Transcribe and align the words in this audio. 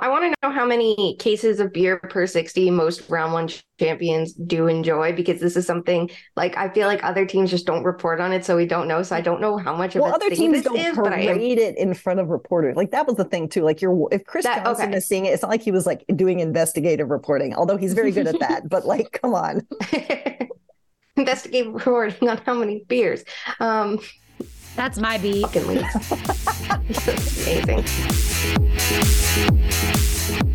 I 0.00 0.08
want 0.08 0.24
to 0.24 0.34
know 0.42 0.50
how 0.50 0.64
many 0.64 1.14
cases 1.18 1.60
of 1.60 1.74
beer 1.74 1.98
per 1.98 2.26
60 2.26 2.70
most 2.70 3.08
round 3.10 3.34
one 3.34 3.50
champions 3.78 4.32
do 4.32 4.66
enjoy 4.66 5.12
because 5.12 5.40
this 5.40 5.56
is 5.56 5.66
something 5.66 6.10
like 6.36 6.56
I 6.56 6.70
feel 6.70 6.86
like 6.86 7.04
other 7.04 7.26
teams 7.26 7.50
just 7.50 7.66
don't 7.66 7.84
report 7.84 8.18
on 8.18 8.32
it, 8.32 8.44
so 8.44 8.56
we 8.56 8.64
don't 8.64 8.88
know. 8.88 9.02
So 9.02 9.14
I 9.14 9.20
don't 9.20 9.42
know 9.42 9.58
how 9.58 9.76
much 9.76 9.94
of 9.94 10.02
well, 10.02 10.14
other 10.14 10.30
thing 10.30 10.52
teams 10.52 10.62
don't 10.62 10.78
is, 10.78 10.96
but 10.96 11.12
I 11.12 11.26
parade 11.26 11.58
am. 11.58 11.64
it 11.64 11.78
in 11.78 11.92
front 11.92 12.18
of 12.18 12.28
reporters. 12.28 12.76
Like 12.76 12.92
that 12.92 13.06
was 13.06 13.16
the 13.16 13.24
thing 13.24 13.48
too. 13.48 13.62
Like 13.62 13.82
you're 13.82 14.08
if 14.10 14.24
Chris 14.24 14.44
That- 14.46 14.64
Johnston 14.64 14.88
okay. 14.88 14.98
is 14.98 15.06
seeing 15.06 15.26
it, 15.26 15.30
it's 15.30 15.42
not 15.42 15.50
like 15.50 15.62
he 15.62 15.70
was 15.70 15.84
like 15.84 16.04
doing 16.16 16.40
investigative 16.40 17.10
reporting, 17.10 17.54
although 17.54 17.76
he's 17.76 17.92
very 17.92 18.10
good 18.10 18.26
at 18.26 18.38
that. 18.40 18.70
But 18.70 18.86
like, 18.86 19.18
come 19.20 19.34
on. 19.34 19.66
Investigative 21.16 21.74
reporting 21.74 22.28
on 22.30 22.38
how 22.46 22.54
many 22.54 22.84
beers. 22.88 23.22
Um, 23.58 23.98
That's 24.80 24.98
my 24.98 25.18
beat. 25.18 25.42
fucking 25.42 25.66
leagues. 25.66 25.94
Amazing. 27.46 27.84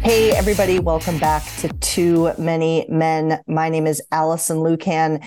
Hey, 0.02 0.32
everybody, 0.32 0.80
welcome 0.80 1.20
back 1.20 1.44
to 1.60 1.68
Too 1.74 2.32
Many 2.40 2.88
Men. 2.90 3.40
My 3.46 3.70
name 3.70 3.86
is 3.86 4.02
Alison 4.12 4.58
Lukan, 4.58 5.24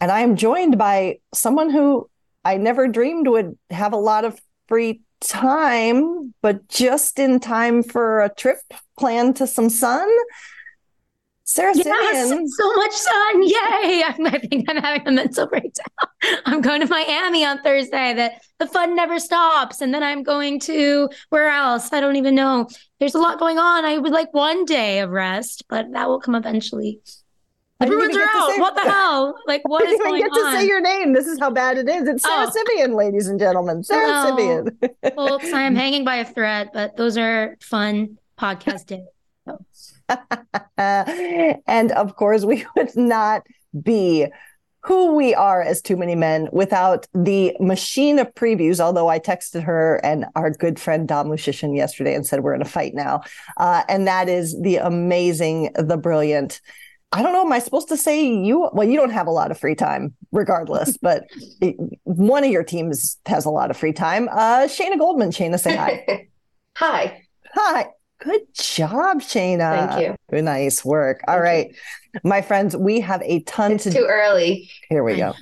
and 0.00 0.10
I 0.10 0.22
am 0.22 0.34
joined 0.34 0.78
by 0.78 1.20
someone 1.32 1.70
who 1.70 2.10
I 2.44 2.56
never 2.56 2.88
dreamed 2.88 3.28
would 3.28 3.56
have 3.70 3.92
a 3.92 3.96
lot 3.96 4.24
of 4.24 4.40
free 4.66 5.02
time, 5.20 6.34
but 6.42 6.66
just 6.66 7.20
in 7.20 7.38
time 7.38 7.84
for 7.84 8.20
a 8.20 8.34
trip 8.34 8.58
planned 8.98 9.36
to 9.36 9.46
some 9.46 9.70
sun. 9.70 10.10
Sara 11.52 11.72
Yes, 11.74 12.28
Civian. 12.28 12.48
so 12.48 12.74
much 12.74 12.92
sun. 12.92 13.42
Yay. 13.42 14.02
I'm, 14.06 14.26
I 14.26 14.38
think 14.38 14.66
I'm 14.70 14.76
having 14.76 15.08
a 15.08 15.10
mental 15.10 15.46
breakdown. 15.52 16.08
I'm 16.46 16.60
going 16.60 16.80
to 16.80 16.86
Miami 16.86 17.44
on 17.44 17.60
Thursday. 17.62 18.14
The, 18.14 18.30
the 18.60 18.66
fun 18.70 18.94
never 18.94 19.18
stops. 19.18 19.80
And 19.80 19.92
then 19.92 20.02
I'm 20.04 20.22
going 20.22 20.60
to 20.60 21.08
where 21.30 21.48
else? 21.48 21.92
I 21.92 21.98
don't 22.00 22.14
even 22.14 22.36
know. 22.36 22.68
There's 23.00 23.16
a 23.16 23.18
lot 23.18 23.40
going 23.40 23.58
on. 23.58 23.84
I 23.84 23.98
would 23.98 24.12
like 24.12 24.32
one 24.32 24.64
day 24.64 25.00
of 25.00 25.10
rest, 25.10 25.64
but 25.68 25.90
that 25.92 26.08
will 26.08 26.20
come 26.20 26.36
eventually. 26.36 27.00
I 27.80 27.86
The 27.86 27.90
didn't 27.92 27.98
Bruins 28.12 28.16
even 28.16 28.22
are 28.22 28.26
get 28.26 28.32
to 28.32 28.38
out. 28.38 28.50
say- 28.52 28.60
What 28.60 28.74
the 28.76 28.80
hell? 28.90 29.34
Like, 29.48 29.62
what 29.68 29.82
I 29.82 29.90
is 29.90 29.98
didn't 29.98 30.06
even 30.06 30.20
going 30.20 30.32
get 30.32 30.34
to 30.40 30.46
on? 30.46 30.52
say 30.54 30.66
your 30.68 30.80
name. 30.80 31.12
This 31.14 31.26
is 31.26 31.40
how 31.40 31.50
bad 31.50 31.78
it 31.78 31.88
is. 31.88 32.06
It's 32.06 32.22
Sara 32.22 32.46
Oh. 32.46 32.50
Civian, 32.50 32.94
ladies 32.94 33.26
and 33.26 33.40
gentlemen. 33.40 33.82
Sara. 33.82 34.06
Oh. 34.08 34.36
Civian. 34.36 34.78
Folks, 35.16 35.52
I 35.52 35.62
am 35.62 35.74
hanging 35.74 36.04
by 36.04 36.16
a 36.16 36.24
thread, 36.24 36.70
but 36.72 36.96
those 36.96 37.18
are 37.18 37.56
fun 37.60 38.18
podcast 38.38 38.86
days. 38.86 39.00
and 40.76 41.92
of 41.92 42.16
course, 42.16 42.44
we 42.44 42.64
would 42.76 42.96
not 42.96 43.42
be 43.82 44.26
who 44.82 45.14
we 45.14 45.34
are 45.34 45.60
as 45.60 45.82
too 45.82 45.96
many 45.96 46.14
men 46.14 46.48
without 46.52 47.06
the 47.12 47.54
machine 47.60 48.18
of 48.18 48.34
previews. 48.34 48.80
Although 48.80 49.08
I 49.08 49.18
texted 49.18 49.62
her 49.64 49.96
and 50.02 50.24
our 50.34 50.50
good 50.50 50.80
friend 50.80 51.06
Dom 51.06 51.28
Luszczyszyn 51.28 51.76
yesterday 51.76 52.14
and 52.14 52.26
said 52.26 52.40
we're 52.40 52.54
in 52.54 52.62
a 52.62 52.66
fight 52.66 52.94
now, 52.94 53.20
uh, 53.58 53.82
and 53.88 54.06
that 54.06 54.28
is 54.28 54.58
the 54.60 54.76
amazing, 54.76 55.70
the 55.74 55.96
brilliant. 55.98 56.60
I 57.12 57.22
don't 57.22 57.32
know. 57.32 57.42
Am 57.44 57.52
I 57.52 57.58
supposed 57.58 57.88
to 57.88 57.96
say 57.96 58.24
you? 58.24 58.70
Well, 58.72 58.88
you 58.88 58.96
don't 58.96 59.10
have 59.10 59.26
a 59.26 59.32
lot 59.32 59.50
of 59.50 59.58
free 59.58 59.74
time, 59.74 60.14
regardless. 60.32 60.96
but 61.02 61.24
it- 61.60 61.76
one 62.04 62.44
of 62.44 62.50
your 62.50 62.62
teams 62.64 63.18
has 63.26 63.44
a 63.44 63.50
lot 63.50 63.70
of 63.70 63.76
free 63.76 63.92
time. 63.92 64.28
Uh, 64.30 64.66
Shayna 64.68 64.96
Goldman. 64.96 65.30
Shayna, 65.30 65.58
say 65.58 65.76
hi. 65.76 66.28
Hi. 66.76 67.22
Hi. 67.52 67.86
Good 68.20 68.42
job, 68.54 69.20
Shayna. 69.20 69.88
Thank 69.88 70.02
you. 70.02 70.16
Good, 70.30 70.44
Nice 70.44 70.84
work. 70.84 71.22
All 71.26 71.40
Thank 71.40 71.44
right, 71.44 72.22
my 72.24 72.42
friends, 72.42 72.76
we 72.76 73.00
have 73.00 73.22
a 73.22 73.40
ton 73.40 73.72
It's 73.72 73.84
to 73.84 73.92
too 73.92 74.06
early. 74.08 74.70
Here 74.88 75.02
we 75.02 75.16
go. 75.16 75.32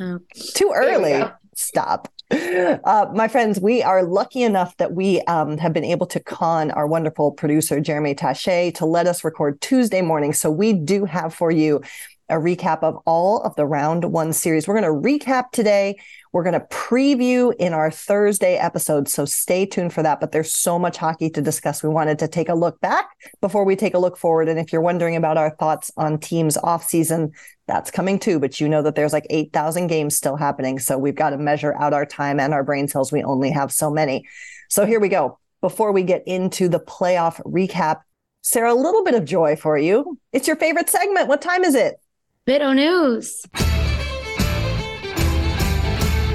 Too 0.54 0.72
early. 0.74 1.10
go. 1.10 1.32
Stop. 1.54 2.08
Uh, 2.30 3.06
my 3.14 3.26
friends, 3.26 3.58
we 3.58 3.82
are 3.82 4.04
lucky 4.04 4.42
enough 4.42 4.76
that 4.76 4.92
we 4.92 5.20
um, 5.22 5.56
have 5.58 5.72
been 5.72 5.84
able 5.84 6.06
to 6.06 6.20
con 6.20 6.70
our 6.72 6.86
wonderful 6.86 7.32
producer, 7.32 7.80
Jeremy 7.80 8.14
Taché, 8.14 8.74
to 8.74 8.86
let 8.86 9.06
us 9.06 9.24
record 9.24 9.60
Tuesday 9.60 10.02
morning. 10.02 10.32
So 10.32 10.50
we 10.50 10.72
do 10.72 11.04
have 11.04 11.34
for 11.34 11.50
you 11.50 11.80
a 12.28 12.34
recap 12.34 12.82
of 12.82 12.98
all 13.06 13.40
of 13.42 13.54
the 13.56 13.66
round 13.66 14.04
one 14.12 14.32
series. 14.32 14.68
We're 14.68 14.78
going 14.78 15.02
to 15.02 15.08
recap 15.08 15.50
today. 15.52 15.98
We're 16.32 16.42
going 16.42 16.60
to 16.60 16.66
preview 16.66 17.54
in 17.58 17.72
our 17.72 17.90
Thursday 17.90 18.56
episode. 18.56 19.08
So 19.08 19.24
stay 19.24 19.66
tuned 19.66 19.92
for 19.92 20.02
that. 20.02 20.20
But 20.20 20.32
there's 20.32 20.52
so 20.52 20.78
much 20.78 20.96
hockey 20.96 21.30
to 21.30 21.40
discuss. 21.40 21.82
We 21.82 21.88
wanted 21.88 22.18
to 22.20 22.28
take 22.28 22.48
a 22.48 22.54
look 22.54 22.80
back 22.80 23.10
before 23.40 23.64
we 23.64 23.76
take 23.76 23.94
a 23.94 23.98
look 23.98 24.16
forward. 24.16 24.48
And 24.48 24.58
if 24.58 24.72
you're 24.72 24.82
wondering 24.82 25.16
about 25.16 25.36
our 25.36 25.50
thoughts 25.50 25.90
on 25.96 26.18
teams 26.18 26.56
off 26.56 26.84
season, 26.84 27.32
that's 27.66 27.90
coming 27.90 28.18
too. 28.18 28.38
But 28.38 28.60
you 28.60 28.68
know 28.68 28.82
that 28.82 28.94
there's 28.94 29.12
like 29.12 29.26
8,000 29.30 29.86
games 29.86 30.16
still 30.16 30.36
happening. 30.36 30.78
So 30.78 30.98
we've 30.98 31.14
got 31.14 31.30
to 31.30 31.38
measure 31.38 31.74
out 31.74 31.92
our 31.92 32.06
time 32.06 32.40
and 32.40 32.52
our 32.52 32.64
brain 32.64 32.88
cells. 32.88 33.12
We 33.12 33.22
only 33.22 33.50
have 33.50 33.72
so 33.72 33.90
many. 33.90 34.26
So 34.68 34.84
here 34.86 35.00
we 35.00 35.08
go. 35.08 35.38
Before 35.60 35.92
we 35.92 36.02
get 36.02 36.22
into 36.26 36.68
the 36.68 36.78
playoff 36.78 37.42
recap, 37.42 38.02
Sara, 38.42 38.72
a 38.72 38.74
little 38.74 39.02
bit 39.04 39.14
of 39.14 39.24
joy 39.24 39.56
for 39.56 39.76
you. 39.76 40.18
It's 40.32 40.46
your 40.46 40.56
favorite 40.56 40.88
segment. 40.88 41.28
What 41.28 41.42
time 41.42 41.64
is 41.64 41.74
it? 41.74 42.00
Bit 42.44 42.62
o 42.62 42.72
news. 42.72 43.44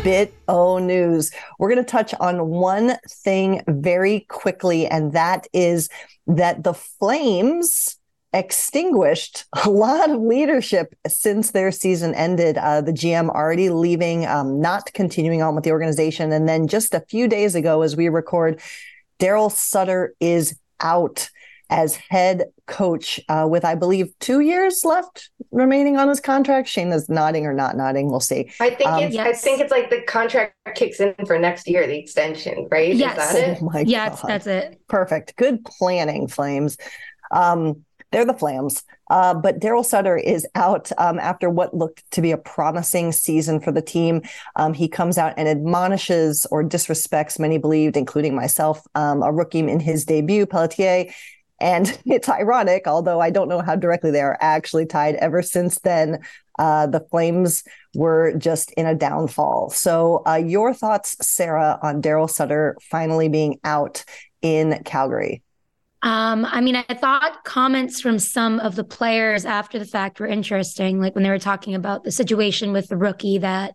Bit 0.04 0.34
O 0.50 0.80
News. 0.80 1.32
We're 1.58 1.74
going 1.74 1.84
to 1.84 1.90
touch 1.90 2.14
on 2.16 2.50
one 2.50 2.98
thing 3.10 3.64
very 3.68 4.22
quickly, 4.28 4.86
and 4.86 5.14
that 5.14 5.48
is 5.54 5.88
that 6.28 6.66
the 6.66 6.74
Flames 6.74 7.98
extinguished 8.34 9.46
a 9.66 9.70
lot 9.70 10.10
of 10.10 10.20
leadership 10.20 10.94
since 11.08 11.52
their 11.52 11.72
season 11.72 12.14
ended. 12.16 12.58
Uh, 12.58 12.82
the 12.82 12.92
GM 12.92 13.30
already 13.30 13.70
leaving, 13.70 14.26
um, 14.26 14.60
not 14.60 14.92
continuing 14.94 15.42
on 15.42 15.56
with 15.56 15.64
the 15.64 15.72
organization. 15.72 16.34
And 16.34 16.50
then 16.50 16.68
just 16.68 16.94
a 16.94 17.06
few 17.08 17.30
days 17.30 17.56
ago, 17.56 17.82
as 17.82 17.96
we 17.96 18.10
record, 18.10 18.60
Daryl 19.20 19.52
Sutter 19.52 20.16
is 20.20 20.60
out 20.82 21.30
as 21.74 21.96
head 21.96 22.44
coach 22.68 23.20
uh, 23.30 23.48
with, 23.50 23.66
I 23.66 23.74
believe, 23.76 24.14
two 24.20 24.40
years 24.42 24.86
left 24.86 25.32
remaining 25.52 25.98
on 25.98 26.08
his 26.08 26.20
contract. 26.20 26.68
Shayna's 26.70 27.10
nodding 27.10 27.46
or 27.48 27.54
not 27.54 27.76
nodding. 27.76 28.10
We'll 28.10 28.20
see. 28.20 28.52
I 28.62 28.70
think 28.70 28.90
Um, 28.90 29.04
it's 29.04 29.18
I 29.18 29.34
think 29.34 29.60
it's 29.60 29.72
like 29.72 29.90
the 29.90 30.02
contract 30.04 30.54
kicks 30.76 31.00
in 31.00 31.16
for 31.26 31.38
next 31.40 31.68
year, 31.68 31.86
the 31.88 31.98
extension, 31.98 32.68
right? 32.72 32.94
Yes. 32.96 33.34
Is 33.34 33.42
that? 33.42 33.58
Oh 33.62 33.66
my 33.66 33.82
Yes, 33.82 34.22
God. 34.22 34.30
that's 34.30 34.48
it. 34.48 34.80
Perfect. 34.88 35.36
Good 35.36 35.66
planning, 35.66 36.28
Flames. 36.28 36.78
Um, 37.32 37.84
they're 38.12 38.26
the 38.26 38.34
Flames. 38.36 38.84
Uh, 39.10 39.34
but 39.34 39.60
Daryl 39.60 39.84
Sutter 39.84 40.16
is 40.16 40.46
out 40.54 40.92
um, 41.00 41.18
after 41.20 41.50
what 41.50 41.76
looked 41.76 42.10
to 42.12 42.22
be 42.22 42.32
a 42.32 42.38
promising 42.38 43.12
season 43.12 43.60
for 43.60 43.72
the 43.72 43.82
team. 43.82 44.22
Um, 44.56 44.74
he 44.76 44.88
comes 44.88 45.18
out 45.18 45.34
and 45.38 45.48
admonishes 45.48 46.46
or 46.52 46.64
disrespects, 46.64 47.40
many 47.40 47.58
believed, 47.58 47.98
including 47.98 48.36
myself, 48.36 48.86
um, 48.94 49.24
a 49.24 49.32
rookie 49.32 49.60
in 49.60 49.80
his 49.80 50.06
debut, 50.06 50.46
Pelletier. 50.46 51.06
And 51.60 51.98
it's 52.06 52.30
ironic, 52.30 52.88
although 52.88 53.20
I 53.20 53.30
don't 53.30 53.50
know 53.50 53.62
how 53.62 53.76
directly 53.76 54.12
they 54.12 54.22
are 54.22 54.38
actually 54.42 54.86
tied. 54.86 55.16
Ever 55.16 55.42
since 55.42 55.80
then, 55.80 56.20
uh, 56.60 56.88
the 56.88 57.00
Flames 57.12 57.64
were 57.96 58.34
just 58.38 58.72
in 58.74 58.86
a 58.86 58.96
downfall. 58.96 59.70
So, 59.70 60.22
uh, 60.28 60.36
your 60.36 60.74
thoughts, 60.74 61.18
Sara, 61.22 61.80
on 61.82 62.02
Daryl 62.02 62.30
Sutter 62.30 62.78
finally 62.82 63.30
being 63.30 63.60
out 63.64 64.04
in 64.42 64.82
Calgary? 64.84 65.42
Um, 66.04 66.46
I 66.46 66.60
mean, 66.60 66.76
I 66.76 66.94
thought 66.94 67.46
comments 67.46 68.02
from 68.02 68.20
some 68.20 68.60
of 68.60 68.76
the 68.76 68.84
players 68.84 69.46
after 69.46 69.80
the 69.80 69.86
fact 69.86 70.20
were 70.20 70.28
interesting, 70.28 71.00
like 71.00 71.16
when 71.16 71.24
they 71.24 71.30
were 71.30 71.40
talking 71.40 71.76
about 71.76 72.04
the 72.04 72.12
situation 72.12 72.74
with 72.74 72.90
the 72.90 72.98
rookie 72.98 73.38
that 73.38 73.74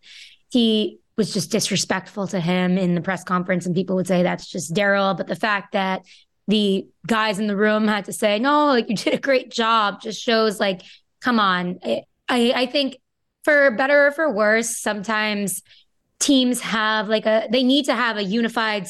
he 0.50 0.98
was 1.16 1.32
just 1.32 1.50
disrespectful 1.50 2.26
to 2.28 2.38
him 2.38 2.76
in 2.76 2.94
the 2.94 3.00
press 3.00 3.24
conference, 3.24 3.64
and 3.64 3.74
people 3.74 3.96
would 3.96 4.06
say 4.06 4.22
that's 4.22 4.46
just 4.46 4.74
Daryl. 4.74 5.16
But 5.16 5.26
the 5.26 5.36
fact 5.36 5.72
that 5.72 6.02
the 6.48 6.86
guys 7.06 7.38
in 7.38 7.46
the 7.46 7.56
room 7.56 7.86
had 7.86 8.06
to 8.06 8.12
say, 8.12 8.38
"No, 8.38 8.66
like 8.66 8.88
you 8.88 8.96
did 8.96 9.14
a 9.14 9.18
great 9.18 9.50
job," 9.50 10.00
just 10.00 10.20
shows 10.20 10.58
like, 10.58 10.82
come 11.20 11.38
on. 11.38 11.78
I 11.84 12.02
I, 12.28 12.52
I 12.54 12.66
think 12.66 12.98
for 13.44 13.70
better 13.72 14.08
or 14.08 14.10
for 14.12 14.32
worse, 14.32 14.76
sometimes 14.76 15.62
teams 16.18 16.60
have 16.60 17.08
like 17.08 17.26
a 17.26 17.46
they 17.50 17.62
need 17.62 17.84
to 17.84 17.94
have 17.94 18.16
a 18.16 18.24
unified 18.24 18.88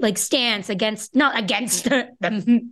like 0.00 0.18
stance 0.18 0.68
against 0.68 1.16
not 1.16 1.38
against 1.38 1.84
the, 1.88 2.08
the 2.20 2.68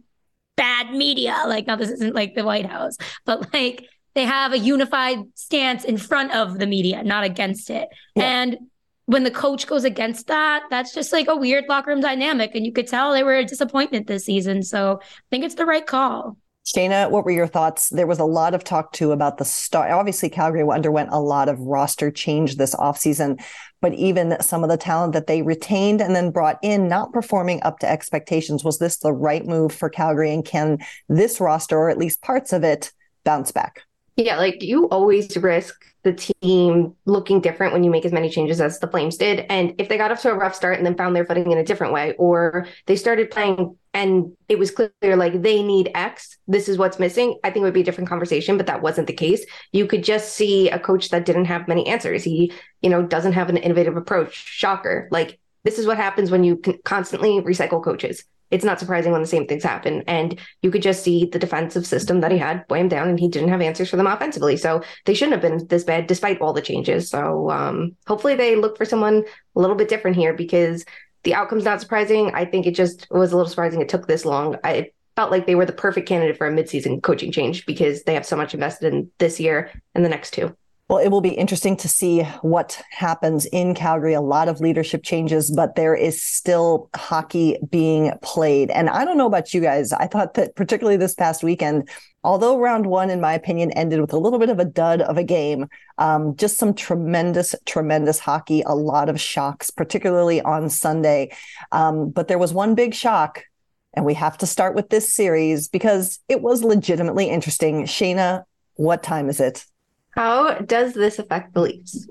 bad 0.57 0.93
media 0.93 1.45
like 1.47 1.67
now 1.67 1.77
this 1.77 1.89
isn't 1.89 2.15
like 2.15 2.35
the 2.35 2.45
white 2.45 2.67
house 2.67 2.99
but 3.25 3.55
like 3.55 3.89
they 4.19 4.25
have 4.25 4.53
a 4.53 4.59
unified 4.59 5.21
stance 5.35 5.85
in 5.85 5.97
front 5.97 6.35
of 6.35 6.59
the 6.59 6.67
media, 6.67 7.05
not 7.05 7.23
against 7.23 7.71
it. 7.71 7.89
Yeah. 8.17 8.25
And 8.25 8.59
when 9.09 9.25
the 9.25 9.31
coach 9.31 9.67
goes 9.67 9.85
against 9.85 10.27
that, 10.27 10.65
that's 10.69 10.93
just 10.93 11.15
like 11.15 11.29
a 11.29 11.37
weird 11.37 11.65
locker 11.67 11.91
room 11.91 12.01
dynamic. 12.03 12.55
And 12.55 12.67
you 12.67 12.73
could 12.73 12.87
tell 12.87 13.15
they 13.15 13.23
were 13.23 13.37
a 13.37 13.45
disappointment 13.45 14.07
this 14.07 14.27
season. 14.27 14.63
So 14.63 15.01
I 15.03 15.07
think 15.31 15.47
it's 15.47 15.55
the 15.55 15.65
right 15.65 15.87
call. 15.87 16.37
Shayna, 16.67 17.11
what 17.11 17.25
were 17.25 17.31
your 17.31 17.47
thoughts? 17.47 17.89
There 17.89 18.07
was 18.07 18.19
a 18.19 18.27
lot 18.27 18.53
of 18.53 18.65
talk 18.65 18.93
too 18.93 19.13
about 19.13 19.39
the 19.39 19.47
start. 19.47 19.93
Obviously, 19.93 20.29
Calgary 20.29 20.63
underwent 20.63 21.09
a 21.11 21.21
lot 21.21 21.49
of 21.49 21.59
roster 21.59 22.11
change 22.11 22.57
this 22.57 22.75
offseason, 22.75 23.43
but 23.81 23.95
even 23.95 24.37
some 24.43 24.63
of 24.63 24.69
the 24.69 24.77
talent 24.77 25.15
that 25.15 25.27
they 25.27 25.41
retained 25.41 26.03
and 26.03 26.15
then 26.15 26.31
brought 26.31 26.59
in 26.63 26.87
not 26.87 27.11
performing 27.15 27.63
up 27.63 27.79
to 27.79 27.91
expectations. 27.91 28.63
Was 28.63 28.79
this 28.79 28.99
the 28.99 29.15
right 29.15 29.47
move 29.47 29.73
for 29.73 29.89
Calgary? 29.89 30.35
And 30.35 30.45
can 30.45 30.81
this 31.09 31.41
roster, 31.41 31.79
or 31.79 31.89
at 31.89 31.97
least 31.97 32.21
parts 32.21 32.53
of 32.53 32.63
it, 32.63 32.93
bounce 33.25 33.53
back? 33.53 33.85
Yeah, 34.19 34.37
like 34.37 34.65
you 34.65 34.89
always 34.89 35.37
risk 35.37 35.81
the 36.03 36.13
team 36.13 36.97
looking 37.05 37.41
different 37.41 37.73
when 37.73 37.85
you 37.85 37.91
make 37.91 38.05
as 38.05 38.11
many 38.11 38.29
changes 38.29 38.61
as 38.61 38.81
the 38.81 38.89
Flames 38.89 39.17
did. 39.17 39.47
And 39.49 39.75
if 39.79 39.89
they 39.89 39.97
got 39.97 40.11
off 40.11 40.23
to 40.23 40.33
a 40.33 40.35
rough 40.35 40.57
start 40.57 40.77
and 40.77 40.85
then 40.85 40.97
found 40.97 41.15
their 41.15 41.25
footing 41.25 41.53
in 41.53 41.59
a 41.59 41.65
different 41.65 41.93
way, 41.93 42.15
or 42.19 42.67
they 42.87 42.97
started 42.97 43.31
playing 43.31 43.77
and 43.95 44.33
it 44.49 44.59
was 44.59 44.73
clear 44.73 44.91
like 45.15 45.41
they 45.43 45.63
need 45.63 45.93
X, 45.95 46.37
this 46.49 46.69
is 46.69 46.79
what's 46.79 46.99
missing, 46.99 47.39
I 47.45 47.51
think 47.51 47.63
it 47.63 47.67
would 47.67 47.75
be 47.75 47.83
a 47.83 47.85
different 47.85 48.09
conversation, 48.09 48.57
but 48.57 48.67
that 48.67 48.83
wasn't 48.83 49.07
the 49.07 49.13
case. 49.13 49.47
You 49.71 49.87
could 49.87 50.03
just 50.03 50.35
see 50.35 50.69
a 50.69 50.81
coach 50.81 51.11
that 51.11 51.25
didn't 51.25 51.45
have 51.45 51.69
many 51.69 51.87
answers. 51.87 52.25
He, 52.25 52.53
you 52.83 52.91
know, 52.91 53.03
doesn't 53.05 53.35
have 53.35 53.51
an 53.51 53.57
innovative 53.57 53.97
approach. 53.97 54.35
Shocker. 54.35 55.07
Like 55.13 55.39
this 55.65 55.79
is 55.79 55.87
what 55.87 55.97
happens 55.97 56.31
when 56.31 56.45
you 56.45 56.61
constantly 56.85 57.41
recycle 57.41 57.83
coaches 57.83 58.25
it's 58.51 58.65
not 58.65 58.81
surprising 58.81 59.13
when 59.13 59.21
the 59.21 59.29
same 59.29 59.47
things 59.47 59.63
happen. 59.63 60.03
And 60.07 60.39
you 60.63 60.71
could 60.71 60.83
just 60.83 61.03
see 61.03 61.27
the 61.27 61.39
defensive 61.39 61.87
system 61.87 62.21
that 62.21 62.33
he 62.33 62.39
had 62.39 62.65
weigh 62.69 62.81
him 62.81 62.89
down, 62.89 63.09
and 63.09 63.21
he 63.21 63.29
didn't 63.29 63.51
have 63.51 63.61
answers 63.61 63.91
for 63.91 63.97
them 63.97 64.07
offensively. 64.07 64.57
So 64.57 64.83
they 65.05 65.15
shouldn't 65.15 65.35
have 65.35 65.43
been 65.43 65.67
this 65.69 65.85
bad 65.85 66.07
despite 66.07 66.41
all 66.41 66.53
the 66.53 66.63
changes. 66.63 67.11
So 67.11 67.51
um, 67.51 67.97
hopefully 68.07 68.35
they 68.35 68.57
look 68.57 68.77
for 68.77 68.85
someone 68.85 69.25
a 69.57 69.61
little 69.61 69.77
bit 69.77 69.89
different 69.89 70.17
here 70.17 70.33
because 70.33 70.85
the 71.25 71.35
outcome's 71.35 71.65
not 71.65 71.81
surprising. 71.81 72.31
I 72.35 72.45
think 72.45 72.67
it 72.67 72.75
just 72.75 73.07
was 73.11 73.33
a 73.33 73.37
little 73.37 73.51
surprising 73.51 73.81
it 73.81 73.89
took 73.89 74.07
this 74.07 74.25
long. 74.25 74.57
I 74.65 74.93
felt 75.17 75.31
like 75.31 75.47
they 75.47 75.57
were 75.57 75.67
the 75.67 75.73
perfect 75.73 76.09
candidate 76.09 76.39
for 76.39 76.47
a 76.47 76.53
midseason 76.53 77.03
coaching 77.03 77.33
change 77.33 77.67
because 77.67 78.05
they 78.05 78.15
have 78.15 78.25
so 78.25 78.37
much 78.37 78.55
invested 78.55 78.95
in 78.95 79.11
this 79.19 79.41
year 79.41 79.71
and 79.95 80.05
the 80.05 80.09
next 80.09 80.33
two. 80.33 80.57
Well, 80.89 80.99
it 80.99 81.11
will 81.11 81.21
be 81.21 81.35
interesting 81.35 81.77
to 81.79 81.89
see 81.89 82.23
what 82.41 82.81
happens 82.91 83.45
in 83.45 83.75
Calgary. 83.75 84.15
A 84.15 84.23
lot 84.23 84.49
of 84.49 84.61
leadership 84.61 85.03
changes, 85.03 85.51
but 85.51 85.75
there 85.75 85.95
is 85.95 86.23
still 86.23 86.89
hockey 86.97 87.59
being 87.71 88.13
played. 88.23 88.71
And 88.71 88.89
I 88.89 89.05
don't 89.05 89.19
know 89.19 89.27
about 89.27 89.53
you 89.53 89.61
guys. 89.61 89.93
I 89.93 90.07
thought 90.07 90.33
that 90.35 90.57
particularly 90.57 90.97
this 90.97 91.15
past 91.15 91.45
weekend, 91.45 91.91
although 92.25 92.59
round 92.59 92.87
one, 92.87 93.11
in 93.11 93.21
my 93.21 93.35
opinion, 93.35 93.71
ended 93.73 94.01
with 94.01 94.15
a 94.15 94.19
little 94.19 94.39
bit 94.39 94.49
of 94.49 94.61
a 94.61 94.65
dud 94.65 95.03
of 95.03 95.19
a 95.19 95.25
game, 95.25 95.67
um, 95.99 96.35
just 96.37 96.57
some 96.57 96.73
tremendous, 96.73 97.55
tremendous 97.67 98.19
hockey, 98.19 98.63
a 98.65 98.75
lot 98.75 99.11
of 99.11 99.21
shocks, 99.21 99.69
particularly 99.69 100.41
on 100.41 100.71
Sunday. 100.71 101.37
Um, 101.71 102.09
but 102.09 102.29
there 102.29 102.39
was 102.39 102.55
one 102.55 102.75
big 102.75 102.95
shock 102.95 103.45
and 103.93 104.07
we 104.07 104.15
have 104.15 104.39
to 104.39 104.47
start 104.47 104.75
with 104.75 104.89
this 104.89 105.13
series 105.13 105.69
because 105.69 106.19
it 106.29 106.41
was 106.41 106.65
legitimately 106.65 107.29
interesting. 107.29 107.85
Shayna, 107.85 108.45
what 108.77 109.03
time 109.03 109.29
is 109.29 109.39
it? 109.39 109.67
How 110.15 110.55
does 110.59 110.95
this 110.95 111.19
affect 111.19 111.55
the 111.55 111.61
Leafs? 111.61 112.07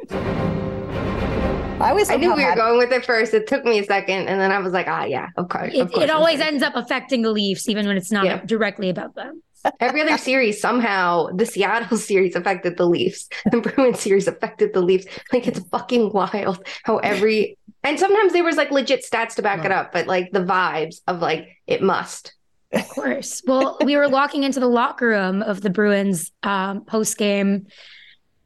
I 1.79 1.89
always 1.89 2.09
I 2.09 2.15
knew 2.15 2.33
we 2.33 2.43
were 2.43 2.55
going 2.55 2.77
with 2.77 2.91
it 2.91 3.05
first. 3.05 3.33
It 3.33 3.47
took 3.47 3.63
me 3.63 3.79
a 3.79 3.83
second, 3.83 4.27
and 4.27 4.39
then 4.39 4.51
I 4.51 4.59
was 4.59 4.73
like, 4.73 4.87
ah, 4.87 5.03
yeah, 5.03 5.29
of 5.37 5.49
course. 5.49 5.73
It, 5.73 5.81
of 5.81 5.91
course 5.91 6.03
it 6.03 6.09
always 6.09 6.39
ends 6.39 6.63
up 6.63 6.75
affecting 6.75 7.21
the 7.21 7.31
Leafs, 7.31 7.69
even 7.69 7.85
when 7.85 7.97
it's 7.97 8.11
not 8.11 8.25
yeah. 8.25 8.41
directly 8.45 8.89
about 8.89 9.13
them. 9.15 9.43
Every 9.79 10.01
other 10.01 10.17
series, 10.17 10.61
somehow, 10.61 11.27
the 11.35 11.45
Seattle 11.45 11.97
series 12.09 12.35
affected 12.35 12.77
the 12.77 12.85
Leafs. 12.85 13.27
The 13.51 13.61
Bruins 13.61 13.99
series 13.99 14.27
affected 14.27 14.73
the 14.73 14.81
Leafs. 14.81 15.05
Like 15.31 15.47
it's 15.47 15.59
fucking 15.69 16.13
wild 16.13 16.65
how 16.83 16.97
every 16.97 17.57
and 17.83 17.99
sometimes 17.99 18.33
there 18.33 18.43
was 18.43 18.57
like 18.57 18.71
legit 18.71 19.05
stats 19.05 19.35
to 19.35 19.41
back 19.41 19.63
it 19.63 19.71
up, 19.71 19.91
but 19.93 20.07
like 20.07 20.31
the 20.31 20.43
vibes 20.43 21.01
of 21.07 21.21
like 21.21 21.49
it 21.67 21.81
must. 21.81 22.33
Of 22.73 22.87
course. 22.89 23.41
Well, 23.45 23.77
we 23.83 23.95
were 23.95 24.09
walking 24.09 24.43
into 24.43 24.59
the 24.59 24.67
locker 24.67 25.07
room 25.07 25.41
of 25.41 25.61
the 25.61 25.69
Bruins 25.69 26.31
um, 26.43 26.83
post 26.85 27.17
game 27.17 27.67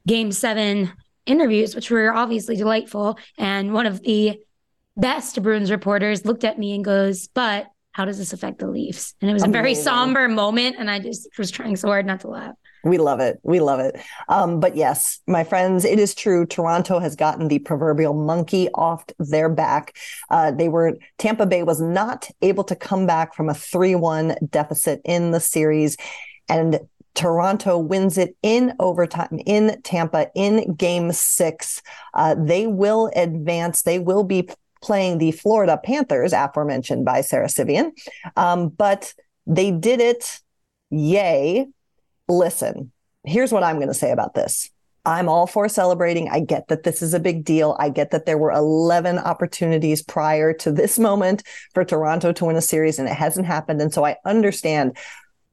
game 0.06 0.32
seven 0.32 0.92
interviews, 1.26 1.74
which 1.74 1.90
were 1.90 2.12
obviously 2.12 2.56
delightful. 2.56 3.18
And 3.38 3.72
one 3.72 3.86
of 3.86 4.02
the 4.02 4.40
best 4.96 5.42
Bruins 5.42 5.70
reporters 5.70 6.24
looked 6.24 6.44
at 6.44 6.58
me 6.58 6.74
and 6.74 6.84
goes, 6.84 7.28
But 7.28 7.66
how 7.92 8.04
does 8.04 8.18
this 8.18 8.32
affect 8.32 8.58
the 8.58 8.68
Leafs? 8.68 9.14
And 9.20 9.30
it 9.30 9.34
was 9.34 9.42
a 9.42 9.48
very 9.48 9.74
somber 9.74 10.28
moment. 10.28 10.76
And 10.78 10.90
I 10.90 10.98
just 10.98 11.28
was 11.38 11.50
trying 11.50 11.76
so 11.76 11.88
hard 11.88 12.06
not 12.06 12.20
to 12.20 12.28
laugh. 12.28 12.54
We 12.84 12.98
love 12.98 13.20
it. 13.20 13.38
We 13.42 13.60
love 13.60 13.80
it. 13.80 14.00
Um, 14.28 14.58
but 14.60 14.76
yes, 14.76 15.20
my 15.26 15.44
friends, 15.44 15.84
it 15.84 15.98
is 15.98 16.14
true. 16.14 16.46
Toronto 16.46 16.98
has 16.98 17.14
gotten 17.14 17.48
the 17.48 17.60
proverbial 17.60 18.14
monkey 18.14 18.68
off 18.74 19.04
their 19.18 19.48
back. 19.48 19.96
Uh, 20.30 20.50
they 20.50 20.68
were, 20.68 20.96
Tampa 21.18 21.46
Bay 21.46 21.62
was 21.62 21.80
not 21.80 22.28
able 22.42 22.64
to 22.64 22.76
come 22.76 23.06
back 23.06 23.34
from 23.34 23.48
a 23.48 23.54
3 23.54 23.94
1 23.94 24.36
deficit 24.50 25.00
in 25.04 25.30
the 25.30 25.40
series. 25.40 25.96
And 26.48 26.80
Toronto 27.14 27.78
wins 27.78 28.16
it 28.18 28.36
in 28.42 28.74
overtime 28.80 29.38
in 29.46 29.80
Tampa 29.82 30.28
in 30.34 30.74
game 30.74 31.12
six. 31.12 31.82
Uh, 32.14 32.34
they 32.38 32.66
will 32.66 33.10
advance. 33.14 33.82
They 33.82 33.98
will 33.98 34.24
be 34.24 34.48
playing 34.82 35.18
the 35.18 35.30
Florida 35.30 35.78
Panthers, 35.82 36.32
aforementioned 36.32 37.04
by 37.04 37.20
Sara 37.20 37.48
Civian, 37.48 37.92
Um, 38.36 38.68
but 38.68 39.14
they 39.46 39.70
did 39.70 40.00
it. 40.00 40.40
Yay. 40.90 41.68
Listen, 42.28 42.92
here's 43.24 43.52
what 43.52 43.62
I'm 43.62 43.76
going 43.76 43.88
to 43.88 43.94
say 43.94 44.10
about 44.10 44.34
this. 44.34 44.70
I'm 45.04 45.28
all 45.28 45.48
for 45.48 45.68
celebrating. 45.68 46.28
I 46.28 46.38
get 46.38 46.68
that 46.68 46.84
this 46.84 47.02
is 47.02 47.12
a 47.12 47.18
big 47.18 47.44
deal. 47.44 47.76
I 47.80 47.88
get 47.88 48.12
that 48.12 48.24
there 48.24 48.38
were 48.38 48.52
11 48.52 49.18
opportunities 49.18 50.00
prior 50.00 50.52
to 50.54 50.70
this 50.70 50.96
moment 50.98 51.42
for 51.74 51.84
Toronto 51.84 52.32
to 52.32 52.44
win 52.44 52.54
a 52.54 52.60
series 52.60 53.00
and 53.00 53.08
it 53.08 53.14
hasn't 53.14 53.46
happened. 53.46 53.82
And 53.82 53.92
so 53.92 54.04
I 54.04 54.16
understand 54.24 54.96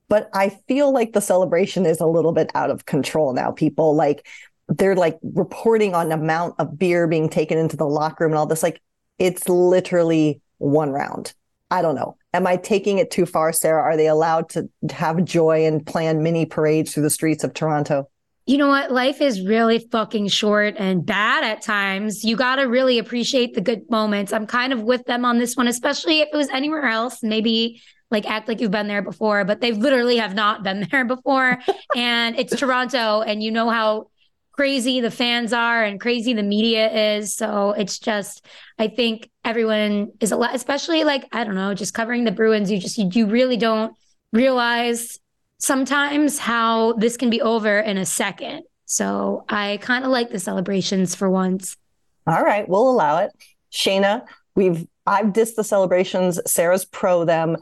but 0.10 0.28
I 0.34 0.50
feel 0.68 0.92
like 0.92 1.14
the 1.14 1.22
celebration 1.22 1.86
is 1.86 2.02
a 2.02 2.08
little 2.08 2.32
bit 2.34 2.52
out 2.56 2.72
of 2.72 2.86
control 2.86 3.32
now. 3.32 3.52
People 3.52 3.96
like 3.96 4.28
they're 4.68 4.96
like 4.96 5.18
reporting 5.24 5.96
on 5.96 6.12
amount 6.12 6.56
of 6.60 6.78
beer 6.78 7.08
being 7.08 7.30
taken 7.30 7.58
into 7.58 7.78
the 7.78 7.86
locker 7.86 8.24
room 8.24 8.34
and 8.34 8.40
all 8.40 8.46
this. 8.46 8.64
Like 8.64 8.82
it's 9.20 9.48
literally 9.48 10.42
one 10.58 10.90
round. 10.90 11.34
I 11.72 11.82
don't 11.82 11.96
know. 11.96 12.18
Am 12.34 12.48
I 12.48 12.58
taking 12.58 12.98
it 12.98 13.12
too 13.12 13.26
far, 13.26 13.54
Sara? 13.54 13.82
Are 13.82 13.98
they 13.98 14.08
allowed 14.08 14.50
to 14.50 14.70
have 14.92 15.24
joy 15.26 15.66
and 15.66 15.86
plan 15.86 16.24
mini 16.24 16.46
parades 16.46 16.94
through 16.94 17.04
the 17.04 17.10
streets 17.10 17.44
of 17.44 17.54
Toronto? 17.54 18.10
You 18.46 18.58
know 18.58 18.68
what? 18.68 18.92
Life 18.92 19.22
is 19.22 19.46
really 19.46 19.78
fucking 19.92 20.30
short 20.30 20.76
and 20.80 21.06
bad 21.06 21.44
at 21.44 21.62
times. 21.62 22.24
You 22.24 22.36
got 22.36 22.56
to 22.56 22.64
really 22.64 22.98
appreciate 22.98 23.54
the 23.54 23.62
good 23.62 23.88
moments. 23.92 24.34
I'm 24.34 24.48
kind 24.48 24.74
of 24.74 24.82
with 24.82 25.06
them 25.06 25.24
on 25.24 25.38
this 25.38 25.56
one, 25.56 25.68
especially 25.68 26.22
if 26.22 26.30
it 26.34 26.36
was 26.36 26.50
anywhere 26.50 26.86
else. 26.86 27.22
Maybe 27.22 27.82
like 28.10 28.28
act 28.28 28.48
like 28.48 28.60
you've 28.60 28.72
been 28.72 28.88
there 28.88 29.04
before, 29.04 29.46
but 29.46 29.62
they 29.62 29.72
literally 29.72 30.18
have 30.18 30.34
not 30.34 30.64
been 30.64 30.88
there 30.92 31.06
before. 31.06 31.60
and 31.96 32.40
it's 32.40 32.56
Toronto, 32.56 33.22
and 33.22 33.44
you 33.44 33.52
know 33.52 33.70
how 33.70 34.10
crazy 34.60 35.00
the 35.00 35.10
fans 35.10 35.54
are 35.54 35.86
and 35.86 36.02
crazy 36.02 36.34
the 36.34 36.44
media 36.44 37.16
is. 37.16 37.34
So 37.34 37.72
it's 37.72 37.98
just, 37.98 38.46
I 38.78 38.90
think 38.90 39.30
everyone 39.46 40.12
is 40.20 40.34
a 40.34 40.36
lot, 40.36 40.54
especially 40.54 41.06
like, 41.06 41.24
I 41.32 41.46
don't 41.46 41.56
know, 41.56 41.74
just 41.74 41.94
covering 41.94 42.26
the 42.26 42.34
Bruins. 42.34 42.70
You 42.70 42.78
just, 42.78 42.98
you, 42.98 43.10
you 43.14 43.26
really 43.26 43.56
don't 43.56 43.96
realize 44.34 45.18
sometimes 45.60 46.40
how 46.40 46.92
this 46.98 47.16
can 47.16 47.30
be 47.30 47.42
over 47.42 47.80
in 47.80 47.98
a 47.98 48.06
second. 48.06 48.64
So 48.84 49.46
I 49.48 49.78
kind 49.82 50.04
of 50.04 50.12
like 50.12 50.30
the 50.30 50.40
celebrations 50.40 51.16
for 51.16 51.30
once. 51.30 51.78
All 52.28 52.44
right, 52.44 52.68
we'll 52.68 52.90
allow 52.90 53.20
it. 53.20 53.32
Shayna, 53.72 54.26
we've 54.56 54.86
I've 55.08 55.28
dissed 55.28 55.56
the 55.56 55.64
celebrations. 55.64 56.38
Sara's 56.46 56.84
pro 56.84 57.24
them 57.24 57.56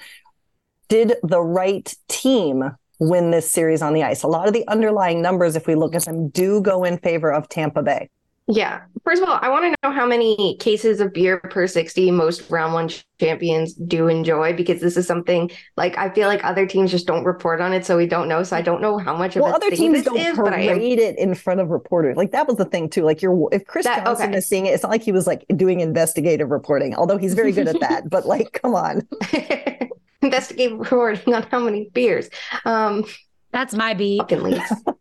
did 0.88 1.14
the 1.22 1.44
right 1.44 1.96
team 2.08 2.72
win 3.00 3.32
this 3.32 3.50
series 3.50 3.82
on 3.82 3.94
the 3.94 4.04
ice? 4.04 4.24
A 4.24 4.28
lot 4.28 4.48
of 4.48 4.54
the 4.54 4.68
underlying 4.68 5.22
numbers, 5.22 5.56
if 5.56 5.68
we 5.68 5.76
look 5.76 5.96
at 5.96 6.06
them, 6.06 6.30
do 6.30 6.62
go 6.62 6.84
in 6.84 6.98
favor 6.98 7.32
of 7.32 7.50
Tampa 7.50 7.84
Bay. 7.84 8.10
Yeah. 8.50 8.82
First 9.04 9.22
of 9.22 9.28
all, 9.28 9.40
I 9.42 9.50
want 9.50 9.66
to 9.66 9.76
know 9.84 9.94
how 9.94 10.06
many 10.06 10.56
cases 10.58 11.02
of 11.02 11.14
beer 11.14 11.40
per 11.40 11.68
60 11.68 12.12
most 12.12 12.50
round 12.50 12.74
one 12.74 12.90
champions 13.20 13.74
do 13.74 14.08
enjoy 14.08 14.54
because 14.54 14.80
this 14.80 14.96
is 14.96 15.06
something 15.06 15.52
like 15.76 15.98
I 15.98 16.10
feel 16.10 16.30
like 16.30 16.44
other 16.46 16.66
teams 16.66 16.92
just 16.92 17.08
don't 17.08 17.26
report 17.26 17.60
on 17.60 17.74
it. 17.74 17.86
So 17.86 17.98
we 17.98 18.08
don't 18.08 18.30
know. 18.30 18.44
So 18.44 18.56
I 18.56 18.62
don't 18.62 18.82
know 18.82 18.98
how 18.98 19.18
much 19.18 19.36
of 19.36 19.42
well, 19.42 19.54
other 19.54 19.70
teams 19.72 20.04
don't 20.04 20.18
is, 20.18 20.36
parade 20.38 20.70
am... 20.70 20.80
it 20.80 21.20
in 21.20 21.36
front 21.36 21.60
of 21.60 21.70
reporters. 21.70 22.16
Like 22.16 22.32
that 22.32 22.48
was 22.48 22.56
the 22.56 22.66
thing 22.66 22.90
too. 22.90 23.04
Like 23.04 23.22
you're, 23.22 23.50
if 23.52 23.66
Chris 23.66 23.86
that, 23.86 24.06
Johnston 24.06 24.30
okay. 24.30 24.38
is 24.38 24.48
seeing 24.48 24.66
it, 24.66 24.70
it's 24.70 24.84
not 24.84 24.92
like 24.92 25.04
he 25.04 25.12
was 25.12 25.28
like 25.28 25.46
doing 25.58 25.82
investigative 25.82 26.50
reporting, 26.50 26.96
although 26.96 27.18
he's 27.18 27.34
very 27.34 27.52
good 27.52 27.68
at 27.68 27.80
that. 27.82 28.10
But 28.10 28.26
like, 28.26 28.54
come 28.54 28.76
on. 28.76 29.06
investigative 30.22 30.80
reporting 30.80 31.34
on 31.34 31.44
how 31.44 31.60
many 31.60 31.90
beers. 31.94 32.30
Um, 32.66 33.06
That's 33.52 33.74
my 33.74 33.94
beat. 33.94 34.20
Fucking 34.20 34.52
yeah, 34.52 34.68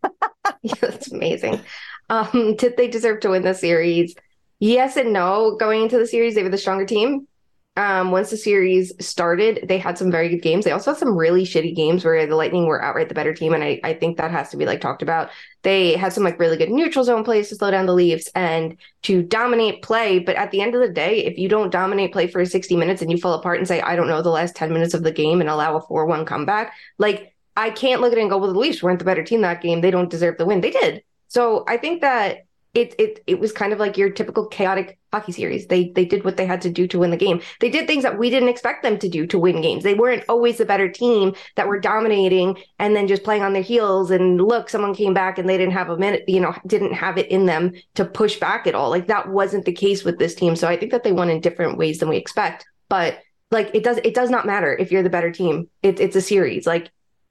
that's 0.81 1.11
amazing. 1.13 1.61
Um, 2.09 2.55
did 2.57 2.77
they 2.77 2.89
deserve 2.89 3.21
to 3.21 3.31
win 3.31 3.43
the 3.43 3.55
series? 3.55 4.15
Yes 4.59 4.97
and 4.97 5.13
no. 5.13 5.57
Going 5.59 5.83
into 5.83 5.99
the 5.99 6.07
series, 6.07 6.35
they 6.35 6.43
were 6.43 6.49
the 6.49 6.59
stronger 6.59 6.87
team. 6.87 7.27
Um, 7.77 8.11
once 8.11 8.31
the 8.31 8.39
series 8.39 8.93
started, 9.05 9.67
they 9.69 9.77
had 9.77 9.99
some 9.99 10.11
very 10.11 10.31
good 10.31 10.41
games. 10.41 10.65
They 10.65 10.71
also 10.73 10.93
had 10.93 10.99
some 10.99 11.17
really 11.17 11.45
shitty 11.45 11.77
games 11.77 12.05
where 12.05 12.27
the 12.27 12.35
Lightning 12.35 12.67
were 12.67 12.83
outright 12.83 13.09
the 13.09 13.15
better 13.15 13.35
team. 13.35 13.53
And 13.53 13.63
I, 13.63 13.79
I 13.85 13.93
think 13.93 14.17
that 14.17 14.31
has 14.31 14.49
to 14.51 14.57
be 14.57 14.65
like 14.65 14.81
talked 14.81 15.03
about. 15.03 15.29
They 15.63 15.95
had 15.95 16.15
some 16.15 16.25
like 16.25 16.39
really 16.39 16.57
good 16.57 16.71
neutral 16.71 17.05
zone 17.05 17.23
plays 17.23 17.51
to 17.51 17.57
slow 17.57 17.71
down 17.71 17.85
the 17.85 17.93
Leafs 17.93 18.29
and 18.35 18.79
to 19.03 19.23
dominate 19.23 19.83
play. 19.83 20.19
But 20.19 20.37
at 20.37 20.53
the 20.53 20.63
end 20.63 20.75
of 20.75 20.81
the 20.81 20.89
day, 20.89 21.25
if 21.27 21.37
you 21.37 21.51
don't 21.51 21.71
dominate 21.71 22.13
play 22.13 22.29
for 22.29 22.45
60 22.45 22.77
minutes 22.77 23.03
and 23.03 23.11
you 23.11 23.19
fall 23.19 23.35
apart 23.35 23.59
and 23.59 23.69
say, 23.69 23.83
I 23.83 23.95
don't 23.95 24.09
know, 24.09 24.23
the 24.23 24.31
last 24.31 24.57
10 24.57 24.73
minutes 24.73 24.95
of 24.95 25.03
the 25.03 25.13
game 25.13 25.43
and 25.43 25.51
allow 25.51 25.77
a 25.77 25.83
4 25.83 26.07
1 26.07 26.25
comeback, 26.25 26.73
like 26.97 27.35
I 27.59 27.69
can't 27.69 28.01
look 28.01 28.13
at 28.13 28.19
it 28.19 28.23
and 28.23 28.31
go, 28.31 28.39
well, 28.39 28.53
the 28.53 28.59
Leafs 28.59 28.83
weren't 28.83 29.01
the 29.01 29.05
better 29.05 29.23
team 29.23 29.43
that 29.43 29.61
game. 29.61 29.83
They 29.83 29.91
don't 29.91 30.11
deserve 30.11 30.39
the 30.39 30.47
win. 30.47 30.63
They 30.63 30.71
did. 30.71 31.03
So 31.29 31.65
I 31.69 31.77
think 31.77 32.01
that 32.01 32.46
it 32.77 32.95
it 32.99 33.25
it 33.27 33.41
was 33.41 33.53
kind 33.53 33.73
of 33.73 33.79
like 33.79 33.97
your 33.97 34.11
typical 34.11 34.47
chaotic 34.47 34.99
hockey 35.11 35.33
series. 35.33 35.67
They 35.67 35.89
they 35.89 36.05
did 36.05 36.25
what 36.25 36.37
they 36.37 36.45
had 36.45 36.61
to 36.61 36.71
do 36.71 36.87
to 36.89 36.99
win 36.99 37.11
the 37.11 37.17
game. 37.17 37.41
They 37.61 37.71
did 37.71 37.87
things 37.87 38.03
that 38.03 38.19
we 38.19 38.29
didn't 38.29 38.51
expect 38.51 38.83
them 38.83 38.99
to 38.99 39.09
do 39.09 39.27
to 39.29 39.39
win 39.39 39.63
games. 39.63 39.83
They 39.83 39.95
weren't 39.95 40.25
always 40.29 40.59
the 40.59 40.67
better 40.67 40.89
team 40.89 41.35
that 41.55 41.69
were 41.69 41.81
dominating 41.81 42.59
and 42.79 42.95
then 42.95 43.09
just 43.09 43.25
playing 43.25 43.43
on 43.43 43.55
their 43.55 43.63
heels 43.63 44.11
and 44.11 44.39
look, 44.41 44.69
someone 44.69 44.95
came 44.95 45.15
back 45.15 45.39
and 45.39 45.49
they 45.49 45.57
didn't 45.57 45.73
have 45.73 45.89
a 45.89 45.97
minute, 45.97 46.25
you 46.29 46.39
know, 46.39 46.55
didn't 46.67 46.93
have 46.93 47.17
it 47.17 47.31
in 47.31 47.47
them 47.47 47.73
to 47.95 48.05
push 48.05 48.39
back 48.39 48.67
at 48.67 48.75
all. 48.75 48.91
Like 48.91 49.07
that 49.07 49.31
wasn't 49.31 49.65
the 49.65 49.73
case 49.73 50.05
with 50.05 50.19
this 50.19 50.35
team. 50.35 50.55
So 50.55 50.69
I 50.69 50.77
think 50.77 50.93
that 50.93 51.03
they 51.03 51.13
won 51.13 51.31
in 51.31 51.41
different 51.41 51.79
ways 51.79 51.99
than 51.99 52.11
we 52.11 52.19
expect. 52.19 52.67
But 52.91 53.21
like 53.51 53.71
it 53.75 53.85
does 53.85 53.99
it 54.05 54.15
does 54.15 54.29
not 54.29 54.45
matter 54.45 54.77
if 54.77 54.93
you're 54.93 55.03
the 55.03 55.09
better 55.09 55.31
team. 55.33 55.71
It, 55.83 55.99
it's 55.99 56.17
a 56.17 56.21
series. 56.21 56.67
Like 56.67 56.91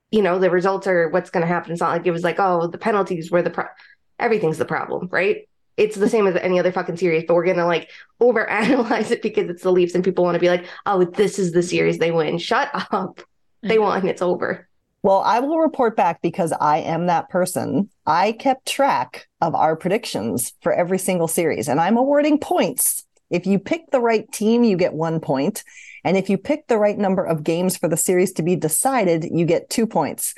you 0.09 0.23
know 0.23 0.39
the 0.39 0.49
results 0.49 0.87
are 0.87 1.09
what's 1.09 1.29
going 1.29 1.41
to 1.41 1.47
happen. 1.47 1.71
It's 1.71 1.81
not 1.81 1.91
like 1.91 2.07
it 2.07 2.11
was 2.11 2.23
like 2.23 2.39
oh 2.39 2.65
the 2.65 2.79
penalties 2.79 3.29
were 3.29 3.43
the 3.43 3.51
pro- 3.51 3.65
everything's 4.19 4.57
the 4.57 4.65
problem, 4.65 5.07
right? 5.11 5.47
It's 5.77 5.95
the 5.95 6.09
same 6.09 6.25
as 6.27 6.35
any 6.35 6.59
other 6.59 6.71
fucking 6.71 6.97
series, 6.97 7.25
but 7.27 7.33
we're 7.33 7.45
gonna 7.45 7.65
like 7.65 7.89
overanalyze 8.21 9.11
it 9.11 9.21
because 9.21 9.49
it's 9.49 9.63
the 9.63 9.71
Leafs 9.71 9.95
and 9.95 10.03
people 10.03 10.23
want 10.23 10.35
to 10.35 10.39
be 10.39 10.49
like, 10.49 10.65
oh, 10.85 11.03
this 11.03 11.39
is 11.39 11.51
the 11.51 11.63
series 11.63 11.97
they 11.97 12.11
win. 12.11 12.37
Shut 12.37 12.69
up. 12.91 13.21
They 13.61 13.75
mm-hmm. 13.75 13.83
won. 13.83 14.07
It's 14.07 14.21
over. 14.21 14.67
Well, 15.03 15.21
I 15.21 15.39
will 15.39 15.59
report 15.59 15.95
back 15.95 16.21
because 16.23 16.51
I 16.51 16.79
am 16.79 17.05
that 17.05 17.29
person. 17.29 17.89
I 18.07 18.31
kept 18.31 18.67
track 18.67 19.27
of 19.39 19.53
our 19.53 19.75
predictions 19.75 20.53
for 20.61 20.73
every 20.73 20.97
single 20.97 21.27
series, 21.27 21.67
and 21.67 21.79
I'm 21.79 21.97
awarding 21.97 22.39
points. 22.39 23.05
If 23.29 23.45
you 23.45 23.59
pick 23.59 23.91
the 23.91 23.99
right 23.99 24.31
team, 24.31 24.63
you 24.63 24.77
get 24.77 24.93
one 24.93 25.19
point. 25.19 25.63
And 26.03 26.17
if 26.17 26.29
you 26.29 26.37
pick 26.37 26.67
the 26.67 26.77
right 26.77 26.97
number 26.97 27.23
of 27.23 27.43
games 27.43 27.77
for 27.77 27.87
the 27.87 27.97
series 27.97 28.31
to 28.33 28.43
be 28.43 28.55
decided, 28.55 29.25
you 29.31 29.45
get 29.45 29.69
two 29.69 29.87
points. 29.87 30.35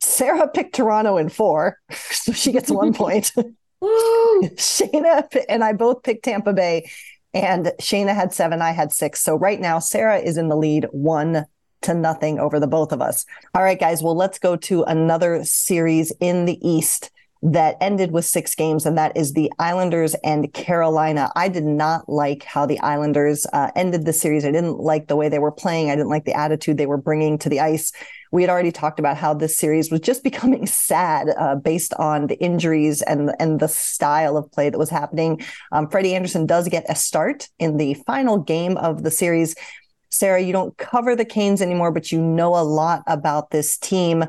Sara 0.00 0.48
picked 0.48 0.74
Toronto 0.74 1.16
in 1.16 1.28
four, 1.28 1.78
so 1.90 2.32
she 2.32 2.52
gets 2.52 2.70
one 2.70 2.92
point. 2.94 3.32
Shayna 3.82 5.44
and 5.48 5.64
I 5.64 5.72
both 5.72 6.02
picked 6.02 6.24
Tampa 6.24 6.52
Bay, 6.52 6.90
and 7.32 7.72
Shayna 7.80 8.14
had 8.14 8.32
seven, 8.32 8.60
I 8.60 8.72
had 8.72 8.92
six. 8.92 9.22
So 9.22 9.36
right 9.36 9.60
now, 9.60 9.78
Sara 9.78 10.18
is 10.18 10.36
in 10.36 10.48
the 10.48 10.56
lead, 10.56 10.86
one 10.90 11.46
to 11.82 11.94
nothing 11.94 12.38
over 12.38 12.60
the 12.60 12.66
both 12.66 12.92
of 12.92 13.00
us. 13.00 13.24
All 13.54 13.62
right, 13.62 13.80
guys. 13.80 14.02
Well, 14.02 14.16
let's 14.16 14.38
go 14.38 14.56
to 14.56 14.82
another 14.82 15.44
series 15.44 16.12
in 16.20 16.44
the 16.44 16.58
East 16.66 17.10
that 17.42 17.76
ended 17.80 18.12
with 18.12 18.26
six 18.26 18.54
games, 18.54 18.84
and 18.84 18.98
that 18.98 19.16
is 19.16 19.32
the 19.32 19.50
Islanders 19.58 20.14
and 20.22 20.52
Carolina. 20.52 21.32
I 21.34 21.48
did 21.48 21.64
not 21.64 22.06
like 22.06 22.44
how 22.44 22.66
the 22.66 22.78
Islanders 22.80 23.46
uh, 23.52 23.70
ended 23.74 24.04
the 24.04 24.12
series. 24.12 24.44
I 24.44 24.50
didn't 24.50 24.78
like 24.78 25.08
the 25.08 25.16
way 25.16 25.30
they 25.30 25.38
were 25.38 25.52
playing. 25.52 25.90
I 25.90 25.96
didn't 25.96 26.10
like 26.10 26.26
the 26.26 26.38
attitude 26.38 26.76
they 26.76 26.86
were 26.86 26.98
bringing 26.98 27.38
to 27.38 27.48
the 27.48 27.60
ice. 27.60 27.92
We 28.30 28.42
had 28.42 28.50
already 28.50 28.72
talked 28.72 28.98
about 28.98 29.16
how 29.16 29.32
this 29.32 29.56
series 29.56 29.90
was 29.90 30.00
just 30.00 30.22
becoming 30.30 30.66
sad 30.66 31.28
uh, 31.38 31.56
based 31.56 31.94
on 31.94 32.26
the 32.26 32.38
injuries 32.40 33.00
and 33.02 33.32
and 33.40 33.58
the 33.58 33.68
style 33.68 34.36
of 34.36 34.52
play 34.52 34.68
that 34.68 34.78
was 34.78 34.90
happening. 34.90 35.40
Um, 35.72 35.88
Freddie 35.88 36.14
Andersen 36.14 36.44
does 36.44 36.68
get 36.68 36.84
a 36.90 36.94
start 36.94 37.48
in 37.58 37.78
the 37.78 37.94
final 38.06 38.36
game 38.36 38.76
of 38.76 39.02
the 39.02 39.10
series. 39.10 39.54
Sarah, 40.10 40.40
you 40.40 40.52
don't 40.52 40.76
cover 40.76 41.16
the 41.16 41.24
Canes 41.24 41.62
anymore, 41.62 41.92
but 41.92 42.12
you 42.12 42.20
know 42.20 42.56
a 42.56 42.64
lot 42.64 43.02
about 43.06 43.50
this 43.50 43.78
team. 43.78 44.24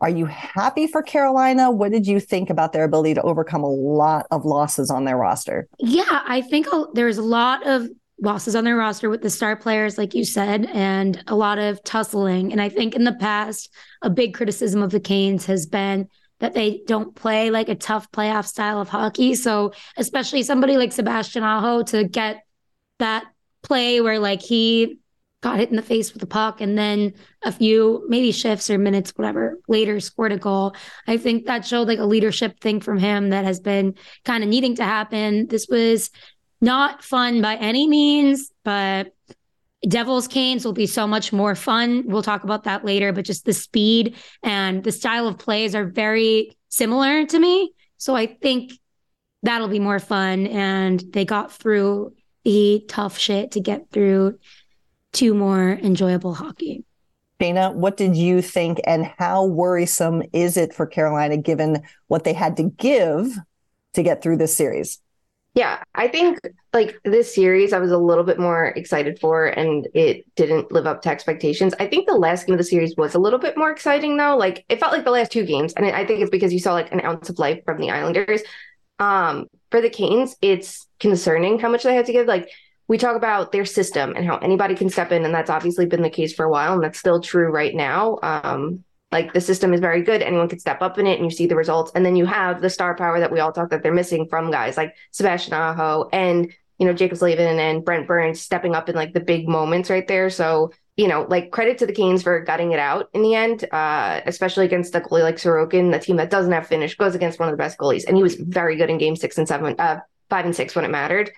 Are 0.00 0.08
you 0.08 0.26
happy 0.26 0.86
for 0.86 1.02
Carolina? 1.02 1.70
What 1.70 1.92
did 1.92 2.06
you 2.06 2.20
think 2.20 2.48
about 2.48 2.72
their 2.72 2.84
ability 2.84 3.14
to 3.14 3.22
overcome 3.22 3.62
a 3.62 3.70
lot 3.70 4.26
of 4.30 4.44
losses 4.44 4.90
on 4.90 5.04
their 5.04 5.16
roster? 5.16 5.68
Yeah, 5.78 6.22
I 6.26 6.40
think 6.40 6.66
there's 6.94 7.18
a 7.18 7.22
lot 7.22 7.66
of 7.66 7.88
losses 8.22 8.54
on 8.54 8.64
their 8.64 8.76
roster 8.76 9.10
with 9.10 9.22
the 9.22 9.30
star 9.30 9.56
players, 9.56 9.98
like 9.98 10.14
you 10.14 10.24
said, 10.24 10.66
and 10.72 11.22
a 11.26 11.34
lot 11.34 11.58
of 11.58 11.82
tussling. 11.84 12.52
And 12.52 12.60
I 12.60 12.68
think 12.68 12.94
in 12.94 13.04
the 13.04 13.14
past, 13.14 13.72
a 14.02 14.10
big 14.10 14.34
criticism 14.34 14.82
of 14.82 14.90
the 14.90 15.00
Canes 15.00 15.46
has 15.46 15.66
been 15.66 16.08
that 16.38 16.54
they 16.54 16.82
don't 16.86 17.14
play 17.14 17.50
like 17.50 17.68
a 17.68 17.74
tough 17.74 18.10
playoff 18.10 18.46
style 18.46 18.80
of 18.80 18.88
hockey. 18.88 19.34
So, 19.34 19.72
especially 19.96 20.42
somebody 20.42 20.76
like 20.76 20.92
Sebastian 20.92 21.42
Aho 21.42 21.82
to 21.84 22.04
get 22.04 22.42
that 22.98 23.24
play 23.62 24.00
where 24.00 24.18
like 24.18 24.40
he 24.40 24.98
got 25.40 25.58
hit 25.58 25.70
in 25.70 25.76
the 25.76 25.82
face 25.82 26.12
with 26.12 26.22
a 26.22 26.26
puck 26.26 26.60
and 26.60 26.76
then 26.76 27.12
a 27.42 27.52
few 27.52 28.04
maybe 28.08 28.32
shifts 28.32 28.68
or 28.68 28.78
minutes 28.78 29.12
whatever 29.16 29.58
later 29.68 29.98
scored 30.00 30.32
a 30.32 30.36
goal 30.36 30.74
i 31.06 31.16
think 31.16 31.46
that 31.46 31.66
showed 31.66 31.88
like 31.88 31.98
a 31.98 32.04
leadership 32.04 32.60
thing 32.60 32.80
from 32.80 32.98
him 32.98 33.30
that 33.30 33.44
has 33.44 33.60
been 33.60 33.94
kind 34.24 34.42
of 34.42 34.50
needing 34.50 34.74
to 34.74 34.84
happen 34.84 35.46
this 35.48 35.66
was 35.68 36.10
not 36.60 37.02
fun 37.02 37.40
by 37.40 37.56
any 37.56 37.88
means 37.88 38.50
but 38.64 39.12
Devils 39.88 40.28
Canes 40.28 40.64
will 40.64 40.74
be 40.74 40.86
so 40.86 41.06
much 41.06 41.32
more 41.32 41.54
fun. 41.54 42.04
We'll 42.06 42.22
talk 42.22 42.44
about 42.44 42.64
that 42.64 42.84
later, 42.84 43.12
but 43.12 43.24
just 43.24 43.46
the 43.46 43.54
speed 43.54 44.16
and 44.42 44.84
the 44.84 44.92
style 44.92 45.26
of 45.26 45.38
plays 45.38 45.74
are 45.74 45.86
very 45.86 46.56
similar 46.68 47.24
to 47.24 47.38
me. 47.38 47.72
So 47.96 48.14
I 48.14 48.26
think 48.26 48.72
that'll 49.42 49.68
be 49.68 49.78
more 49.78 49.98
fun. 49.98 50.46
And 50.48 51.02
they 51.12 51.24
got 51.24 51.50
through 51.50 52.12
the 52.44 52.84
tough 52.88 53.18
shit 53.18 53.52
to 53.52 53.60
get 53.60 53.90
through 53.90 54.38
to 55.12 55.34
more 55.34 55.72
enjoyable 55.72 56.34
hockey. 56.34 56.84
Shayna, 57.40 57.74
what 57.74 57.96
did 57.96 58.16
you 58.16 58.42
think, 58.42 58.80
and 58.84 59.06
how 59.18 59.46
worrisome 59.46 60.22
is 60.32 60.56
it 60.56 60.74
for 60.74 60.86
Carolina 60.86 61.36
given 61.36 61.82
what 62.08 62.24
they 62.24 62.34
had 62.34 62.56
to 62.58 62.64
give 62.64 63.34
to 63.94 64.02
get 64.02 64.22
through 64.22 64.36
this 64.36 64.54
series? 64.54 65.00
Yeah, 65.54 65.82
I 65.96 66.06
think 66.06 66.38
like 66.72 66.96
this 67.04 67.34
series, 67.34 67.72
I 67.72 67.80
was 67.80 67.90
a 67.90 67.98
little 67.98 68.22
bit 68.22 68.38
more 68.38 68.66
excited 68.66 69.18
for, 69.18 69.46
and 69.46 69.88
it 69.94 70.24
didn't 70.36 70.70
live 70.70 70.86
up 70.86 71.02
to 71.02 71.08
expectations. 71.08 71.74
I 71.80 71.86
think 71.86 72.06
the 72.06 72.14
last 72.14 72.46
game 72.46 72.54
of 72.54 72.58
the 72.58 72.64
series 72.64 72.94
was 72.96 73.14
a 73.14 73.18
little 73.18 73.38
bit 73.38 73.56
more 73.56 73.70
exciting, 73.70 74.16
though. 74.16 74.36
Like 74.36 74.64
it 74.68 74.78
felt 74.78 74.92
like 74.92 75.04
the 75.04 75.10
last 75.10 75.32
two 75.32 75.44
games, 75.44 75.72
and 75.72 75.86
I 75.86 76.04
think 76.04 76.20
it's 76.20 76.30
because 76.30 76.52
you 76.52 76.60
saw 76.60 76.72
like 76.74 76.92
an 76.92 77.00
ounce 77.04 77.30
of 77.30 77.38
life 77.38 77.64
from 77.64 77.80
the 77.80 77.90
Islanders. 77.90 78.42
Um, 79.00 79.46
for 79.70 79.80
the 79.80 79.90
Canes, 79.90 80.36
it's 80.42 80.86
concerning 81.00 81.58
how 81.58 81.70
much 81.70 81.82
they 81.82 81.94
had 81.94 82.06
to 82.06 82.12
give. 82.12 82.26
Like 82.26 82.48
we 82.90 82.98
talk 82.98 83.14
about 83.14 83.52
their 83.52 83.64
system 83.64 84.16
and 84.16 84.26
how 84.26 84.36
anybody 84.38 84.74
can 84.74 84.90
step 84.90 85.12
in, 85.12 85.24
and 85.24 85.32
that's 85.32 85.48
obviously 85.48 85.86
been 85.86 86.02
the 86.02 86.10
case 86.10 86.34
for 86.34 86.44
a 86.44 86.50
while, 86.50 86.74
and 86.74 86.82
that's 86.82 86.98
still 86.98 87.20
true 87.20 87.48
right 87.48 87.72
now. 87.72 88.18
Um, 88.20 88.82
like 89.12 89.32
the 89.32 89.40
system 89.40 89.72
is 89.72 89.78
very 89.78 90.02
good, 90.02 90.22
anyone 90.22 90.48
can 90.48 90.58
step 90.58 90.82
up 90.82 90.98
in 90.98 91.06
it, 91.06 91.20
and 91.20 91.24
you 91.24 91.30
see 91.30 91.46
the 91.46 91.54
results. 91.54 91.92
And 91.94 92.04
then 92.04 92.16
you 92.16 92.26
have 92.26 92.60
the 92.60 92.68
star 92.68 92.96
power 92.96 93.20
that 93.20 93.30
we 93.30 93.38
all 93.38 93.52
talk 93.52 93.70
that 93.70 93.84
they're 93.84 93.94
missing 93.94 94.26
from 94.28 94.50
guys 94.50 94.76
like 94.76 94.96
Sebastian 95.12 95.52
Aho 95.52 96.08
and 96.12 96.52
you 96.80 96.86
know 96.86 96.92
Jaccob 96.92 97.18
Slavin 97.18 97.60
and 97.60 97.84
Brent 97.84 98.08
Burns 98.08 98.40
stepping 98.40 98.74
up 98.74 98.88
in 98.88 98.96
like 98.96 99.12
the 99.12 99.20
big 99.20 99.46
moments 99.48 99.88
right 99.88 100.08
there. 100.08 100.28
So 100.28 100.72
you 100.96 101.06
know, 101.06 101.26
like 101.28 101.52
credit 101.52 101.78
to 101.78 101.86
the 101.86 101.92
Canes 101.92 102.24
for 102.24 102.40
gutting 102.40 102.72
it 102.72 102.80
out 102.80 103.08
in 103.14 103.22
the 103.22 103.36
end, 103.36 103.72
uh, 103.72 104.20
especially 104.26 104.64
against 104.64 104.96
a 104.96 105.00
goalie 105.00 105.22
like 105.22 105.36
Sorokin, 105.36 105.92
the 105.92 106.00
team 106.00 106.16
that 106.16 106.30
doesn't 106.30 106.50
have 106.50 106.66
finish, 106.66 106.96
goes 106.96 107.14
against 107.14 107.38
one 107.38 107.48
of 107.48 107.52
the 107.52 107.62
best 107.62 107.78
goalies, 107.78 108.04
and 108.08 108.16
he 108.16 108.22
was 108.24 108.34
very 108.34 108.74
good 108.74 108.90
in 108.90 108.98
game 108.98 109.14
six 109.14 109.38
and 109.38 109.46
seven, 109.46 109.76
uh, 109.78 110.00
five 110.28 110.44
and 110.44 110.56
six 110.56 110.74
when 110.74 110.84
it 110.84 110.90
mattered. 110.90 111.30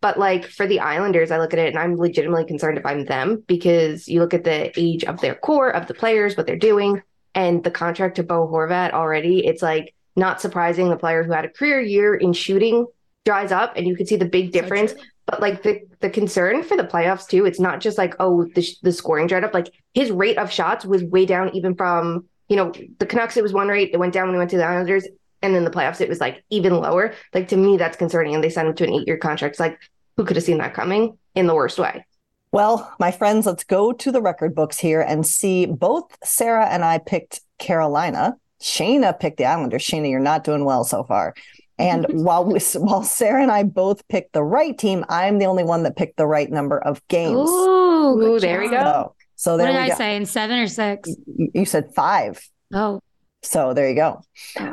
But 0.00 0.18
like 0.18 0.46
for 0.46 0.66
the 0.66 0.80
Islanders, 0.80 1.30
I 1.30 1.38
look 1.38 1.52
at 1.52 1.58
it 1.58 1.68
and 1.68 1.78
I'm 1.78 1.96
legitimately 1.96 2.44
concerned 2.44 2.78
if 2.78 2.86
I'm 2.86 3.04
them 3.04 3.42
because 3.46 4.06
you 4.06 4.20
look 4.20 4.34
at 4.34 4.44
the 4.44 4.72
age 4.78 5.04
of 5.04 5.20
their 5.20 5.34
core, 5.34 5.70
of 5.70 5.88
the 5.88 5.94
players, 5.94 6.36
what 6.36 6.46
they're 6.46 6.56
doing, 6.56 7.02
and 7.34 7.64
the 7.64 7.70
contract 7.70 8.16
to 8.16 8.22
Bo 8.22 8.46
Horvat 8.46 8.92
already. 8.92 9.44
It's 9.44 9.62
like 9.62 9.94
not 10.14 10.40
surprising 10.40 10.88
the 10.88 10.96
player 10.96 11.24
who 11.24 11.32
had 11.32 11.44
a 11.44 11.48
career 11.48 11.80
year 11.80 12.14
in 12.14 12.32
shooting 12.32 12.86
dries 13.24 13.52
up 13.52 13.74
and 13.76 13.86
you 13.86 13.96
can 13.96 14.06
see 14.06 14.16
the 14.16 14.24
big 14.24 14.52
difference. 14.52 14.92
So 14.92 14.98
but 15.26 15.42
like 15.42 15.62
the 15.62 15.80
the 16.00 16.08
concern 16.08 16.62
for 16.62 16.76
the 16.76 16.84
playoffs 16.84 17.28
too, 17.28 17.44
it's 17.44 17.60
not 17.60 17.80
just 17.80 17.98
like 17.98 18.14
oh 18.18 18.44
the 18.54 18.66
the 18.82 18.92
scoring 18.92 19.26
dried 19.26 19.44
up. 19.44 19.52
Like 19.52 19.68
his 19.92 20.10
rate 20.10 20.38
of 20.38 20.50
shots 20.50 20.86
was 20.86 21.04
way 21.04 21.26
down 21.26 21.54
even 21.54 21.74
from 21.74 22.24
you 22.48 22.56
know 22.56 22.72
the 22.98 23.04
Canucks. 23.04 23.36
It 23.36 23.42
was 23.42 23.52
one 23.52 23.68
rate. 23.68 23.90
It 23.92 23.98
went 23.98 24.14
down 24.14 24.28
when 24.28 24.34
he 24.34 24.38
went 24.38 24.50
to 24.50 24.56
the 24.56 24.64
Islanders 24.64 25.06
and 25.42 25.54
in 25.56 25.64
the 25.64 25.70
playoffs 25.70 26.00
it 26.00 26.08
was 26.08 26.20
like 26.20 26.44
even 26.50 26.80
lower. 26.80 27.14
Like 27.34 27.48
to 27.48 27.56
me, 27.56 27.76
that's 27.76 27.96
concerning. 27.96 28.34
And 28.34 28.42
they 28.42 28.50
signed 28.50 28.68
him 28.68 28.74
to 28.74 28.84
an 28.84 28.92
eight 28.94 29.06
year 29.06 29.16
contract. 29.16 29.54
It's 29.54 29.60
like 29.60 29.78
who 30.16 30.24
could 30.24 30.36
have 30.36 30.44
seen 30.44 30.58
that 30.58 30.74
coming 30.74 31.16
in 31.34 31.46
the 31.46 31.54
worst 31.54 31.78
way? 31.78 32.04
Well, 32.50 32.92
my 32.98 33.10
friends, 33.10 33.46
let's 33.46 33.64
go 33.64 33.92
to 33.92 34.10
the 34.10 34.22
record 34.22 34.54
books 34.54 34.78
here 34.78 35.00
and 35.00 35.26
see 35.26 35.66
both 35.66 36.16
Sara 36.24 36.66
and 36.66 36.84
I 36.84 36.98
picked 36.98 37.40
Carolina. 37.58 38.36
Shayna 38.60 39.18
picked 39.18 39.36
the 39.36 39.44
Islanders. 39.44 39.82
Shayna, 39.82 40.10
you're 40.10 40.18
not 40.18 40.44
doing 40.44 40.64
well 40.64 40.82
so 40.84 41.04
far. 41.04 41.34
And 41.78 42.06
while 42.24 42.44
we, 42.44 42.58
while 42.76 43.02
Sara 43.02 43.42
and 43.42 43.52
I 43.52 43.62
both 43.62 44.06
picked 44.08 44.32
the 44.32 44.42
right 44.42 44.76
team, 44.76 45.04
I'm 45.08 45.38
the 45.38 45.46
only 45.46 45.62
one 45.62 45.82
that 45.84 45.96
picked 45.96 46.16
the 46.16 46.26
right 46.26 46.50
number 46.50 46.78
of 46.78 47.06
games. 47.08 47.48
Ooh, 47.48 48.20
Ooh 48.20 48.40
there 48.40 48.60
we 48.60 48.70
go. 48.70 49.14
So, 49.36 49.52
so 49.52 49.56
there 49.56 49.66
what 49.66 49.72
did 49.72 49.78
we 49.78 49.84
I 49.84 49.88
go. 49.90 49.94
say? 49.94 50.16
In 50.16 50.26
seven 50.26 50.58
or 50.58 50.68
six? 50.68 51.08
You, 51.26 51.50
you 51.54 51.64
said 51.64 51.94
five. 51.94 52.40
Oh, 52.72 53.00
So 53.42 53.72
there 53.72 53.88
you 53.88 53.94
go. 53.94 54.20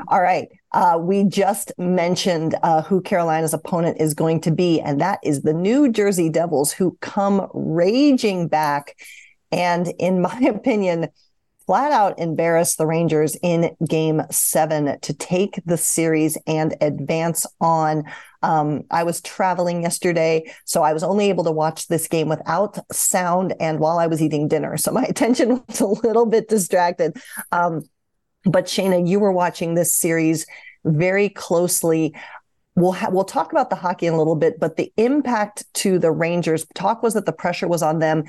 All 0.07 0.21
right. 0.21 0.47
Uh, 0.71 0.97
we 0.99 1.23
just 1.23 1.71
mentioned 1.77 2.55
uh, 2.63 2.81
who 2.81 3.01
Carolina's 3.01 3.53
opponent 3.53 3.97
is 3.99 4.13
going 4.13 4.41
to 4.41 4.51
be, 4.51 4.81
and 4.81 4.99
that 5.01 5.19
is 5.23 5.43
the 5.43 5.53
New 5.53 5.91
Jersey 5.91 6.29
Devils, 6.29 6.71
who 6.73 6.97
come 7.01 7.47
raging 7.53 8.47
back. 8.47 8.97
And 9.51 9.93
in 9.99 10.21
my 10.21 10.37
opinion, 10.39 11.09
flat 11.65 11.91
out 11.91 12.19
embarrass 12.19 12.75
the 12.75 12.85
Rangers 12.85 13.35
in 13.41 13.75
game 13.87 14.21
seven 14.29 14.99
to 14.99 15.13
take 15.13 15.59
the 15.65 15.77
series 15.77 16.37
and 16.45 16.75
advance 16.81 17.45
on. 17.59 18.03
Um, 18.43 18.83
I 18.91 19.03
was 19.03 19.21
traveling 19.21 19.81
yesterday, 19.81 20.51
so 20.65 20.83
I 20.83 20.93
was 20.93 21.03
only 21.03 21.29
able 21.29 21.43
to 21.45 21.51
watch 21.51 21.87
this 21.87 22.07
game 22.07 22.29
without 22.29 22.77
sound 22.91 23.55
and 23.59 23.79
while 23.79 23.97
I 23.97 24.07
was 24.07 24.21
eating 24.21 24.47
dinner. 24.47 24.77
So 24.77 24.91
my 24.91 25.03
attention 25.09 25.63
was 25.67 25.79
a 25.79 25.87
little 25.87 26.25
bit 26.25 26.49
distracted. 26.49 27.17
Um, 27.51 27.83
but 28.45 28.65
Shayna, 28.65 29.07
you 29.07 29.19
were 29.19 29.31
watching 29.31 29.73
this 29.73 29.95
series 29.95 30.45
very 30.83 31.29
closely. 31.29 32.15
We'll 32.75 32.91
ha- 32.91 33.09
we'll 33.09 33.23
talk 33.23 33.51
about 33.51 33.69
the 33.69 33.75
hockey 33.75 34.05
in 34.05 34.13
a 34.13 34.17
little 34.17 34.35
bit, 34.35 34.59
but 34.59 34.77
the 34.77 34.91
impact 34.97 35.65
to 35.75 35.97
the 35.97 36.11
Rangers. 36.11 36.65
Talk 36.75 37.01
was 37.03 37.13
that 37.13 37.25
the 37.25 37.33
pressure 37.33 37.67
was 37.67 37.81
on 37.81 37.99
them. 37.99 38.23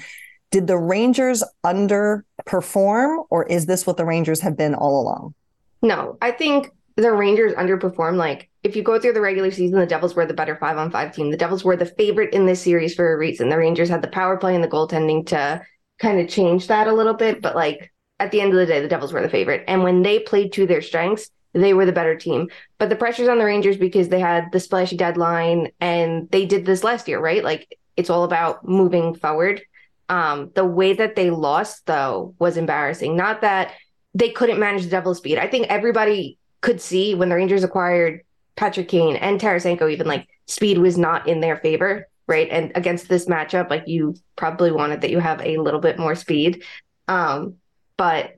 Did 0.50 0.68
the 0.68 0.78
Rangers 0.78 1.42
underperform, 1.64 3.26
or 3.30 3.44
is 3.46 3.66
this 3.66 3.86
what 3.86 3.96
the 3.96 4.04
Rangers 4.04 4.40
have 4.40 4.56
been 4.56 4.74
all 4.74 5.02
along? 5.02 5.34
No, 5.82 6.16
I 6.22 6.30
think 6.30 6.70
the 6.94 7.12
Rangers 7.12 7.52
underperformed. 7.54 8.16
Like, 8.16 8.48
if 8.62 8.76
you 8.76 8.82
go 8.82 8.98
through 8.98 9.12
the 9.12 9.20
regular 9.20 9.50
season, 9.50 9.78
the 9.78 9.86
Devils 9.86 10.14
were 10.14 10.24
the 10.24 10.34
better 10.34 10.56
five 10.56 10.78
on 10.78 10.90
five 10.90 11.14
team. 11.14 11.30
The 11.30 11.36
Devils 11.36 11.64
were 11.64 11.76
the 11.76 11.84
favorite 11.84 12.32
in 12.32 12.46
this 12.46 12.62
series 12.62 12.94
for 12.94 13.12
a 13.12 13.18
reason. 13.18 13.48
The 13.48 13.58
Rangers 13.58 13.88
had 13.88 14.02
the 14.02 14.08
power 14.08 14.36
play 14.36 14.54
and 14.54 14.64
the 14.64 14.68
goaltending 14.68 15.26
to 15.26 15.62
kind 15.98 16.20
of 16.20 16.28
change 16.28 16.68
that 16.68 16.86
a 16.86 16.92
little 16.92 17.14
bit. 17.14 17.42
But, 17.42 17.56
like, 17.56 17.92
at 18.18 18.30
the 18.30 18.40
end 18.40 18.52
of 18.52 18.58
the 18.58 18.66
day, 18.66 18.80
the 18.80 18.88
Devils 18.88 19.12
were 19.12 19.22
the 19.22 19.28
favorite. 19.28 19.64
And 19.68 19.82
when 19.82 20.02
they 20.02 20.18
played 20.18 20.52
to 20.54 20.66
their 20.66 20.82
strengths, 20.82 21.30
they 21.52 21.74
were 21.74 21.86
the 21.86 21.92
better 21.92 22.16
team. 22.16 22.48
But 22.78 22.88
the 22.88 22.96
pressure's 22.96 23.28
on 23.28 23.38
the 23.38 23.44
Rangers 23.44 23.76
because 23.76 24.08
they 24.08 24.20
had 24.20 24.52
the 24.52 24.60
splashy 24.60 24.96
deadline 24.96 25.70
and 25.80 26.30
they 26.30 26.46
did 26.46 26.66
this 26.66 26.84
last 26.84 27.08
year, 27.08 27.18
right? 27.18 27.42
Like, 27.42 27.78
it's 27.96 28.10
all 28.10 28.24
about 28.24 28.66
moving 28.68 29.14
forward. 29.14 29.62
Um, 30.08 30.50
the 30.54 30.64
way 30.64 30.92
that 30.92 31.16
they 31.16 31.30
lost, 31.30 31.86
though, 31.86 32.34
was 32.38 32.56
embarrassing. 32.56 33.16
Not 33.16 33.40
that 33.40 33.72
they 34.14 34.30
couldn't 34.30 34.60
manage 34.60 34.84
the 34.84 34.90
Devils' 34.90 35.18
speed. 35.18 35.38
I 35.38 35.46
think 35.46 35.66
everybody 35.68 36.38
could 36.60 36.80
see 36.80 37.14
when 37.14 37.28
the 37.28 37.34
Rangers 37.34 37.64
acquired 37.64 38.22
Patrick 38.56 38.88
Kane 38.88 39.16
and 39.16 39.40
Tarasenko, 39.40 39.90
even 39.90 40.06
like 40.06 40.26
speed 40.46 40.78
was 40.78 40.96
not 40.96 41.28
in 41.28 41.40
their 41.40 41.56
favor, 41.56 42.08
right? 42.26 42.48
And 42.50 42.72
against 42.74 43.08
this 43.08 43.26
matchup, 43.26 43.68
like 43.68 43.86
you 43.86 44.14
probably 44.36 44.72
wanted 44.72 45.02
that 45.02 45.10
you 45.10 45.18
have 45.18 45.40
a 45.42 45.58
little 45.58 45.80
bit 45.80 45.98
more 45.98 46.14
speed. 46.14 46.64
Um, 47.08 47.56
but 47.96 48.36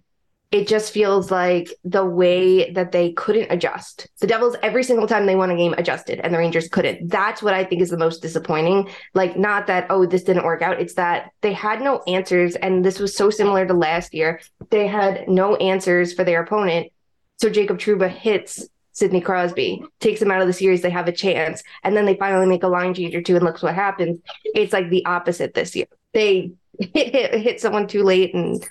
it 0.50 0.66
just 0.66 0.94
feels 0.94 1.30
like 1.30 1.68
the 1.84 2.04
way 2.04 2.70
that 2.72 2.90
they 2.90 3.12
couldn't 3.12 3.52
adjust. 3.52 4.08
The 4.20 4.26
Devils, 4.26 4.56
every 4.62 4.82
single 4.82 5.06
time 5.06 5.26
they 5.26 5.36
won 5.36 5.50
a 5.50 5.56
game, 5.56 5.74
adjusted, 5.76 6.20
and 6.20 6.32
the 6.32 6.38
Rangers 6.38 6.68
couldn't. 6.68 7.10
That's 7.10 7.42
what 7.42 7.52
I 7.52 7.64
think 7.64 7.82
is 7.82 7.90
the 7.90 7.98
most 7.98 8.22
disappointing. 8.22 8.88
Like, 9.12 9.36
not 9.36 9.66
that, 9.66 9.86
oh, 9.90 10.06
this 10.06 10.24
didn't 10.24 10.46
work 10.46 10.62
out. 10.62 10.80
It's 10.80 10.94
that 10.94 11.32
they 11.42 11.52
had 11.52 11.82
no 11.82 12.02
answers. 12.06 12.56
And 12.56 12.82
this 12.82 12.98
was 12.98 13.14
so 13.14 13.28
similar 13.28 13.66
to 13.66 13.74
last 13.74 14.14
year. 14.14 14.40
They 14.70 14.86
had 14.86 15.28
no 15.28 15.56
answers 15.56 16.14
for 16.14 16.24
their 16.24 16.42
opponent. 16.42 16.92
So 17.36 17.50
Jacob 17.50 17.78
Trouba 17.78 18.08
hits 18.08 18.66
Sidney 18.92 19.20
Crosby, 19.20 19.82
takes 20.00 20.18
them 20.18 20.30
out 20.30 20.40
of 20.40 20.46
the 20.46 20.54
series. 20.54 20.80
They 20.80 20.90
have 20.90 21.08
a 21.08 21.12
chance. 21.12 21.62
And 21.84 21.94
then 21.94 22.06
they 22.06 22.16
finally 22.16 22.46
make 22.46 22.62
a 22.62 22.68
line 22.68 22.94
change 22.94 23.14
or 23.14 23.20
two, 23.20 23.36
and 23.36 23.44
looks 23.44 23.62
what 23.62 23.74
happens. 23.74 24.18
It's 24.44 24.72
like 24.72 24.88
the 24.88 25.04
opposite 25.04 25.52
this 25.52 25.76
year. 25.76 25.86
They 26.14 26.52
hit, 26.80 27.14
hit, 27.14 27.34
hit 27.34 27.60
someone 27.60 27.86
too 27.86 28.02
late 28.02 28.34
and 28.34 28.66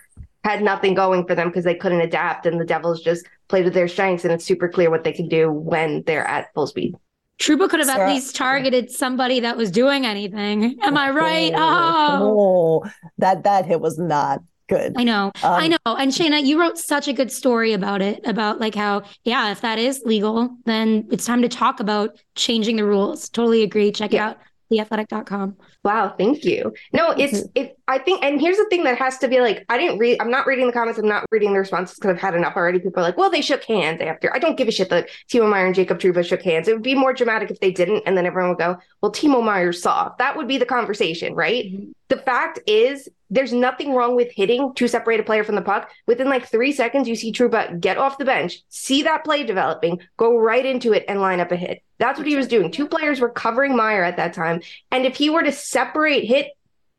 had 0.48 0.63
nothing 0.63 0.94
going 0.94 1.25
for 1.27 1.36
them 1.36 1.50
because 1.50 1.66
they 1.66 1.75
couldn't 1.75 2.01
adapt 2.01 2.46
and 2.46 2.60
the 2.60 2.66
Devils 2.66 3.01
just 3.01 3.25
played 3.50 3.66
with 3.66 3.74
their 3.74 3.88
strengths 3.88 4.24
and 4.24 4.34
it's 4.34 4.46
super 4.46 4.70
clear 4.70 4.89
what 4.89 5.04
they 5.04 5.12
can 5.12 5.27
do 5.27 5.51
when 5.51 6.04
they're 6.04 6.25
at 6.25 6.54
full 6.54 6.68
speed. 6.68 6.96
Trouba 7.39 7.70
could 7.70 7.80
have 7.80 7.88
Sara, 7.88 8.10
at 8.10 8.13
least 8.13 8.36
targeted 8.36 8.89
somebody 8.89 9.42
that 9.42 9.58
was 9.58 9.70
doing 9.70 10.06
anything. 10.06 10.77
Am 10.82 10.98
I 10.98 11.12
right? 11.12 11.54
Oh, 11.56 12.84
oh 12.86 12.89
that 13.20 13.44
that 13.44 13.66
hit 13.66 13.80
was 13.80 14.00
not 14.00 14.42
good. 14.68 14.94
I 14.96 15.04
know. 15.04 15.32
Um, 15.44 15.54
I 15.54 15.68
know. 15.68 15.77
And 15.86 16.12
Shayna, 16.12 16.44
you 16.44 16.60
wrote 16.60 16.77
such 16.77 17.08
a 17.08 17.13
good 17.13 17.32
story 17.32 17.74
about 17.74 18.01
it, 18.01 18.25
about 18.25 18.60
like 18.60 18.74
how, 18.74 19.04
yeah, 19.24 19.51
if 19.51 19.62
that 19.62 19.80
is 19.80 20.01
legal, 20.06 20.50
then 20.66 21.08
it's 21.12 21.25
time 21.25 21.42
to 21.42 21.50
talk 21.50 21.80
about 21.80 22.18
changing 22.36 22.77
the 22.77 22.86
rules. 22.86 23.30
Totally 23.30 23.63
agree. 23.63 23.92
Check 23.92 24.13
yeah. 24.13 24.30
it 24.30 24.30
out 24.32 24.38
theathletic.com. 24.69 25.56
Wow, 25.84 26.13
thank 26.17 26.43
you. 26.43 26.73
No, 26.93 27.12
it's 27.12 27.41
mm-hmm. 27.41 27.51
it 27.56 27.80
I 27.88 27.99
think 27.99 28.23
and 28.23 28.39
here's 28.39 28.58
the 28.58 28.67
thing 28.69 28.84
that 28.84 28.97
has 28.97 29.17
to 29.19 29.27
be 29.27 29.39
like 29.39 29.65
I 29.69 29.77
didn't 29.77 29.97
read 29.97 30.19
I'm 30.21 30.32
not 30.32 30.45
reading 30.47 30.67
the 30.67 30.73
comments, 30.73 30.99
I'm 30.99 31.08
not 31.08 31.25
reading 31.32 31.53
the 31.53 31.60
responses 31.60 31.95
because 31.95 32.12
I've 32.12 32.21
had 32.21 32.36
enough 32.36 32.56
already. 32.56 32.80
People 32.80 32.99
are 32.99 33.03
like, 33.03 33.17
well, 33.17 33.30
they 33.30 33.41
shook 33.41 33.63
hands 33.63 34.01
after. 34.01 34.34
I 34.34 34.39
don't 34.39 34.58
give 34.58 34.67
a 34.67 34.71
shit 34.71 34.89
that 34.89 35.10
Timo 35.30 35.49
Meier 35.49 35.65
and 35.65 35.75
Jacob 35.75 35.99
Trouba 35.99 36.25
shook 36.25 36.41
hands. 36.41 36.67
It 36.67 36.73
would 36.73 36.84
be 36.84 36.95
more 36.95 37.13
dramatic 37.13 37.51
if 37.51 37.60
they 37.60 37.71
didn't, 37.71 38.03
and 38.06 38.17
then 38.17 38.25
everyone 38.25 38.49
would 38.49 38.60
go, 38.60 38.77
Well, 39.01 39.12
Timo 39.12 39.43
Meier 39.43 39.73
saw. 39.73 40.13
That 40.19 40.38
would 40.38 40.47
be 40.47 40.58
the 40.58 40.65
conversation, 40.65 41.34
right? 41.34 41.65
Mm-hmm. 41.65 41.91
The 42.10 42.17
fact 42.17 42.60
is 42.67 43.10
there's 43.30 43.54
nothing 43.54 43.94
wrong 43.94 44.16
with 44.16 44.32
hitting 44.32 44.74
to 44.76 44.88
separate 44.88 45.20
a 45.20 45.24
player 45.24 45.44
from 45.44 45.56
the 45.56 45.62
puck. 45.62 45.90
Within 46.06 46.30
like 46.30 46.48
three 46.48 46.72
seconds, 46.72 47.08
you 47.08 47.16
see 47.16 47.32
Trouba 47.32 47.80
get 47.80 47.98
off 47.98 48.18
the 48.18 48.26
bench, 48.26 48.62
see 48.70 49.04
that 49.04 49.24
play 49.24 49.44
developing, 49.44 50.00
go 50.18 50.38
right 50.38 50.66
into 50.66 50.94
it, 50.94 51.06
and 51.08 51.22
line 51.22 51.40
up 51.40 51.52
a 51.52 51.56
hit. 51.56 51.84
That's 51.98 52.18
what 52.18 52.28
he 52.28 52.36
was 52.36 52.48
doing. 52.48 52.72
Two 52.72 52.88
players 52.88 53.20
were 53.20 53.30
covering 53.30 53.76
Meier 53.76 54.04
at 54.04 54.18
that 54.18 54.34
time. 54.34 54.62
And 54.92 55.06
if 55.06 55.16
he 55.16 55.30
were 55.30 55.44
to 55.44 55.52
separate 55.52 56.26
hit 56.26 56.48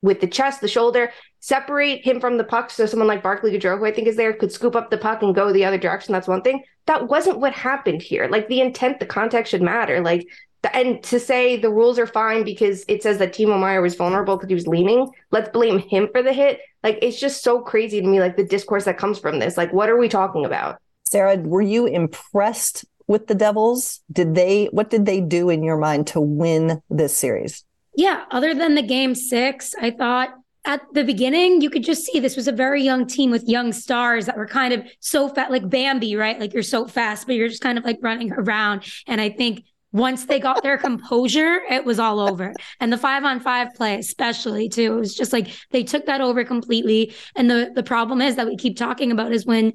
with 0.03 0.21
the 0.21 0.27
chest, 0.27 0.61
the 0.61 0.69
shoulder, 0.69 1.13
separate 1.41 2.05
him 2.05 2.21
from 2.21 2.37
the 2.37 2.45
puck 2.45 2.71
so 2.71 2.87
someone 2.87 3.09
like 3.09 3.23
Barclay 3.23 3.57
Goodrow, 3.57 3.79
who 3.79 3.87
I 3.87 3.93
think 3.93 4.09
is 4.09 4.17
there, 4.17 4.33
could 4.33 4.53
scoop 4.53 4.77
up 4.77 4.91
the 4.91 4.99
puck 4.99 5.23
and 5.23 5.35
go 5.35 5.53
the 5.53 5.65
other 5.65 5.79
direction, 5.79 6.13
that's 6.13 6.29
one 6.29 6.43
thing. 6.43 6.63
That 6.87 7.09
wasn't 7.09 7.41
what 7.41 7.53
happened 7.53 8.03
here. 8.03 8.29
Like 8.29 8.49
the 8.49 8.61
intent, 8.61 9.01
the 9.01 9.07
context 9.07 9.51
should 9.51 9.63
matter. 9.63 10.01
Like 10.01 10.27
and 10.73 11.03
to 11.05 11.21
say 11.21 11.57
the 11.57 11.71
rules 11.71 11.99
are 11.99 12.07
fine 12.07 12.45
because 12.45 12.85
it 12.89 13.03
says 13.03 13.19
that 13.19 13.33
Timo 13.33 13.59
Meier 13.59 13.81
was 13.81 13.95
vulnerable 13.95 14.37
because 14.37 14.49
he 14.49 14.55
was 14.55 14.67
leaning, 14.67 15.09
let's 15.31 15.49
blame 15.51 15.79
him 15.79 16.09
for 16.13 16.23
the 16.23 16.33
hit. 16.33 16.61
Like 16.83 16.99
it's 17.03 17.21
just 17.21 17.43
so 17.43 17.61
crazy 17.61 18.01
to 18.01 18.07
me, 18.07 18.21
like 18.21 18.37
the 18.37 18.45
discourse 18.45 18.85
that 18.85 18.99
comes 18.99 19.19
from 19.19 19.39
this. 19.39 19.57
Like, 19.57 19.73
what 19.73 19.89
are 19.89 19.99
we 19.99 20.09
talking 20.09 20.45
about? 20.45 20.79
Sara, 21.05 21.37
were 21.37 21.63
you 21.63 21.87
impressed 21.87 22.85
with 23.07 23.27
the 23.27 23.35
Devils? 23.35 24.01
Did 24.13 24.35
they 24.35 24.67
what 24.67 24.91
did 24.91 25.07
they 25.07 25.21
do 25.21 25.49
in 25.49 25.63
your 25.63 25.79
mind 25.79 26.07
to 26.09 26.21
win 26.21 26.83
this 26.91 27.17
series? 27.17 27.65
Yeah, 27.97 28.25
other 28.31 28.55
than 28.55 28.75
the 28.75 28.83
game 28.83 29.15
six, 29.15 29.75
I 29.81 29.91
thought 29.91 30.31
at 30.65 30.83
the 30.93 31.03
beginning, 31.03 31.63
you 31.63 31.71
could 31.71 31.83
just 31.83 32.05
see 32.05 32.21
this 32.21 32.37
was 32.37 32.47
a 32.47 32.53
very 32.53 32.83
young 32.83 33.07
team 33.07 33.31
with 33.31 33.49
young 33.49 33.73
stars 33.73 34.27
that 34.27 34.37
were 34.37 34.47
kind 34.47 34.75
of 34.75 34.85
so 35.01 35.29
fat, 35.29 35.51
like 35.51 35.69
Bambi, 35.69 36.15
right? 36.15 36.39
Like 36.39 36.53
you're 36.53 36.63
so 36.63 36.87
fast, 36.87 37.27
but 37.27 37.37
you're 37.37 37.49
just 37.49 37.63
kind 37.63 37.79
of 37.79 37.85
like 37.85 37.99
running 38.03 38.33
around. 38.33 38.85
And 39.07 39.21
I 39.21 39.31
think 39.31 39.65
once 39.93 40.27
they 40.27 40.39
got 40.39 40.63
their 40.63 40.77
composure, 40.77 41.61
it 41.71 41.85
was 41.85 41.99
all 41.99 42.21
over. 42.21 42.53
And 42.81 42.93
the 42.93 42.99
five 42.99 43.25
on 43.25 43.41
five 43.41 43.75
play, 43.75 43.99
especially 43.99 44.69
too, 44.69 44.95
it 44.95 45.01
was 45.01 45.15
just 45.15 45.33
like 45.33 45.49
they 45.71 45.83
took 45.83 46.07
that 46.07 46.21
over 46.21 46.45
completely. 46.45 47.15
And 47.37 47.51
the 47.51 47.73
the 47.75 47.83
problem 47.83 48.21
is 48.21 48.37
that 48.37 48.47
we 48.47 48.57
keep 48.57 48.77
talking 48.77 49.11
about 49.13 49.33
is 49.33 49.47
when 49.47 49.73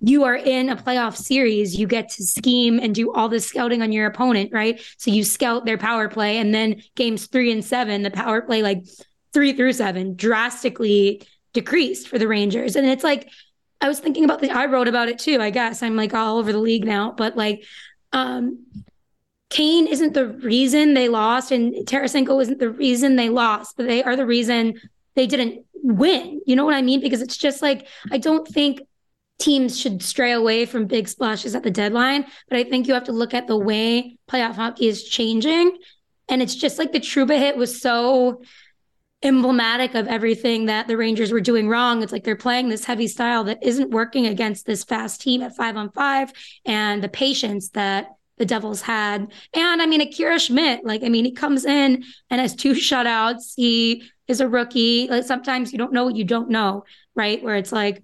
you 0.00 0.24
are 0.24 0.36
in 0.36 0.68
a 0.68 0.76
playoff 0.76 1.16
series, 1.16 1.76
you 1.76 1.86
get 1.86 2.08
to 2.10 2.24
scheme 2.24 2.78
and 2.78 2.94
do 2.94 3.12
all 3.12 3.28
this 3.28 3.46
scouting 3.46 3.82
on 3.82 3.90
your 3.90 4.06
opponent, 4.06 4.50
right? 4.52 4.80
So 4.96 5.10
you 5.10 5.24
scout 5.24 5.64
their 5.64 5.78
power 5.78 6.08
play, 6.08 6.38
and 6.38 6.54
then 6.54 6.82
games 6.94 7.26
three 7.26 7.50
and 7.50 7.64
seven, 7.64 8.02
the 8.02 8.10
power 8.10 8.42
play 8.42 8.62
like 8.62 8.84
three 9.32 9.52
through 9.54 9.72
seven 9.72 10.14
drastically 10.14 11.22
decreased 11.52 12.08
for 12.08 12.18
the 12.18 12.28
Rangers. 12.28 12.76
And 12.76 12.86
it's 12.86 13.04
like 13.04 13.28
I 13.80 13.88
was 13.88 13.98
thinking 13.98 14.24
about 14.24 14.40
the 14.40 14.50
I 14.50 14.66
wrote 14.66 14.88
about 14.88 15.08
it 15.08 15.18
too, 15.18 15.40
I 15.40 15.50
guess. 15.50 15.82
I'm 15.82 15.96
like 15.96 16.14
all 16.14 16.38
over 16.38 16.52
the 16.52 16.58
league 16.58 16.84
now, 16.84 17.12
but 17.12 17.36
like 17.36 17.64
um 18.12 18.66
Kane 19.50 19.86
isn't 19.86 20.14
the 20.14 20.28
reason 20.28 20.94
they 20.94 21.08
lost, 21.08 21.50
and 21.50 21.74
Tarasenko 21.86 22.40
isn't 22.42 22.58
the 22.58 22.70
reason 22.70 23.16
they 23.16 23.30
lost, 23.30 23.76
but 23.76 23.86
they 23.86 24.02
are 24.02 24.16
the 24.16 24.26
reason 24.26 24.74
they 25.14 25.26
didn't 25.26 25.64
win. 25.82 26.40
You 26.46 26.56
know 26.56 26.64
what 26.64 26.74
I 26.74 26.82
mean? 26.82 27.00
Because 27.00 27.22
it's 27.22 27.36
just 27.36 27.62
like, 27.62 27.86
I 28.10 28.18
don't 28.18 28.46
think 28.46 28.82
teams 29.38 29.78
should 29.78 30.02
stray 30.02 30.32
away 30.32 30.66
from 30.66 30.86
big 30.86 31.08
splashes 31.08 31.54
at 31.54 31.62
the 31.62 31.70
deadline, 31.70 32.26
but 32.48 32.58
I 32.58 32.64
think 32.64 32.86
you 32.86 32.94
have 32.94 33.04
to 33.04 33.12
look 33.12 33.34
at 33.34 33.46
the 33.46 33.56
way 33.56 34.18
playoff 34.30 34.54
hockey 34.54 34.88
is 34.88 35.04
changing. 35.04 35.78
And 36.28 36.42
it's 36.42 36.54
just 36.54 36.78
like 36.78 36.92
the 36.92 37.00
Trouba 37.00 37.38
hit 37.38 37.56
was 37.56 37.80
so 37.80 38.42
emblematic 39.22 39.94
of 39.94 40.06
everything 40.06 40.66
that 40.66 40.86
the 40.86 40.96
Rangers 40.96 41.32
were 41.32 41.40
doing 41.40 41.68
wrong. 41.68 42.02
It's 42.02 42.12
like 42.12 42.24
they're 42.24 42.36
playing 42.36 42.68
this 42.68 42.84
heavy 42.84 43.08
style 43.08 43.44
that 43.44 43.62
isn't 43.62 43.90
working 43.90 44.26
against 44.26 44.66
this 44.66 44.84
fast 44.84 45.20
team 45.20 45.42
at 45.42 45.56
five 45.56 45.76
on 45.76 45.90
five 45.90 46.32
and 46.64 47.02
the 47.02 47.08
patience 47.08 47.70
that 47.70 48.08
the 48.38 48.46
Devils 48.46 48.80
had. 48.80 49.32
And 49.54 49.82
I 49.82 49.86
mean, 49.86 50.00
Akira 50.00 50.38
Schmid, 50.38 50.80
like, 50.84 51.02
I 51.02 51.08
mean, 51.08 51.24
he 51.24 51.32
comes 51.32 51.64
in 51.64 52.04
and 52.30 52.40
has 52.40 52.54
two 52.54 52.72
shutouts. 52.74 53.52
He 53.56 54.10
is 54.26 54.40
a 54.40 54.48
rookie. 54.48 55.08
Like, 55.08 55.24
sometimes 55.24 55.72
you 55.72 55.78
don't 55.78 55.92
know 55.92 56.04
what 56.04 56.16
you 56.16 56.24
don't 56.24 56.50
know, 56.50 56.84
right? 57.14 57.42
Where 57.42 57.56
it's 57.56 57.72
like 57.72 58.02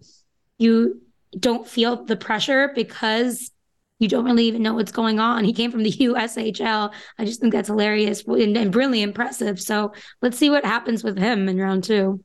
you 0.59 1.01
don't 1.39 1.67
feel 1.67 2.05
the 2.05 2.17
pressure 2.17 2.73
because 2.75 3.51
you 3.99 4.09
don't 4.09 4.25
really 4.25 4.45
even 4.45 4.63
know 4.63 4.75
what's 4.75 4.93
going 4.93 5.21
on. 5.21 5.45
He 5.45 5.53
came 5.53 5.71
from 5.71 5.83
the 5.83 5.93
USHL. 5.93 6.93
I 7.19 7.25
just 7.25 7.41
think 7.41 7.53
that's 7.53 7.69
hilarious 7.69 8.25
and, 8.27 8.57
and 8.57 8.75
really 8.75 9.03
impressive. 9.03 9.61
So 9.61 9.93
let's 10.21 10.39
see 10.39 10.51
what 10.51 10.65
happens 10.65 11.05
with 11.05 11.19
him 11.19 11.49
in 11.49 11.59
round 11.59 11.85
two. 11.85 12.23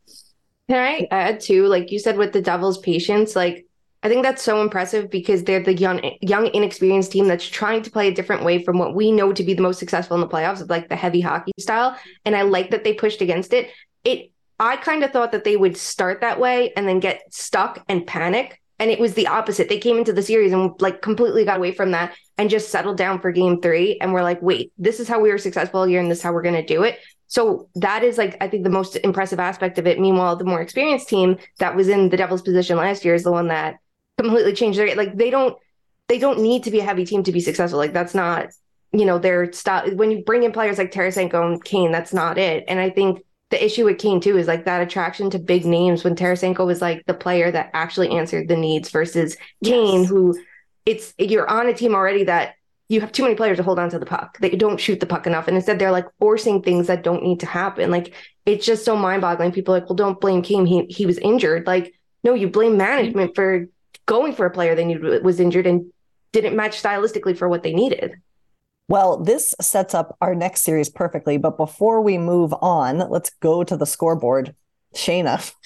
Can 0.68 0.78
I 0.78 1.08
add 1.10 1.40
too, 1.40 1.66
like 1.66 1.92
you 1.92 1.98
said, 1.98 2.18
with 2.18 2.32
the 2.32 2.42
Devils' 2.42 2.78
patience, 2.78 3.36
like 3.36 3.66
I 4.02 4.08
think 4.08 4.24
that's 4.24 4.42
so 4.42 4.62
impressive 4.62 5.10
because 5.10 5.44
they're 5.44 5.62
the 5.62 5.74
young, 5.74 6.00
young, 6.22 6.48
inexperienced 6.54 7.12
team 7.12 7.28
that's 7.28 7.46
trying 7.46 7.82
to 7.82 7.92
play 7.92 8.08
a 8.08 8.14
different 8.14 8.44
way 8.46 8.64
from 8.64 8.78
what 8.78 8.96
we 8.96 9.12
know 9.12 9.34
to 9.34 9.44
be 9.44 9.54
the 9.54 9.62
most 9.62 9.78
successful 9.78 10.16
in 10.16 10.22
the 10.22 10.28
playoffs, 10.28 10.62
of 10.62 10.70
like 10.70 10.88
the 10.88 10.96
heavy 10.96 11.20
hockey 11.20 11.52
style. 11.60 11.98
And 12.26 12.36
I 12.36 12.44
like 12.44 12.72
that 12.72 12.86
they 12.86 12.94
pushed 12.94 13.22
against 13.22 13.52
it. 13.52 13.70
It, 14.06 14.32
I 14.58 14.78
kind 14.78 15.04
of 15.04 15.12
thought 15.12 15.34
that 15.34 15.44
they 15.44 15.58
would 15.58 15.76
start 15.76 16.22
that 16.22 16.40
way 16.40 16.72
and 16.78 16.88
then 16.88 17.02
get 17.02 17.34
stuck 17.34 17.84
and 17.90 18.08
panic. 18.08 18.62
And 18.82 18.90
it 18.90 19.00
was 19.00 19.16
the 19.16 19.28
opposite. 19.28 19.68
They 19.68 19.80
came 19.80 19.98
into 19.98 20.14
the 20.14 20.22
series 20.22 20.54
and 20.54 20.72
like 20.80 21.02
completely 21.02 21.44
got 21.44 21.58
away 21.58 21.74
from 21.74 21.92
that 21.92 22.16
and 22.38 22.50
just 22.50 22.70
settled 22.70 22.96
down 22.96 23.20
for 23.20 23.34
game 23.34 23.62
three. 23.62 23.98
And 24.00 24.14
we're 24.14 24.24
like, 24.24 24.42
wait, 24.42 24.72
this 24.78 25.02
is 25.02 25.10
how 25.10 25.20
we 25.20 25.30
were 25.30 25.38
successful 25.38 25.84
here 25.84 26.00
and 26.00 26.10
this 26.10 26.20
is 26.20 26.24
how 26.24 26.32
we're 26.32 26.42
going 26.42 26.56
to 26.56 26.66
do 26.66 26.84
it. 26.84 27.00
So 27.28 27.70
that 27.76 28.04
is 28.04 28.18
like 28.18 28.38
I 28.42 28.48
think 28.48 28.64
the 28.64 28.70
most 28.70 28.96
impressive 28.96 29.40
aspect 29.40 29.78
of 29.78 29.86
it. 29.86 30.00
Meanwhile, 30.00 30.38
the 30.38 30.46
more 30.46 30.62
experienced 30.62 31.10
team 31.10 31.38
that 31.60 31.76
was 31.76 31.90
in 31.90 32.10
the 32.10 32.18
Devils' 32.18 32.42
position 32.42 32.78
last 32.78 33.04
year 33.04 33.14
is 33.14 33.24
the 33.24 33.32
one 33.32 33.50
that 33.50 33.76
completely 34.20 34.54
change 34.54 34.76
their 34.78 34.96
like 34.96 35.16
they 35.16 35.30
don't 35.30 35.58
they 36.08 36.20
don't 36.20 36.40
need 36.40 36.64
to 36.64 36.72
be 36.72 36.80
a 36.80 36.84
heavy 36.84 37.06
team 37.06 37.24
to 37.24 37.32
be 37.32 37.40
successful. 37.40 37.80
Like 37.80 37.94
that's 37.94 38.14
not 38.14 38.48
you 38.92 39.06
know 39.06 39.20
their 39.20 39.52
style. 39.54 39.90
When 39.96 40.12
you 40.12 40.24
bring 40.24 40.44
in 40.44 40.52
players 40.52 40.78
like 40.78 40.92
Tarasenko 40.92 41.46
and 41.46 41.64
Kane, 41.64 41.92
that's 41.92 42.14
not 42.14 42.38
it. 42.38 42.66
And 42.68 42.80
I 42.80 42.90
think 42.90 43.24
the 43.50 43.64
issue 43.64 43.86
with 43.86 43.98
Kane 43.98 44.20
too 44.20 44.38
is 44.38 44.48
like 44.48 44.66
that 44.66 44.82
attraction 44.82 45.30
to 45.32 45.40
big 45.40 45.66
names 45.66 46.04
when 46.04 46.16
Tarasenko 46.16 46.66
was 46.66 46.82
like 46.82 47.06
the 47.06 47.14
player 47.14 47.50
that 47.52 47.72
actually 47.74 48.10
answered 48.10 48.48
the 48.48 48.58
needs 48.58 48.90
versus 48.90 49.38
Kane, 49.64 50.02
yes. 50.02 50.10
who 50.10 50.38
it's 50.86 51.14
you're 51.18 51.50
on 51.50 51.68
a 51.68 51.74
team 51.74 51.96
already 51.96 52.26
that 52.26 52.56
you 52.90 53.00
have 53.02 53.12
too 53.12 53.22
many 53.22 53.36
players 53.36 53.58
to 53.58 53.64
hold 53.64 53.78
on 53.78 53.90
to 53.92 54.00
the 54.00 54.06
puck. 54.06 54.40
They 54.40 54.50
don't 54.50 54.80
shoot 54.80 55.00
the 55.00 55.06
puck 55.06 55.28
enough. 55.28 55.48
And 55.48 55.56
instead 55.56 55.78
they're 55.78 55.92
like 55.92 56.08
forcing 56.20 56.62
things 56.62 56.88
that 56.88 57.04
don't 57.04 57.24
need 57.24 57.40
to 57.42 57.46
happen. 57.46 57.92
Like 57.92 58.14
it's 58.46 58.66
just 58.66 58.84
so 58.84 58.96
mind 58.96 59.22
boggling. 59.22 59.52
People 59.52 59.76
like, 59.76 59.88
well, 59.88 59.96
don't 59.96 60.20
blame 60.20 60.42
Kane. 60.42 60.66
He 60.66 60.86
he 60.86 61.06
was 61.06 61.20
injured. 61.20 61.68
Like, 61.68 61.94
no, 62.24 62.34
you 62.34 62.50
blame 62.50 62.72
mm-hmm. 62.72 62.78
management 62.80 63.36
for 63.36 63.68
going 64.10 64.34
for 64.34 64.48
a 64.48 64.52
player 64.52 64.74
they 64.74 64.86
knew 64.86 65.22
was 65.24 65.40
injured 65.40 65.68
and 65.68 65.86
didn't 66.32 66.56
match 66.56 66.82
stylistically 66.82 67.38
for 67.38 67.48
what 67.48 67.62
they 67.62 67.74
needed. 67.74 68.16
Well, 68.88 69.18
this 69.18 69.54
sets 69.62 69.94
up 69.94 70.18
our 70.20 70.34
next 70.34 70.64
series 70.64 70.90
perfectly. 70.90 71.38
But 71.38 71.58
before 71.58 72.02
we 72.02 72.18
move 72.18 72.54
on, 72.60 72.98
let's 73.10 73.30
go 73.40 73.64
to 73.64 73.78
the 73.78 73.86
scoreboard. 73.86 74.56
Shayna. 74.96 75.54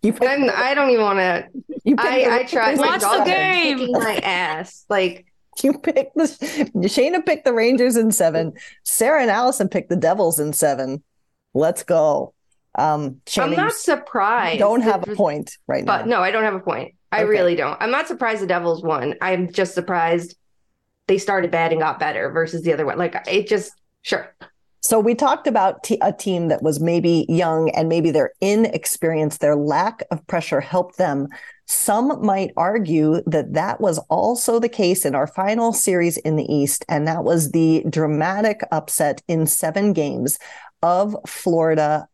You 0.00 0.16
I'm, 0.22 0.48
I 0.54 0.74
don't 0.74 0.90
even 0.90 1.02
want 1.02 1.18
to. 1.18 1.48
You 1.82 1.96
I, 1.98 2.38
I 2.38 2.42
try. 2.44 2.76
Watch 2.76 3.00
the 3.00 3.24
game. 3.24 3.90
My 3.90 4.20
ass. 4.22 4.84
Like 4.88 5.26
you 5.64 5.76
picked 5.76 6.14
the 6.14 6.22
Shayna 6.22 7.26
picked 7.26 7.44
the 7.44 7.52
Rangers 7.52 7.96
in 7.96 8.12
seven. 8.12 8.52
Sara 8.84 9.22
and 9.22 9.28
Alison 9.28 9.68
picked 9.68 9.88
the 9.88 9.96
Devils 9.96 10.38
in 10.38 10.52
seven. 10.52 11.02
Let's 11.52 11.82
go. 11.82 12.32
Um, 12.76 13.22
Shayna, 13.26 13.42
I'm 13.42 13.50
not 13.56 13.72
surprised. 13.72 14.60
Don't 14.60 14.82
have 14.82 15.02
a 15.08 15.16
point 15.16 15.58
right 15.66 15.84
now. 15.84 15.98
but, 15.98 16.06
now. 16.06 16.18
No, 16.18 16.22
I 16.22 16.30
don't 16.30 16.44
have 16.44 16.54
a 16.54 16.60
point. 16.60 16.94
I 17.10 17.22
okay. 17.22 17.30
really 17.30 17.54
don't. 17.54 17.80
I'm 17.80 17.90
not 17.90 18.08
surprised 18.08 18.42
the 18.42 18.46
Devils 18.46 18.82
won. 18.82 19.14
I'm 19.20 19.50
just 19.52 19.74
surprised 19.74 20.36
they 21.06 21.18
started 21.18 21.50
bad 21.50 21.72
and 21.72 21.80
got 21.80 21.98
better 21.98 22.30
versus 22.30 22.62
the 22.62 22.72
other 22.72 22.84
one. 22.84 22.98
Like 22.98 23.16
it 23.26 23.48
just 23.48 23.72
sure. 24.02 24.34
So 24.80 25.00
we 25.00 25.14
talked 25.14 25.46
about 25.46 25.82
t- 25.82 25.98
a 26.02 26.12
team 26.12 26.48
that 26.48 26.62
was 26.62 26.80
maybe 26.80 27.26
young 27.28 27.70
and 27.70 27.88
maybe 27.88 28.10
their 28.10 28.32
inexperience, 28.40 29.38
their 29.38 29.56
lack 29.56 30.02
of 30.10 30.24
pressure 30.26 30.60
helped 30.60 30.98
them 30.98 31.28
some 31.68 32.24
might 32.24 32.50
argue 32.56 33.20
that 33.26 33.52
that 33.52 33.78
was 33.78 33.98
also 34.08 34.58
the 34.58 34.70
case 34.70 35.04
in 35.04 35.14
our 35.14 35.26
final 35.26 35.74
series 35.74 36.16
in 36.16 36.36
the 36.36 36.50
East, 36.50 36.82
and 36.88 37.06
that 37.06 37.24
was 37.24 37.50
the 37.50 37.84
dramatic 37.90 38.62
upset 38.72 39.22
in 39.28 39.46
seven 39.46 39.92
games 39.92 40.38
of 40.82 41.14
Florida 41.26 42.08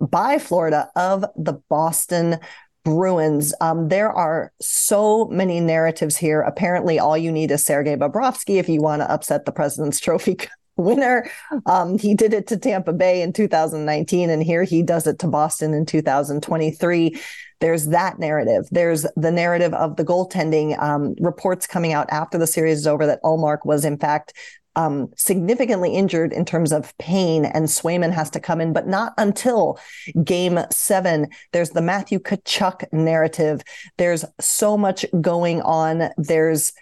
by 0.00 0.38
Florida 0.38 0.90
of 0.96 1.26
the 1.36 1.60
Boston 1.68 2.38
Bruins. 2.86 3.52
Um, 3.60 3.88
there 3.88 4.12
are 4.12 4.52
so 4.60 5.24
many 5.26 5.58
narratives 5.58 6.16
here. 6.16 6.40
Apparently, 6.42 7.00
all 7.00 7.18
you 7.18 7.32
need 7.32 7.50
is 7.50 7.64
Sergei 7.64 7.96
Bobrovsky 7.96 8.60
if 8.60 8.68
you 8.68 8.80
want 8.80 9.02
to 9.02 9.10
upset 9.10 9.44
the 9.44 9.50
President's 9.50 9.98
Trophy 10.06 10.38
winner. 10.76 11.28
Um, 11.66 11.98
he 11.98 12.14
did 12.14 12.32
it 12.32 12.46
to 12.46 12.56
Tampa 12.56 12.92
Bay 12.92 13.22
in 13.22 13.32
2019, 13.32 14.30
and 14.30 14.40
here 14.40 14.62
he 14.62 14.84
does 14.84 15.08
it 15.08 15.18
to 15.18 15.26
Boston 15.26 15.74
in 15.74 15.84
2023. 15.84 17.20
There's 17.58 17.86
that 17.88 18.20
narrative. 18.20 18.68
There's 18.70 19.04
the 19.16 19.32
narrative 19.32 19.74
of 19.74 19.96
the 19.96 20.04
goaltending 20.04 20.80
um, 20.80 21.16
reports 21.18 21.66
coming 21.66 21.92
out 21.92 22.08
after 22.10 22.38
the 22.38 22.46
series 22.46 22.78
is 22.78 22.86
over 22.86 23.04
that 23.06 23.22
Ullmark 23.24 23.64
was 23.64 23.84
in 23.84 23.98
fact 23.98 24.32
um, 24.76 25.10
significantly 25.16 25.94
injured 25.94 26.32
in 26.32 26.44
terms 26.44 26.70
of 26.70 26.96
pain, 26.98 27.46
and 27.46 27.66
Swayman 27.66 28.12
has 28.12 28.30
to 28.30 28.40
come 28.40 28.60
in, 28.60 28.72
but 28.72 28.86
not 28.86 29.14
until 29.18 29.78
game 30.22 30.60
seven. 30.70 31.28
There's 31.52 31.70
the 31.70 31.82
Matthew 31.82 32.18
Tkachuk 32.18 32.92
narrative. 32.92 33.62
There's 33.96 34.24
so 34.38 34.76
much 34.76 35.04
going 35.20 35.62
on. 35.62 36.10
There's 36.18 36.72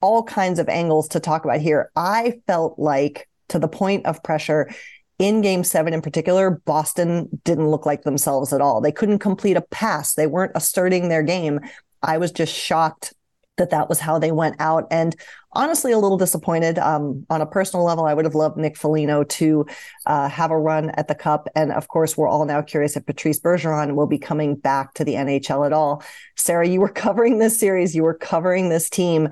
all 0.00 0.22
kinds 0.22 0.58
of 0.58 0.68
angles 0.68 1.08
to 1.08 1.20
talk 1.20 1.44
about 1.44 1.60
here. 1.60 1.90
I 1.94 2.40
felt 2.46 2.78
like, 2.78 3.28
to 3.48 3.58
the 3.58 3.68
point 3.68 4.06
of 4.06 4.22
pressure, 4.22 4.70
in 5.18 5.40
game 5.40 5.64
seven 5.64 5.92
in 5.92 6.00
particular, 6.00 6.62
Boston 6.64 7.28
didn't 7.44 7.68
look 7.68 7.84
like 7.84 8.04
themselves 8.04 8.52
at 8.52 8.60
all. 8.60 8.80
They 8.80 8.92
couldn't 8.92 9.18
complete 9.18 9.56
a 9.56 9.62
pass, 9.62 10.14
they 10.14 10.26
weren't 10.26 10.52
asserting 10.54 11.08
their 11.08 11.22
game. 11.22 11.60
I 12.02 12.18
was 12.18 12.30
just 12.30 12.54
shocked 12.54 13.12
that 13.58 13.70
that 13.70 13.88
was 13.88 14.00
how 14.00 14.18
they 14.18 14.32
went 14.32 14.56
out. 14.58 14.86
And 14.90 15.14
honestly, 15.52 15.92
a 15.92 15.98
little 15.98 16.16
disappointed. 16.16 16.78
Um, 16.78 17.26
on 17.30 17.40
a 17.40 17.46
personal 17.46 17.84
level, 17.84 18.06
I 18.06 18.14
would 18.14 18.24
have 18.24 18.34
loved 18.34 18.56
Nick 18.56 18.76
Foligno 18.76 19.24
to 19.24 19.66
uh, 20.06 20.28
have 20.28 20.50
a 20.50 20.58
run 20.58 20.90
at 20.90 21.08
the 21.08 21.14
Cup. 21.14 21.48
And 21.54 21.72
of 21.72 21.88
course, 21.88 22.16
we're 22.16 22.28
all 22.28 22.44
now 22.44 22.62
curious 22.62 22.96
if 22.96 23.06
Patrice 23.06 23.40
Bergeron 23.40 23.94
will 23.94 24.06
be 24.06 24.18
coming 24.18 24.54
back 24.54 24.94
to 24.94 25.04
the 25.04 25.14
NHL 25.14 25.66
at 25.66 25.72
all. 25.72 26.02
Sara, 26.36 26.66
you 26.66 26.80
were 26.80 26.88
covering 27.04 27.38
this 27.38 27.58
series, 27.58 27.94
you 27.94 28.02
were 28.02 28.14
covering 28.14 28.68
this 28.68 28.88
team 28.88 29.28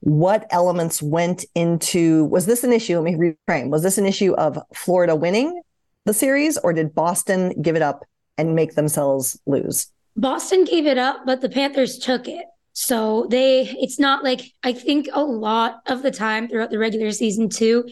what 0.00 0.46
elements 0.50 1.02
went 1.02 1.44
into 1.54 2.24
was 2.26 2.46
this 2.46 2.64
an 2.64 2.72
issue 2.72 2.98
let 2.98 3.04
me 3.04 3.34
reframe 3.48 3.68
was 3.68 3.82
this 3.82 3.98
an 3.98 4.06
issue 4.06 4.32
of 4.34 4.58
florida 4.74 5.14
winning 5.14 5.60
the 6.06 6.14
series 6.14 6.56
or 6.58 6.72
did 6.72 6.94
boston 6.94 7.52
give 7.60 7.76
it 7.76 7.82
up 7.82 8.04
and 8.38 8.54
make 8.54 8.74
themselves 8.74 9.38
lose 9.44 9.88
boston 10.16 10.64
gave 10.64 10.86
it 10.86 10.96
up 10.96 11.18
but 11.26 11.42
the 11.42 11.50
panthers 11.50 11.98
took 11.98 12.26
it 12.26 12.46
so 12.72 13.26
they 13.30 13.62
it's 13.80 13.98
not 13.98 14.24
like 14.24 14.52
i 14.62 14.72
think 14.72 15.08
a 15.12 15.22
lot 15.22 15.80
of 15.86 16.02
the 16.02 16.10
time 16.10 16.48
throughout 16.48 16.70
the 16.70 16.78
regular 16.78 17.10
season 17.10 17.48
too 17.48 17.88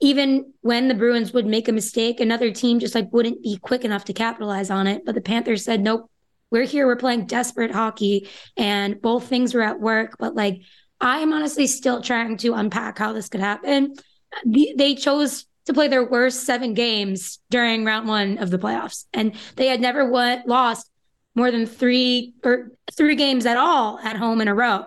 even 0.00 0.52
when 0.60 0.88
the 0.88 0.94
bruins 0.94 1.32
would 1.32 1.46
make 1.46 1.68
a 1.68 1.72
mistake 1.72 2.20
another 2.20 2.50
team 2.50 2.78
just 2.78 2.94
like 2.94 3.12
wouldn't 3.12 3.42
be 3.42 3.56
quick 3.58 3.84
enough 3.84 4.04
to 4.04 4.12
capitalize 4.12 4.70
on 4.70 4.86
it 4.86 5.02
but 5.04 5.14
the 5.14 5.20
panthers 5.20 5.64
said 5.64 5.80
nope 5.80 6.10
we're 6.50 6.64
here 6.64 6.86
we're 6.86 6.96
playing 6.96 7.26
desperate 7.26 7.70
hockey 7.70 8.28
and 8.56 9.00
both 9.00 9.26
things 9.26 9.54
were 9.54 9.62
at 9.62 9.80
work 9.80 10.16
but 10.18 10.34
like 10.34 10.60
I 11.00 11.18
am 11.18 11.32
honestly 11.32 11.66
still 11.66 12.00
trying 12.00 12.36
to 12.38 12.54
unpack 12.54 12.98
how 12.98 13.12
this 13.12 13.28
could 13.28 13.40
happen. 13.40 13.94
They 14.44 14.94
chose 14.94 15.46
to 15.66 15.74
play 15.74 15.88
their 15.88 16.08
worst 16.08 16.44
seven 16.44 16.74
games 16.74 17.38
during 17.50 17.84
round 17.84 18.08
one 18.08 18.38
of 18.38 18.50
the 18.50 18.58
playoffs, 18.58 19.04
and 19.12 19.34
they 19.56 19.68
had 19.68 19.80
never 19.80 20.08
won, 20.08 20.42
lost 20.46 20.90
more 21.34 21.50
than 21.50 21.66
three 21.66 22.34
or 22.44 22.72
three 22.92 23.14
games 23.14 23.46
at 23.46 23.56
all 23.56 23.98
at 23.98 24.16
home 24.16 24.40
in 24.40 24.48
a 24.48 24.54
row 24.54 24.86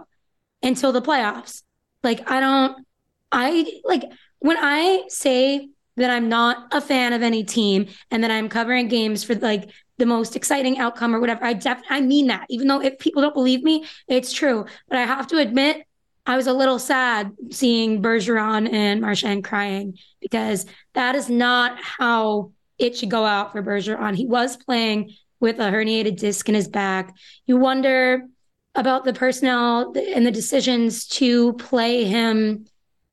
until 0.61 0.91
the 0.91 1.01
playoffs. 1.01 1.63
Like, 2.03 2.29
I 2.29 2.39
don't, 2.39 2.85
I 3.31 3.79
like 3.83 4.03
when 4.39 4.57
I 4.59 5.03
say 5.07 5.69
that 5.97 6.09
I'm 6.09 6.29
not 6.29 6.67
a 6.71 6.81
fan 6.81 7.13
of 7.13 7.21
any 7.21 7.43
team 7.43 7.87
and 8.09 8.23
that 8.23 8.31
I'm 8.31 8.49
covering 8.49 8.87
games 8.87 9.23
for 9.23 9.35
like 9.35 9.69
the 9.97 10.05
most 10.05 10.35
exciting 10.35 10.79
outcome 10.79 11.15
or 11.15 11.19
whatever. 11.19 11.45
I 11.45 11.53
definitely 11.53 11.97
I 11.97 12.01
mean 12.01 12.27
that. 12.27 12.47
Even 12.49 12.67
though 12.67 12.81
if 12.81 12.97
people 12.97 13.21
don't 13.21 13.33
believe 13.33 13.63
me, 13.63 13.85
it's 14.07 14.33
true. 14.33 14.65
But 14.89 14.97
I 14.97 15.05
have 15.05 15.27
to 15.27 15.37
admit 15.37 15.85
I 16.25 16.37
was 16.37 16.47
a 16.47 16.53
little 16.53 16.79
sad 16.79 17.31
seeing 17.51 18.01
Bergeron 18.01 18.71
and 18.71 19.01
Marchand 19.01 19.43
crying 19.43 19.97
because 20.19 20.65
that 20.93 21.15
is 21.15 21.29
not 21.29 21.79
how 21.81 22.51
it 22.77 22.97
should 22.97 23.11
go 23.11 23.25
out 23.25 23.51
for 23.51 23.61
Bergeron. 23.61 24.15
He 24.15 24.25
was 24.25 24.57
playing 24.57 25.13
with 25.41 25.59
a 25.59 25.63
herniated 25.63 26.17
disc 26.17 26.47
in 26.47 26.55
his 26.55 26.69
back. 26.69 27.13
You 27.45 27.57
wonder 27.57 28.25
about 28.75 29.03
the 29.03 29.11
personnel 29.11 29.93
and 29.97 30.25
the 30.25 30.31
decisions 30.31 31.07
to 31.07 31.53
play 31.53 32.05
him 32.05 32.65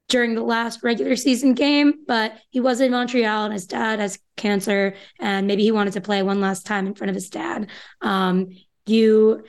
during 0.08 0.34
the 0.34 0.42
last 0.42 0.82
regular 0.82 1.16
season 1.16 1.54
game, 1.54 2.04
but 2.06 2.32
he 2.50 2.60
was 2.60 2.80
in 2.80 2.92
Montreal 2.92 3.44
and 3.44 3.52
his 3.52 3.66
dad 3.66 3.98
has 3.98 4.18
cancer, 4.36 4.94
and 5.18 5.46
maybe 5.46 5.62
he 5.62 5.72
wanted 5.72 5.94
to 5.94 6.00
play 6.00 6.22
one 6.22 6.40
last 6.40 6.64
time 6.64 6.86
in 6.86 6.94
front 6.94 7.10
of 7.10 7.14
his 7.14 7.28
dad. 7.28 7.68
Um, 8.00 8.48
you 8.86 9.44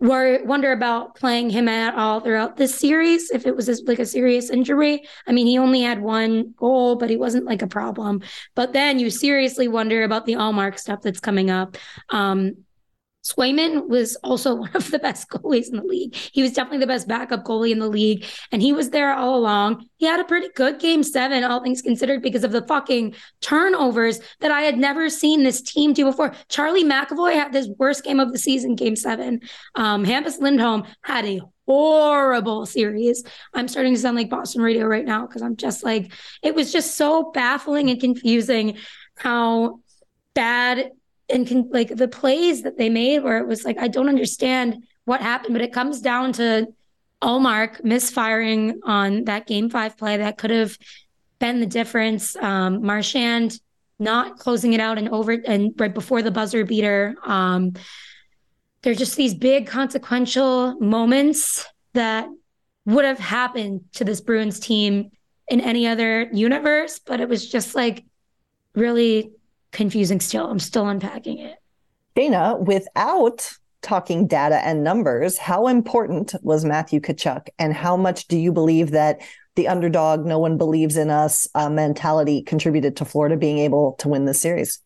worry, 0.00 0.42
wonder 0.42 0.72
about 0.72 1.14
playing 1.14 1.50
him 1.50 1.68
at 1.68 1.94
all 1.94 2.20
throughout 2.20 2.56
this 2.56 2.74
series 2.74 3.30
if 3.30 3.46
it 3.46 3.56
was 3.56 3.82
like 3.86 3.98
a 3.98 4.06
serious 4.06 4.50
injury. 4.50 5.02
I 5.26 5.32
mean, 5.32 5.46
he 5.46 5.58
only 5.58 5.82
had 5.82 6.02
one 6.02 6.52
goal, 6.56 6.96
but 6.96 7.10
he 7.10 7.16
wasn't 7.16 7.46
like 7.46 7.62
a 7.62 7.66
problem. 7.66 8.22
But 8.54 8.72
then 8.72 8.98
you 8.98 9.10
seriously 9.10 9.68
wonder 9.68 10.02
about 10.02 10.26
the 10.26 10.34
Ullmark 10.34 10.78
stuff 10.78 11.00
that's 11.02 11.20
coming 11.20 11.50
up. 11.50 11.76
Um, 12.10 12.63
Swayman 13.24 13.88
was 13.88 14.16
also 14.16 14.54
one 14.64 14.70
of 14.74 14.90
the 14.90 14.98
best 14.98 15.28
goalies 15.28 15.70
in 15.70 15.76
the 15.76 15.84
league. 15.84 16.14
He 16.14 16.42
was 16.42 16.52
definitely 16.52 16.78
the 16.78 16.86
best 16.86 17.08
backup 17.08 17.44
goalie 17.44 17.72
in 17.72 17.78
the 17.78 17.88
league, 17.88 18.26
and 18.52 18.60
he 18.60 18.72
was 18.72 18.90
there 18.90 19.14
all 19.14 19.36
along. 19.36 19.88
He 19.96 20.06
had 20.06 20.20
a 20.20 20.24
pretty 20.24 20.48
good 20.54 20.78
game 20.78 21.02
seven, 21.02 21.44
all 21.44 21.62
things 21.62 21.82
considered, 21.82 22.22
because 22.22 22.44
of 22.44 22.52
the 22.52 22.66
fucking 22.66 23.14
turnovers 23.40 24.20
that 24.40 24.50
I 24.50 24.62
had 24.62 24.78
never 24.78 25.08
seen 25.08 25.42
this 25.42 25.62
team 25.62 25.92
do 25.92 26.04
before. 26.04 26.34
Charlie 26.48 26.84
McAvoy 26.84 27.34
had 27.34 27.54
his 27.54 27.68
worst 27.78 28.04
game 28.04 28.20
of 28.20 28.32
the 28.32 28.38
season, 28.38 28.74
game 28.74 28.96
seven. 28.96 29.40
Um, 29.74 30.04
Hampus 30.04 30.40
Lindholm 30.40 30.84
had 31.02 31.24
a 31.24 31.40
horrible 31.66 32.66
series. 32.66 33.24
I'm 33.54 33.68
starting 33.68 33.94
to 33.94 34.00
sound 34.00 34.16
like 34.16 34.28
Boston 34.28 34.62
radio 34.62 34.86
right 34.86 35.04
now 35.04 35.26
because 35.26 35.42
I'm 35.42 35.56
just 35.56 35.82
like, 35.82 36.12
it 36.42 36.54
was 36.54 36.72
just 36.72 36.96
so 36.96 37.30
baffling 37.32 37.88
and 37.90 38.00
confusing 38.00 38.76
how 39.16 39.80
bad 40.34 40.90
and 41.28 41.46
can, 41.46 41.68
like 41.70 41.94
the 41.96 42.08
plays 42.08 42.62
that 42.62 42.76
they 42.78 42.88
made 42.88 43.20
where 43.20 43.38
it 43.38 43.46
was 43.46 43.64
like 43.64 43.78
I 43.78 43.88
don't 43.88 44.08
understand 44.08 44.84
what 45.04 45.20
happened, 45.20 45.54
but 45.54 45.62
it 45.62 45.72
comes 45.72 46.00
down 46.00 46.32
to 46.34 46.68
Ullmark 47.22 47.82
misfiring 47.82 48.80
on 48.84 49.24
that 49.24 49.46
game 49.46 49.70
five 49.70 49.96
play 49.96 50.18
that 50.18 50.38
could 50.38 50.50
have 50.50 50.78
been 51.38 51.60
the 51.60 51.66
difference. 51.66 52.36
Um, 52.36 52.84
Marchand 52.84 53.58
not 53.98 54.38
closing 54.38 54.72
it 54.72 54.80
out 54.80 54.98
and 54.98 55.08
over 55.08 55.32
and 55.32 55.72
right 55.78 55.94
before 55.94 56.22
the 56.22 56.30
buzzer 56.30 56.64
beater. 56.64 57.14
Um, 57.24 57.74
there's 58.82 58.98
just 58.98 59.16
these 59.16 59.34
big 59.34 59.66
consequential 59.66 60.78
moments 60.80 61.64
that 61.94 62.28
would 62.84 63.04
have 63.04 63.18
happened 63.18 63.82
to 63.94 64.04
this 64.04 64.20
Bruins 64.20 64.60
team 64.60 65.10
in 65.48 65.60
any 65.60 65.86
other 65.86 66.28
universe, 66.32 66.98
but 66.98 67.20
it 67.20 67.28
was 67.28 67.48
just 67.48 67.74
like 67.74 68.04
really 68.74 69.30
confusing 69.74 70.20
still. 70.20 70.46
I'm 70.46 70.58
still 70.58 70.88
unpacking 70.88 71.38
it. 71.38 71.58
Shayna, 72.16 72.64
without 72.64 73.50
talking 73.82 74.26
data 74.26 74.64
and 74.64 74.82
numbers, 74.82 75.36
how 75.36 75.66
important 75.66 76.34
was 76.42 76.64
Matthew 76.64 77.00
Tkachuk 77.00 77.48
and 77.58 77.74
how 77.74 77.96
much 77.96 78.28
do 78.28 78.38
you 78.38 78.52
believe 78.52 78.92
that 78.92 79.20
the 79.56 79.68
underdog, 79.68 80.24
no 80.24 80.38
one 80.38 80.56
believes 80.56 80.96
in 80.96 81.10
us 81.10 81.48
uh, 81.54 81.68
mentality 81.68 82.42
contributed 82.42 82.96
to 82.96 83.04
Florida 83.04 83.36
being 83.36 83.58
able 83.58 83.92
to 83.98 84.08
win 84.08 84.24
this 84.24 84.40
series? 84.40 84.80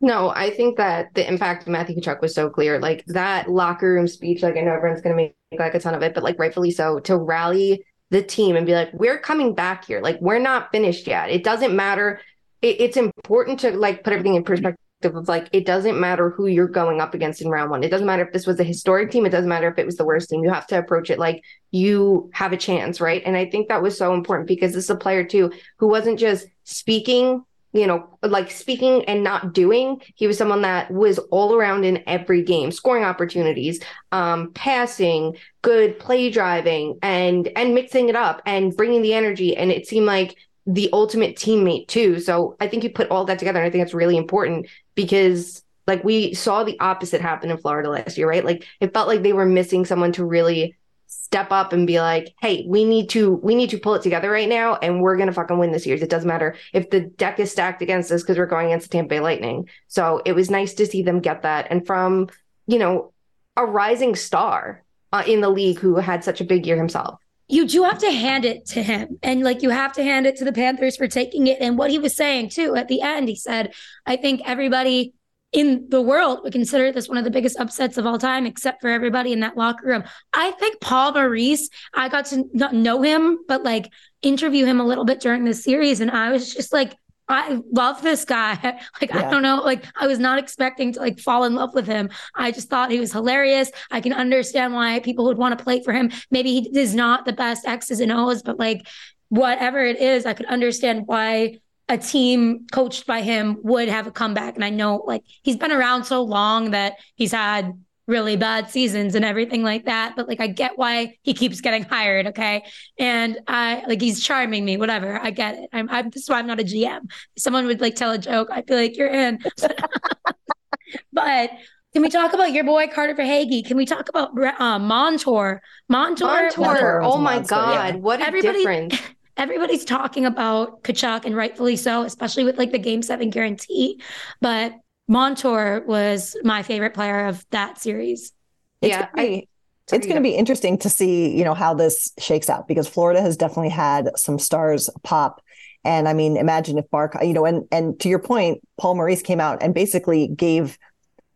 No, 0.00 0.30
I 0.30 0.50
think 0.50 0.76
that 0.76 1.14
the 1.14 1.26
impact 1.26 1.62
of 1.62 1.68
Matthew 1.68 1.96
Tkachuk 1.96 2.20
was 2.20 2.34
so 2.34 2.50
clear. 2.50 2.78
Like 2.78 3.04
that 3.06 3.48
locker 3.48 3.94
room 3.94 4.08
speech, 4.08 4.42
like 4.42 4.56
I 4.56 4.60
know 4.60 4.74
everyone's 4.74 5.00
going 5.00 5.16
to 5.16 5.22
make 5.22 5.36
like 5.58 5.74
a 5.74 5.80
ton 5.80 5.94
of 5.94 6.02
it, 6.02 6.14
but 6.14 6.24
like 6.24 6.38
rightfully 6.38 6.72
so, 6.72 6.98
to 7.00 7.16
rally 7.16 7.84
the 8.10 8.22
team 8.22 8.56
and 8.56 8.66
be 8.66 8.74
like, 8.74 8.92
we're 8.92 9.18
coming 9.18 9.54
back 9.54 9.86
here. 9.86 10.00
Like 10.00 10.20
we're 10.20 10.38
not 10.38 10.70
finished 10.72 11.06
yet. 11.06 11.30
It 11.30 11.44
doesn't 11.44 11.74
matter 11.74 12.20
it, 12.62 12.80
it's 12.80 12.96
important 12.96 13.60
to 13.60 13.72
like 13.72 14.04
put 14.04 14.12
everything 14.12 14.36
in 14.36 14.44
perspective 14.44 14.78
of 15.04 15.28
like 15.28 15.48
it 15.52 15.66
doesn't 15.66 15.98
matter 15.98 16.30
who 16.30 16.46
you're 16.46 16.68
going 16.68 17.00
up 17.00 17.12
against 17.12 17.42
in 17.42 17.50
round 17.50 17.70
one. 17.70 17.82
It 17.82 17.90
doesn't 17.90 18.06
matter 18.06 18.24
if 18.24 18.32
this 18.32 18.46
was 18.46 18.60
a 18.60 18.64
historic 18.64 19.10
team. 19.10 19.26
It 19.26 19.30
doesn't 19.30 19.48
matter 19.48 19.68
if 19.68 19.78
it 19.78 19.86
was 19.86 19.96
the 19.96 20.04
worst 20.04 20.30
team. 20.30 20.44
You 20.44 20.50
have 20.50 20.66
to 20.68 20.78
approach 20.78 21.10
it 21.10 21.18
like 21.18 21.42
you 21.72 22.30
have 22.32 22.52
a 22.52 22.56
chance, 22.56 23.00
right? 23.00 23.22
And 23.26 23.36
I 23.36 23.46
think 23.46 23.68
that 23.68 23.82
was 23.82 23.98
so 23.98 24.14
important 24.14 24.48
because 24.48 24.72
this 24.72 24.84
is 24.84 24.90
a 24.90 24.96
player 24.96 25.24
too 25.24 25.52
who 25.78 25.88
wasn't 25.88 26.20
just 26.20 26.46
speaking, 26.62 27.44
you 27.72 27.88
know, 27.88 28.16
like 28.22 28.52
speaking 28.52 29.04
and 29.06 29.24
not 29.24 29.52
doing. 29.52 30.00
He 30.14 30.28
was 30.28 30.38
someone 30.38 30.62
that 30.62 30.88
was 30.92 31.18
all 31.18 31.56
around 31.56 31.84
in 31.84 32.04
every 32.06 32.44
game, 32.44 32.70
scoring 32.70 33.02
opportunities, 33.02 33.82
um, 34.12 34.52
passing, 34.52 35.36
good 35.62 35.98
play 35.98 36.30
driving, 36.30 36.98
and 37.02 37.48
and 37.56 37.74
mixing 37.74 38.08
it 38.08 38.14
up 38.14 38.40
and 38.46 38.76
bringing 38.76 39.02
the 39.02 39.14
energy. 39.14 39.56
And 39.56 39.72
it 39.72 39.88
seemed 39.88 40.06
like 40.06 40.36
the 40.66 40.88
ultimate 40.92 41.36
teammate 41.36 41.88
too. 41.88 42.20
So 42.20 42.56
I 42.60 42.68
think 42.68 42.84
you 42.84 42.90
put 42.90 43.10
all 43.10 43.24
that 43.24 43.38
together. 43.38 43.58
And 43.58 43.66
I 43.66 43.70
think 43.70 43.82
it's 43.82 43.94
really 43.94 44.16
important 44.16 44.66
because 44.94 45.62
like 45.86 46.04
we 46.04 46.34
saw 46.34 46.62
the 46.62 46.78
opposite 46.78 47.20
happen 47.20 47.50
in 47.50 47.58
Florida 47.58 47.90
last 47.90 48.16
year, 48.16 48.28
right? 48.28 48.44
Like 48.44 48.66
it 48.80 48.94
felt 48.94 49.08
like 49.08 49.22
they 49.22 49.32
were 49.32 49.46
missing 49.46 49.84
someone 49.84 50.12
to 50.12 50.24
really 50.24 50.76
step 51.06 51.50
up 51.50 51.72
and 51.72 51.86
be 51.86 52.00
like, 52.00 52.34
hey, 52.40 52.64
we 52.68 52.84
need 52.84 53.08
to 53.10 53.32
we 53.32 53.54
need 53.54 53.70
to 53.70 53.78
pull 53.78 53.94
it 53.94 54.02
together 54.02 54.30
right 54.30 54.48
now 54.48 54.76
and 54.76 55.02
we're 55.02 55.16
gonna 55.16 55.32
fucking 55.32 55.58
win 55.58 55.72
this 55.72 55.84
series. 55.84 56.02
It 56.02 56.10
doesn't 56.10 56.28
matter 56.28 56.54
if 56.72 56.90
the 56.90 57.00
deck 57.00 57.40
is 57.40 57.50
stacked 57.50 57.82
against 57.82 58.12
us 58.12 58.22
because 58.22 58.38
we're 58.38 58.46
going 58.46 58.66
against 58.68 58.90
the 58.90 58.98
Tampa 58.98 59.08
Bay 59.08 59.20
Lightning. 59.20 59.68
So 59.88 60.22
it 60.24 60.32
was 60.32 60.50
nice 60.50 60.74
to 60.74 60.86
see 60.86 61.02
them 61.02 61.20
get 61.20 61.42
that. 61.42 61.66
And 61.70 61.86
from, 61.86 62.28
you 62.66 62.78
know, 62.78 63.12
a 63.56 63.64
rising 63.64 64.14
star 64.14 64.84
uh, 65.12 65.24
in 65.26 65.40
the 65.40 65.50
league 65.50 65.78
who 65.78 65.96
had 65.96 66.22
such 66.22 66.40
a 66.40 66.44
big 66.44 66.66
year 66.66 66.76
himself 66.76 67.18
you 67.52 67.66
do 67.66 67.82
have 67.82 67.98
to 67.98 68.10
hand 68.10 68.46
it 68.46 68.64
to 68.64 68.82
him. 68.82 69.18
And 69.22 69.44
like 69.44 69.60
you 69.60 69.68
have 69.68 69.92
to 69.92 70.02
hand 70.02 70.26
it 70.26 70.36
to 70.36 70.44
the 70.46 70.54
Panthers 70.54 70.96
for 70.96 71.06
taking 71.06 71.48
it. 71.48 71.60
And 71.60 71.76
what 71.76 71.90
he 71.90 71.98
was 71.98 72.16
saying 72.16 72.48
too 72.48 72.74
at 72.76 72.88
the 72.88 73.02
end, 73.02 73.28
he 73.28 73.36
said, 73.36 73.74
I 74.06 74.16
think 74.16 74.40
everybody 74.46 75.12
in 75.52 75.84
the 75.90 76.00
world 76.00 76.40
would 76.42 76.54
consider 76.54 76.90
this 76.90 77.10
one 77.10 77.18
of 77.18 77.24
the 77.24 77.30
biggest 77.30 77.60
upsets 77.60 77.98
of 77.98 78.06
all 78.06 78.16
time, 78.16 78.46
except 78.46 78.80
for 78.80 78.88
everybody 78.88 79.34
in 79.34 79.40
that 79.40 79.54
locker 79.54 79.86
room. 79.86 80.02
I 80.32 80.52
think 80.52 80.80
Paul 80.80 81.12
Maurice, 81.12 81.68
I 81.92 82.08
got 82.08 82.24
to 82.26 82.44
not 82.54 82.74
know 82.74 83.02
him, 83.02 83.40
but 83.46 83.62
like 83.62 83.92
interview 84.22 84.64
him 84.64 84.80
a 84.80 84.86
little 84.86 85.04
bit 85.04 85.20
during 85.20 85.44
this 85.44 85.62
series. 85.62 86.00
And 86.00 86.10
I 86.10 86.32
was 86.32 86.54
just 86.54 86.72
like, 86.72 86.96
I 87.28 87.60
love 87.70 88.02
this 88.02 88.24
guy. 88.24 88.78
Like, 89.00 89.10
yeah. 89.10 89.26
I 89.26 89.30
don't 89.30 89.42
know, 89.42 89.62
like, 89.64 89.84
I 89.96 90.06
was 90.06 90.18
not 90.18 90.38
expecting 90.38 90.92
to 90.92 91.00
like 91.00 91.18
fall 91.18 91.44
in 91.44 91.54
love 91.54 91.74
with 91.74 91.86
him. 91.86 92.10
I 92.34 92.52
just 92.52 92.68
thought 92.68 92.90
he 92.90 93.00
was 93.00 93.12
hilarious. 93.12 93.70
I 93.90 94.00
can 94.00 94.12
understand 94.12 94.74
why 94.74 95.00
people 95.00 95.24
would 95.24 95.38
want 95.38 95.58
to 95.58 95.64
play 95.64 95.82
for 95.82 95.92
him. 95.92 96.12
Maybe 96.30 96.60
he 96.60 96.78
is 96.78 96.94
not 96.94 97.24
the 97.24 97.32
best 97.32 97.66
X's 97.66 98.00
and 98.00 98.12
O's, 98.12 98.42
but 98.42 98.58
like, 98.58 98.86
whatever 99.28 99.80
it 99.84 99.98
is, 100.00 100.26
I 100.26 100.34
could 100.34 100.46
understand 100.46 101.04
why 101.06 101.58
a 101.88 101.98
team 101.98 102.66
coached 102.70 103.06
by 103.06 103.22
him 103.22 103.58
would 103.62 103.88
have 103.88 104.06
a 104.06 104.12
comeback. 104.12 104.54
And 104.54 104.64
I 104.64 104.70
know, 104.70 105.02
like, 105.06 105.24
he's 105.42 105.56
been 105.56 105.72
around 105.72 106.04
so 106.04 106.22
long 106.22 106.72
that 106.72 106.94
he's 107.16 107.32
had 107.32 107.72
really 108.06 108.36
bad 108.36 108.70
seasons 108.70 109.14
and 109.14 109.24
everything 109.24 109.62
like 109.62 109.84
that. 109.84 110.14
But 110.16 110.28
like, 110.28 110.40
I 110.40 110.48
get 110.48 110.76
why 110.76 111.18
he 111.22 111.34
keeps 111.34 111.60
getting 111.60 111.84
hired. 111.84 112.26
Okay. 112.28 112.64
And 112.98 113.38
I 113.46 113.84
like, 113.86 114.00
he's 114.00 114.22
charming 114.22 114.64
me, 114.64 114.76
whatever. 114.76 115.20
I 115.20 115.30
get 115.30 115.56
it. 115.56 115.70
I'm, 115.72 115.88
I'm, 115.88 116.10
this 116.10 116.24
is 116.24 116.30
why 116.30 116.38
I'm 116.38 116.46
not 116.46 116.60
a 116.60 116.64
GM. 116.64 117.04
If 117.36 117.42
someone 117.42 117.66
would 117.66 117.80
like 117.80 117.94
tell 117.94 118.12
a 118.12 118.18
joke. 118.18 118.48
I 118.50 118.62
feel 118.62 118.76
like 118.76 118.96
you're 118.96 119.12
in. 119.12 119.38
but 121.12 121.50
can 121.92 122.00
we 122.00 122.08
talk 122.08 122.32
about 122.32 122.52
your 122.52 122.64
boy 122.64 122.86
Carter 122.88 123.14
Verhaeghe? 123.14 123.64
Can 123.66 123.76
we 123.76 123.84
talk 123.84 124.08
about 124.08 124.30
uh, 124.60 124.78
Montour? 124.78 125.60
Montour. 125.88 126.50
Montour. 126.56 127.02
Oh 127.02 127.18
my 127.18 127.40
God. 127.40 127.94
Yeah. 127.94 128.00
What 128.00 128.20
a 128.20 128.26
Everybody, 128.26 128.58
difference. 128.58 128.98
Everybody's 129.36 129.84
talking 129.84 130.24
about 130.24 130.82
Tkachuk 130.84 131.24
and 131.24 131.36
rightfully 131.36 131.76
so, 131.76 132.02
especially 132.02 132.44
with 132.44 132.58
like 132.58 132.72
the 132.72 132.78
game 132.78 133.02
seven 133.02 133.30
guarantee. 133.30 134.00
But 134.40 134.74
Montour 135.12 135.84
was 135.86 136.34
my 136.42 136.62
favorite 136.62 136.94
player 136.94 137.26
of 137.26 137.44
that 137.50 137.76
series. 137.78 138.32
It's 138.80 138.88
yeah, 138.88 139.10
gonna 139.14 139.28
be, 139.28 139.36
I, 139.36 139.94
it's 139.94 140.06
going 140.06 140.16
to 140.16 140.22
be 140.22 140.34
interesting 140.34 140.78
to 140.78 140.88
see, 140.88 141.36
you 141.36 141.44
know, 141.44 141.52
how 141.52 141.74
this 141.74 142.10
shakes 142.18 142.48
out 142.48 142.66
because 142.66 142.88
Florida 142.88 143.20
has 143.20 143.36
definitely 143.36 143.68
had 143.68 144.08
some 144.16 144.38
stars 144.38 144.88
pop. 145.02 145.42
And 145.84 146.08
I 146.08 146.14
mean, 146.14 146.38
imagine 146.38 146.78
if 146.78 146.88
Bark, 146.90 147.14
you 147.20 147.34
know, 147.34 147.44
and 147.44 147.68
and 147.70 148.00
to 148.00 148.08
your 148.08 148.20
point, 148.20 148.66
Paul 148.80 148.94
Maurice 148.94 149.20
came 149.20 149.38
out 149.38 149.62
and 149.62 149.74
basically 149.74 150.28
gave 150.28 150.78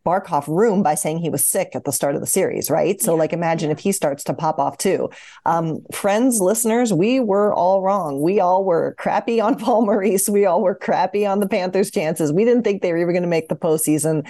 Barkov 0.07 0.47
room 0.47 0.83
by 0.83 0.95
saying 0.95 1.17
he 1.17 1.29
was 1.29 1.45
sick 1.45 1.71
at 1.75 1.83
the 1.83 1.91
start 1.91 2.15
of 2.15 2.21
the 2.21 2.27
series, 2.27 2.69
right? 2.69 3.01
So, 3.01 3.13
yeah. 3.13 3.19
like, 3.19 3.33
imagine 3.33 3.71
if 3.71 3.79
he 3.79 3.91
starts 3.91 4.23
to 4.23 4.33
pop 4.33 4.57
off 4.57 4.77
too. 4.77 5.09
Um, 5.45 5.81
friends, 5.91 6.39
listeners, 6.39 6.93
we 6.93 7.19
were 7.19 7.53
all 7.53 7.81
wrong. 7.81 8.21
We 8.21 8.39
all 8.39 8.63
were 8.63 8.95
crappy 8.97 9.41
on 9.41 9.57
Paul 9.59 9.85
Maurice. 9.85 10.29
We 10.29 10.45
all 10.45 10.61
were 10.61 10.75
crappy 10.75 11.25
on 11.25 11.41
the 11.41 11.47
Panthers' 11.49 11.91
chances. 11.91 12.31
We 12.31 12.45
didn't 12.45 12.63
think 12.63 12.81
they 12.81 12.93
were 12.93 12.99
even 12.99 13.13
going 13.13 13.23
to 13.23 13.27
make 13.27 13.49
the 13.49 13.55
postseason 13.57 14.25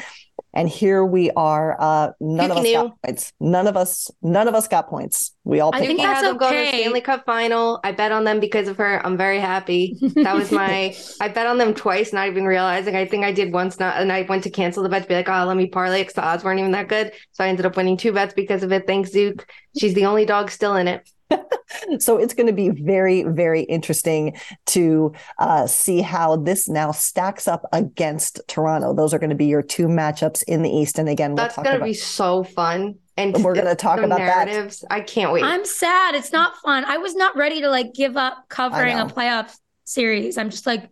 and 0.57 0.67
here 0.67 1.05
we 1.05 1.29
are. 1.31 1.79
Uh, 1.79 2.11
none 2.19 2.49
of 2.49 2.57
us 2.57 2.71
got 2.73 3.01
points. 3.03 3.33
None 3.39 3.67
of 3.67 3.77
us. 3.77 4.11
None 4.23 4.47
of 4.47 4.55
us 4.55 4.67
got 4.67 4.89
points. 4.89 5.35
We 5.43 5.59
all. 5.59 5.69
I 5.73 5.85
think 5.85 5.99
had 5.99 6.23
them 6.23 6.35
go 6.35 6.49
to 6.49 6.55
the 6.55 6.67
Stanley 6.69 6.99
Cup 6.99 7.25
final. 7.27 7.79
I 7.83 7.91
bet 7.91 8.11
on 8.11 8.23
them 8.23 8.39
because 8.39 8.67
of 8.67 8.75
her. 8.77 9.05
I'm 9.05 9.15
very 9.15 9.39
happy. 9.39 9.95
That 10.15 10.35
was 10.35 10.51
my. 10.51 10.97
I 11.21 11.27
bet 11.27 11.45
on 11.45 11.59
them 11.59 11.75
twice, 11.75 12.11
not 12.11 12.27
even 12.27 12.45
realizing. 12.45 12.95
I 12.95 13.05
think 13.05 13.23
I 13.23 13.31
did 13.31 13.53
once, 13.53 13.79
not, 13.79 14.01
and 14.01 14.11
I 14.11 14.23
went 14.23 14.43
to 14.45 14.49
cancel 14.49 14.81
the 14.81 14.89
bet 14.89 15.03
to 15.03 15.07
be 15.07 15.13
like, 15.13 15.29
oh, 15.29 15.45
let 15.45 15.55
me 15.55 15.67
parlay 15.67 16.01
because 16.01 16.15
the 16.15 16.25
odds 16.25 16.43
weren't 16.43 16.59
even 16.59 16.71
that 16.71 16.87
good. 16.87 17.11
So 17.33 17.43
I 17.43 17.49
ended 17.49 17.67
up 17.67 17.77
winning 17.77 17.95
two 17.95 18.11
bets 18.11 18.33
because 18.33 18.63
of 18.63 18.71
it. 18.71 18.87
Thanks, 18.87 19.11
Zook. 19.11 19.47
She's 19.77 19.93
the 19.93 20.07
only 20.07 20.25
dog 20.25 20.49
still 20.49 20.75
in 20.75 20.87
it. 20.87 21.07
so 21.99 22.17
it's 22.17 22.33
going 22.33 22.47
to 22.47 22.53
be 22.53 22.69
very, 22.69 23.23
very 23.23 23.61
interesting 23.61 24.35
to 24.67 25.13
uh, 25.39 25.67
see 25.67 26.01
how 26.01 26.37
this 26.37 26.67
now 26.67 26.91
stacks 26.91 27.47
up 27.47 27.65
against 27.73 28.41
Toronto. 28.47 28.93
Those 28.93 29.13
are 29.13 29.19
going 29.19 29.29
to 29.29 29.35
be 29.35 29.45
your 29.45 29.61
two 29.61 29.87
matchups 29.87 30.43
in 30.47 30.61
the 30.61 30.69
East. 30.69 30.99
And 30.99 31.09
again, 31.09 31.31
we'll 31.31 31.45
that's 31.45 31.55
going 31.55 31.77
to 31.77 31.83
be 31.83 31.93
so 31.93 32.43
fun. 32.43 32.95
And 33.17 33.43
we're 33.43 33.55
going 33.55 33.65
to 33.67 33.75
talk 33.75 33.99
about 33.99 34.19
narratives. 34.19 34.81
That. 34.81 34.93
I 34.93 35.01
can't 35.01 35.31
wait. 35.31 35.43
I'm 35.43 35.65
sad. 35.65 36.13
It's 36.13 36.31
not 36.31 36.55
fun. 36.57 36.85
I 36.85 36.97
was 36.97 37.15
not 37.15 37.35
ready 37.35 37.61
to 37.61 37.69
like 37.69 37.93
give 37.93 38.15
up 38.15 38.45
covering 38.47 38.99
a 38.99 39.05
playoff 39.07 39.57
series. 39.85 40.37
I'm 40.37 40.51
just 40.51 40.67
like, 40.67 40.89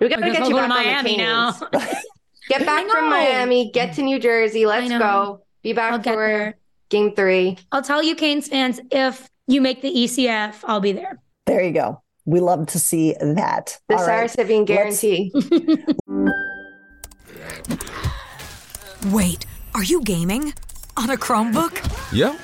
we 0.00 0.08
got 0.08 0.16
to 0.16 0.32
get 0.32 0.48
you 0.48 0.54
back 0.54 0.62
to 0.62 0.68
Miami 0.68 1.16
now. 1.18 1.52
get 2.48 2.64
back 2.64 2.88
from 2.88 3.10
Miami. 3.10 3.70
Get 3.70 3.94
to 3.96 4.02
New 4.02 4.18
Jersey. 4.18 4.64
Let's 4.64 4.88
go. 4.88 5.42
Be 5.62 5.72
back 5.72 5.92
for 5.92 6.02
there. 6.02 6.58
game 6.88 7.14
three. 7.14 7.58
I'll 7.72 7.82
tell 7.82 8.02
you, 8.02 8.14
Canes 8.14 8.48
fans, 8.48 8.80
if 8.90 9.28
you 9.48 9.60
make 9.60 9.82
the 9.82 9.90
ECF, 9.92 10.56
I'll 10.64 10.80
be 10.80 10.92
there. 10.92 11.18
There 11.46 11.62
you 11.62 11.72
go. 11.72 12.02
We 12.26 12.40
love 12.40 12.66
to 12.68 12.78
see 12.78 13.14
that. 13.18 13.78
The 13.88 13.96
All 13.96 14.04
Sara 14.04 14.28
right. 14.36 14.66
guarantee. 14.66 15.32
Wait, 19.06 19.46
are 19.74 19.82
you 19.82 20.02
gaming? 20.02 20.52
On 20.98 21.08
a 21.08 21.16
Chromebook? 21.16 22.12
Yep. 22.12 22.38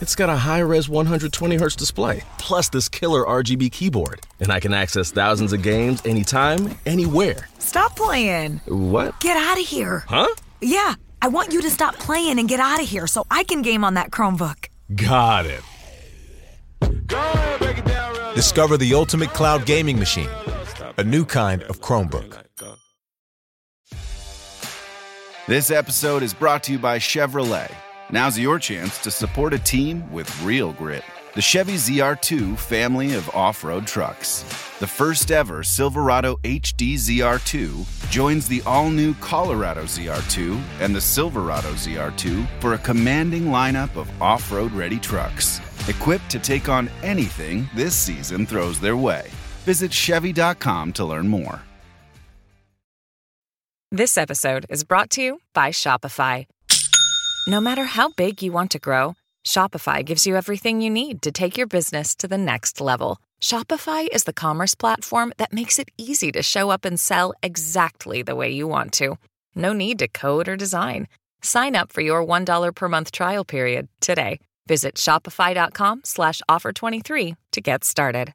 It's 0.00 0.14
got 0.16 0.28
a 0.28 0.36
high 0.36 0.58
res 0.60 0.88
120 0.88 1.56
hertz 1.56 1.76
display, 1.76 2.22
plus 2.38 2.68
this 2.68 2.88
killer 2.88 3.24
RGB 3.24 3.70
keyboard. 3.70 4.26
And 4.40 4.50
I 4.50 4.58
can 4.58 4.74
access 4.74 5.12
thousands 5.12 5.52
of 5.52 5.62
games 5.62 6.04
anytime, 6.04 6.76
anywhere. 6.86 7.48
Stop 7.58 7.94
playing. 7.96 8.60
What? 8.66 9.20
Get 9.20 9.36
out 9.36 9.60
of 9.60 9.66
here. 9.66 10.04
Huh? 10.08 10.28
Yeah, 10.60 10.94
I 11.22 11.28
want 11.28 11.52
you 11.52 11.60
to 11.62 11.70
stop 11.70 11.94
playing 11.96 12.38
and 12.40 12.48
get 12.48 12.58
out 12.58 12.80
of 12.82 12.88
here 12.88 13.06
so 13.06 13.24
I 13.30 13.44
can 13.44 13.62
game 13.62 13.84
on 13.84 13.94
that 13.94 14.10
Chromebook. 14.10 14.68
Got 14.96 15.46
it. 15.46 15.62
Discover 18.34 18.76
the 18.76 18.94
ultimate 18.94 19.30
cloud 19.30 19.66
gaming 19.66 19.98
machine, 19.98 20.28
a 20.96 21.04
new 21.04 21.24
kind 21.24 21.62
of 21.64 21.80
Chromebook. 21.80 22.44
This 25.46 25.70
episode 25.70 26.22
is 26.22 26.34
brought 26.34 26.62
to 26.64 26.72
you 26.72 26.78
by 26.78 26.98
Chevrolet. 26.98 27.72
Now's 28.10 28.38
your 28.38 28.58
chance 28.58 28.98
to 28.98 29.10
support 29.10 29.54
a 29.54 29.58
team 29.58 30.10
with 30.12 30.42
real 30.42 30.72
grit. 30.72 31.02
The 31.34 31.42
Chevy 31.42 31.74
ZR2 31.74 32.58
family 32.58 33.14
of 33.14 33.28
off 33.30 33.64
road 33.64 33.86
trucks. 33.86 34.42
The 34.78 34.86
first 34.86 35.30
ever 35.30 35.62
Silverado 35.62 36.36
HD 36.42 36.94
ZR2 36.94 38.10
joins 38.10 38.46
the 38.48 38.62
all 38.62 38.90
new 38.90 39.14
Colorado 39.14 39.84
ZR2 39.84 40.60
and 40.80 40.94
the 40.94 41.00
Silverado 41.00 41.72
ZR2 41.72 42.46
for 42.60 42.74
a 42.74 42.78
commanding 42.78 43.44
lineup 43.44 43.96
of 43.96 44.10
off 44.22 44.52
road 44.52 44.72
ready 44.72 44.98
trucks. 44.98 45.60
Equipped 45.88 46.30
to 46.30 46.38
take 46.38 46.68
on 46.68 46.90
anything 47.02 47.68
this 47.74 47.94
season 47.94 48.46
throws 48.46 48.78
their 48.78 48.96
way. 48.96 49.28
Visit 49.64 49.92
Chevy.com 49.92 50.92
to 50.92 51.04
learn 51.04 51.28
more. 51.28 51.62
This 53.90 54.18
episode 54.18 54.66
is 54.68 54.84
brought 54.84 55.08
to 55.12 55.22
you 55.22 55.40
by 55.54 55.70
Shopify. 55.70 56.44
No 57.46 57.58
matter 57.58 57.84
how 57.84 58.10
big 58.10 58.42
you 58.42 58.52
want 58.52 58.70
to 58.72 58.78
grow, 58.78 59.14
Shopify 59.46 60.04
gives 60.04 60.26
you 60.26 60.36
everything 60.36 60.82
you 60.82 60.90
need 60.90 61.22
to 61.22 61.32
take 61.32 61.56
your 61.56 61.66
business 61.66 62.14
to 62.16 62.28
the 62.28 62.36
next 62.36 62.82
level. 62.82 63.18
Shopify 63.40 64.06
is 64.12 64.24
the 64.24 64.34
commerce 64.34 64.74
platform 64.74 65.32
that 65.38 65.54
makes 65.54 65.78
it 65.78 65.90
easy 65.96 66.30
to 66.32 66.42
show 66.42 66.68
up 66.68 66.84
and 66.84 67.00
sell 67.00 67.32
exactly 67.42 68.20
the 68.20 68.36
way 68.36 68.50
you 68.50 68.68
want 68.68 68.92
to. 68.92 69.16
No 69.54 69.72
need 69.72 69.98
to 70.00 70.08
code 70.08 70.48
or 70.48 70.56
design. 70.56 71.08
Sign 71.40 71.74
up 71.74 71.92
for 71.92 72.02
your 72.02 72.22
$1 72.22 72.74
per 72.74 72.88
month 72.88 73.10
trial 73.10 73.44
period 73.44 73.88
today. 74.00 74.38
Visit 74.68 74.94
shopify.com 74.94 76.02
slash 76.04 76.40
offer 76.48 76.72
23 76.72 77.34
to 77.52 77.60
get 77.60 77.82
started. 77.82 78.34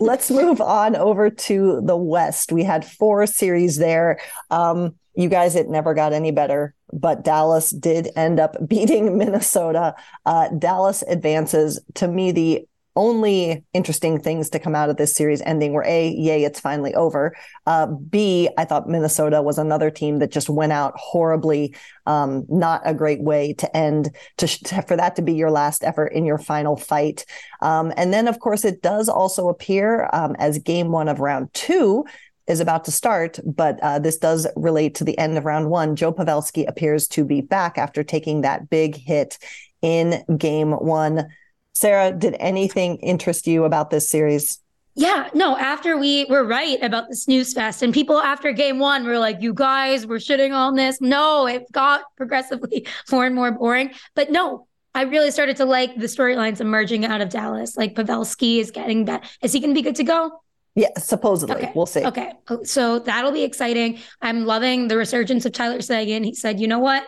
Let's 0.00 0.30
move 0.30 0.60
on 0.60 0.96
over 0.96 1.30
to 1.30 1.80
the 1.84 1.96
West. 1.96 2.50
We 2.50 2.64
had 2.64 2.84
four 2.84 3.26
series 3.26 3.76
there. 3.76 4.18
Um, 4.50 4.94
you 5.14 5.28
guys, 5.28 5.54
it 5.54 5.68
never 5.68 5.94
got 5.94 6.12
any 6.12 6.32
better, 6.32 6.74
but 6.92 7.22
Dallas 7.22 7.70
did 7.70 8.08
end 8.16 8.40
up 8.40 8.56
beating 8.68 9.18
Minnesota. 9.18 9.94
Uh, 10.26 10.48
Dallas 10.58 11.02
advances. 11.06 11.80
To 11.94 12.08
me, 12.08 12.32
the 12.32 12.66
only 12.96 13.64
interesting 13.72 14.20
things 14.20 14.50
to 14.50 14.58
come 14.58 14.74
out 14.74 14.90
of 14.90 14.96
this 14.96 15.14
series 15.14 15.42
ending 15.42 15.72
were 15.72 15.84
A, 15.84 16.10
yay, 16.10 16.44
it's 16.44 16.60
finally 16.60 16.94
over. 16.94 17.36
Uh, 17.66 17.86
B, 17.86 18.48
I 18.56 18.64
thought 18.64 18.88
Minnesota 18.88 19.42
was 19.42 19.58
another 19.58 19.90
team 19.90 20.20
that 20.20 20.30
just 20.30 20.48
went 20.48 20.72
out 20.72 20.94
horribly. 20.96 21.74
Um, 22.06 22.46
not 22.48 22.82
a 22.84 22.94
great 22.94 23.22
way 23.22 23.52
to 23.54 23.76
end, 23.76 24.14
to, 24.36 24.46
to, 24.46 24.82
for 24.82 24.96
that 24.96 25.16
to 25.16 25.22
be 25.22 25.34
your 25.34 25.50
last 25.50 25.82
effort 25.82 26.08
in 26.08 26.24
your 26.24 26.38
final 26.38 26.76
fight. 26.76 27.24
Um, 27.60 27.92
and 27.96 28.12
then, 28.12 28.28
of 28.28 28.38
course, 28.38 28.64
it 28.64 28.82
does 28.82 29.08
also 29.08 29.48
appear 29.48 30.08
um, 30.12 30.36
as 30.38 30.58
game 30.58 30.92
one 30.92 31.08
of 31.08 31.20
round 31.20 31.52
two 31.52 32.04
is 32.46 32.60
about 32.60 32.84
to 32.84 32.92
start, 32.92 33.38
but 33.44 33.80
uh, 33.80 33.98
this 33.98 34.18
does 34.18 34.46
relate 34.54 34.94
to 34.96 35.04
the 35.04 35.16
end 35.18 35.38
of 35.38 35.46
round 35.46 35.70
one. 35.70 35.96
Joe 35.96 36.12
Pavelski 36.12 36.68
appears 36.68 37.08
to 37.08 37.24
be 37.24 37.40
back 37.40 37.78
after 37.78 38.04
taking 38.04 38.42
that 38.42 38.68
big 38.68 38.96
hit 38.96 39.38
in 39.80 40.22
game 40.36 40.72
one. 40.72 41.28
Sara, 41.74 42.12
did 42.12 42.36
anything 42.38 42.96
interest 42.98 43.46
you 43.46 43.64
about 43.64 43.90
this 43.90 44.08
series? 44.08 44.60
Yeah, 44.96 45.28
no, 45.34 45.56
after 45.56 45.98
we 45.98 46.24
were 46.26 46.44
right 46.44 46.80
about 46.80 47.08
the 47.08 47.16
snooze 47.16 47.52
fest, 47.52 47.82
and 47.82 47.92
people 47.92 48.18
after 48.20 48.52
game 48.52 48.78
one 48.78 49.04
were 49.04 49.18
like, 49.18 49.42
you 49.42 49.52
guys 49.52 50.06
were 50.06 50.18
shitting 50.18 50.54
on 50.54 50.76
this. 50.76 51.00
No, 51.00 51.48
it 51.48 51.70
got 51.72 52.02
progressively 52.16 52.86
more 53.10 53.26
and 53.26 53.34
more 53.34 53.50
boring. 53.50 53.90
But 54.14 54.30
no, 54.30 54.68
I 54.94 55.02
really 55.02 55.32
started 55.32 55.56
to 55.56 55.64
like 55.64 55.96
the 55.96 56.06
storylines 56.06 56.60
emerging 56.60 57.04
out 57.04 57.20
of 57.20 57.28
Dallas. 57.28 57.76
Like 57.76 57.96
Pavelski 57.96 58.60
is 58.60 58.70
getting 58.70 59.06
that. 59.06 59.28
Is 59.42 59.52
he 59.52 59.58
going 59.58 59.70
to 59.70 59.74
be 59.74 59.82
good 59.82 59.96
to 59.96 60.04
go? 60.04 60.40
Yeah, 60.76 60.88
supposedly. 60.98 61.56
Okay. 61.56 61.72
We'll 61.74 61.86
see. 61.86 62.04
Okay. 62.04 62.32
So 62.64 63.00
that'll 63.00 63.32
be 63.32 63.42
exciting. 63.42 63.98
I'm 64.22 64.44
loving 64.44 64.88
the 64.88 64.96
resurgence 64.96 65.44
of 65.44 65.52
Tyler 65.52 65.80
Seguin. 65.80 66.22
He 66.22 66.34
said, 66.34 66.60
you 66.60 66.68
know 66.68 66.80
what? 66.80 67.04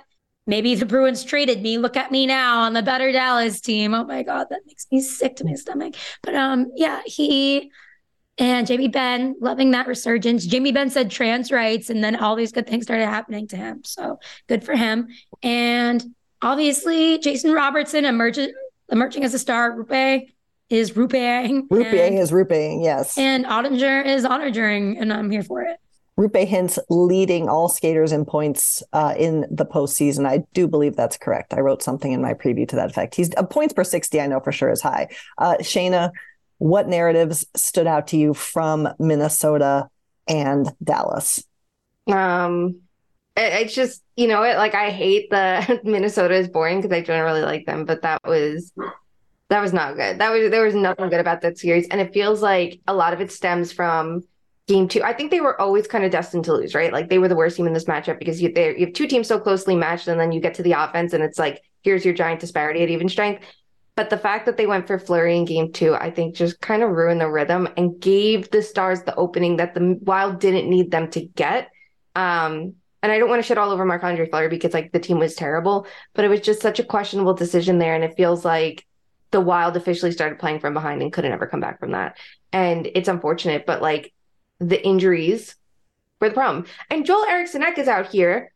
Maybe 0.46 0.74
the 0.74 0.86
Bruins 0.86 1.24
traded 1.24 1.62
me. 1.62 1.78
Look 1.78 1.96
at 1.96 2.12
me 2.12 2.26
now 2.26 2.60
on 2.60 2.72
the 2.72 2.82
better 2.82 3.10
Dallas 3.10 3.60
team. 3.60 3.94
Oh 3.94 4.04
my 4.04 4.22
God, 4.22 4.46
that 4.50 4.60
makes 4.66 4.86
me 4.92 5.00
sick 5.00 5.36
to 5.36 5.44
my 5.44 5.54
stomach. 5.54 5.94
But 6.22 6.34
um, 6.34 6.70
yeah, 6.76 7.02
he 7.04 7.70
and 8.38 8.66
Jamie 8.66 8.88
Benn 8.88 9.34
loving 9.40 9.70
that 9.72 9.86
resurgence. 9.86 10.46
Jamie 10.46 10.72
Benn 10.72 10.90
said 10.90 11.10
trans 11.10 11.50
rights, 11.50 11.90
and 11.90 12.04
then 12.04 12.16
all 12.16 12.36
these 12.36 12.52
good 12.52 12.66
things 12.66 12.84
started 12.84 13.06
happening 13.06 13.48
to 13.48 13.56
him. 13.56 13.82
So 13.84 14.18
good 14.46 14.62
for 14.62 14.76
him. 14.76 15.08
And 15.42 16.04
obviously, 16.42 17.18
Jason 17.18 17.52
Robertson 17.52 18.04
emerging 18.04 18.52
emerging 18.90 19.24
as 19.24 19.34
a 19.34 19.38
star. 19.38 19.72
Roope 19.72 20.32
is 20.68 20.92
Rupeing. 20.92 21.68
Rupeing 21.68 22.20
is 22.20 22.30
Rupeing, 22.30 22.84
yes. 22.84 23.16
And 23.18 23.44
Oettinger 23.46 24.04
is 24.04 24.24
Oettingering, 24.24 25.00
and 25.00 25.12
I'm 25.12 25.30
here 25.30 25.42
for 25.42 25.62
it. 25.62 25.78
Roope 26.18 26.48
Hintz 26.48 26.78
leading 26.88 27.48
all 27.48 27.68
skaters 27.68 28.10
in 28.10 28.24
points 28.24 28.82
uh, 28.92 29.14
in 29.18 29.44
the 29.50 29.66
postseason. 29.66 30.26
I 30.26 30.44
do 30.54 30.66
believe 30.66 30.96
that's 30.96 31.18
correct. 31.18 31.52
I 31.52 31.60
wrote 31.60 31.82
something 31.82 32.10
in 32.10 32.22
my 32.22 32.32
preview 32.32 32.66
to 32.68 32.76
that 32.76 32.90
effect. 32.90 33.14
He's 33.14 33.30
uh, 33.36 33.42
points 33.42 33.74
per 33.74 33.84
60, 33.84 34.20
I 34.20 34.26
know 34.26 34.40
for 34.40 34.52
sure 34.52 34.70
is 34.70 34.80
high. 34.80 35.08
Uh, 35.36 35.56
Shayna, 35.60 36.10
what 36.58 36.88
narratives 36.88 37.46
stood 37.54 37.86
out 37.86 38.06
to 38.08 38.16
you 38.16 38.32
from 38.32 38.88
Minnesota 38.98 39.88
and 40.26 40.72
Dallas? 40.82 41.44
Um, 42.10 42.80
it's 43.36 43.74
just, 43.74 44.02
you 44.16 44.26
know, 44.26 44.42
it 44.42 44.56
like 44.56 44.74
I 44.74 44.90
hate 44.90 45.28
the 45.30 45.80
Minnesota 45.84 46.34
is 46.34 46.48
boring 46.48 46.80
because 46.80 46.96
I 46.96 47.02
don't 47.02 47.24
really 47.24 47.42
like 47.42 47.66
them, 47.66 47.84
but 47.84 48.02
that 48.02 48.22
was 48.24 48.72
that 49.48 49.60
was 49.60 49.72
not 49.72 49.96
good. 49.96 50.18
That 50.18 50.30
was 50.30 50.50
there 50.50 50.64
was 50.64 50.74
nothing 50.74 51.10
good 51.10 51.20
about 51.20 51.42
that 51.42 51.58
series. 51.58 51.86
And 51.88 52.00
it 52.00 52.14
feels 52.14 52.40
like 52.40 52.80
a 52.86 52.94
lot 52.94 53.12
of 53.12 53.20
it 53.20 53.30
stems 53.30 53.72
from 53.72 54.22
game 54.66 54.88
two. 54.88 55.02
I 55.02 55.12
think 55.12 55.30
they 55.30 55.40
were 55.40 55.60
always 55.60 55.86
kind 55.86 56.04
of 56.04 56.10
destined 56.10 56.44
to 56.44 56.54
lose, 56.54 56.74
right? 56.74 56.92
Like 56.92 57.08
they 57.08 57.18
were 57.18 57.28
the 57.28 57.36
worst 57.36 57.56
team 57.56 57.66
in 57.66 57.72
this 57.72 57.84
matchup 57.84 58.18
because 58.18 58.42
you 58.42 58.52
you 58.56 58.86
have 58.86 58.94
two 58.94 59.06
teams 59.06 59.28
so 59.28 59.38
closely 59.38 59.76
matched, 59.76 60.08
and 60.08 60.20
then 60.20 60.32
you 60.32 60.40
get 60.40 60.54
to 60.54 60.62
the 60.62 60.72
offense, 60.72 61.12
and 61.12 61.22
it's 61.22 61.38
like 61.38 61.62
here's 61.82 62.04
your 62.04 62.14
giant 62.14 62.40
disparity 62.40 62.82
at 62.82 62.90
even 62.90 63.08
strength. 63.08 63.42
But 63.94 64.10
the 64.10 64.18
fact 64.18 64.44
that 64.44 64.58
they 64.58 64.66
went 64.66 64.86
for 64.86 64.98
Fleury 64.98 65.38
in 65.38 65.46
game 65.46 65.72
two, 65.72 65.94
I 65.94 66.10
think 66.10 66.34
just 66.34 66.60
kind 66.60 66.82
of 66.82 66.90
ruined 66.90 67.20
the 67.20 67.30
rhythm 67.30 67.66
and 67.78 67.98
gave 67.98 68.50
the 68.50 68.62
Stars 68.62 69.02
the 69.02 69.14
opening 69.14 69.56
that 69.56 69.74
the 69.74 69.98
Wild 70.02 70.38
didn't 70.38 70.68
need 70.68 70.90
them 70.90 71.10
to 71.12 71.22
get. 71.22 71.70
Um, 72.14 72.74
and 73.02 73.12
I 73.12 73.18
don't 73.18 73.30
want 73.30 73.40
to 73.40 73.46
shit 73.46 73.56
all 73.56 73.70
over 73.70 73.86
Marc 73.86 74.04
Andre 74.04 74.28
Fleury 74.28 74.48
because 74.48 74.74
like 74.74 74.92
the 74.92 74.98
team 74.98 75.18
was 75.18 75.34
terrible, 75.34 75.86
but 76.12 76.26
it 76.26 76.28
was 76.28 76.40
just 76.40 76.60
such 76.60 76.78
a 76.78 76.84
questionable 76.84 77.32
decision 77.32 77.78
there. 77.78 77.94
And 77.94 78.04
it 78.04 78.16
feels 78.16 78.44
like 78.44 78.84
the 79.30 79.40
Wild 79.40 79.76
officially 79.76 80.12
started 80.12 80.38
playing 80.38 80.60
from 80.60 80.74
behind 80.74 81.00
and 81.00 81.12
couldn't 81.12 81.32
ever 81.32 81.46
come 81.46 81.60
back 81.60 81.80
from 81.80 81.92
that. 81.92 82.18
And 82.52 82.86
it's 82.94 83.08
unfortunate, 83.08 83.64
but 83.64 83.80
like 83.80 84.12
the 84.58 84.84
injuries 84.84 85.56
were 86.20 86.28
the 86.28 86.34
problem. 86.34 86.66
And 86.90 87.04
Joel 87.04 87.24
Eriksson 87.24 87.62
Ek 87.62 87.78
is 87.78 87.88
out 87.88 88.08
here. 88.08 88.52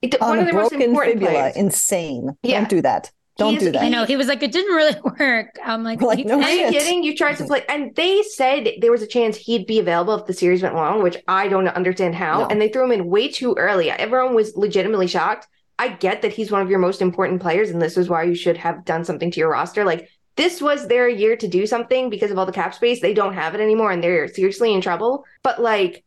It, 0.00 0.20
one 0.20 0.38
of 0.38 0.46
the 0.46 0.52
most 0.52 0.72
important 0.72 1.14
fibula, 1.14 1.32
players. 1.32 1.56
Insane. 1.56 2.36
Yeah. 2.42 2.60
Don't 2.60 2.68
do 2.68 2.82
that. 2.82 3.10
Don't 3.36 3.54
He's, 3.54 3.62
do 3.62 3.72
that. 3.72 3.82
I 3.82 3.88
know. 3.88 4.04
He 4.04 4.16
was 4.16 4.26
like, 4.26 4.42
it 4.42 4.50
didn't 4.50 4.74
really 4.74 5.00
work. 5.18 5.56
I'm 5.64 5.84
like, 5.84 6.02
like 6.02 6.26
no 6.26 6.40
Are 6.42 6.50
you 6.50 6.70
kidding? 6.70 7.04
You 7.04 7.16
tried 7.16 7.36
to 7.36 7.44
play. 7.44 7.64
And 7.68 7.94
they 7.94 8.22
said 8.22 8.68
there 8.80 8.90
was 8.90 9.02
a 9.02 9.06
chance 9.06 9.36
he'd 9.36 9.66
be 9.66 9.78
available 9.78 10.14
if 10.14 10.26
the 10.26 10.32
series 10.32 10.62
went 10.62 10.74
long, 10.74 11.02
which 11.02 11.16
I 11.28 11.48
don't 11.48 11.68
understand 11.68 12.16
how. 12.16 12.40
No. 12.40 12.46
And 12.46 12.60
they 12.60 12.68
threw 12.68 12.84
him 12.84 12.92
in 12.92 13.08
way 13.08 13.28
too 13.28 13.54
early. 13.56 13.90
Everyone 13.90 14.34
was 14.34 14.56
legitimately 14.56 15.06
shocked. 15.06 15.46
I 15.78 15.88
get 15.88 16.22
that 16.22 16.32
he's 16.32 16.50
one 16.50 16.62
of 16.62 16.70
your 16.70 16.80
most 16.80 17.00
important 17.00 17.40
players, 17.40 17.70
and 17.70 17.80
this 17.80 17.96
is 17.96 18.08
why 18.08 18.24
you 18.24 18.34
should 18.34 18.56
have 18.56 18.84
done 18.84 19.04
something 19.04 19.30
to 19.30 19.40
your 19.40 19.50
roster. 19.50 19.84
Like, 19.84 20.10
this 20.38 20.62
was 20.62 20.86
their 20.86 21.08
year 21.08 21.36
to 21.36 21.48
do 21.48 21.66
something 21.66 22.08
because 22.08 22.30
of 22.30 22.38
all 22.38 22.46
the 22.46 22.52
cap 22.52 22.72
space. 22.72 23.00
They 23.00 23.12
don't 23.12 23.34
have 23.34 23.54
it 23.54 23.60
anymore, 23.60 23.90
and 23.90 24.02
they're 24.02 24.28
seriously 24.28 24.72
in 24.72 24.80
trouble. 24.80 25.24
But 25.42 25.60
like, 25.60 26.04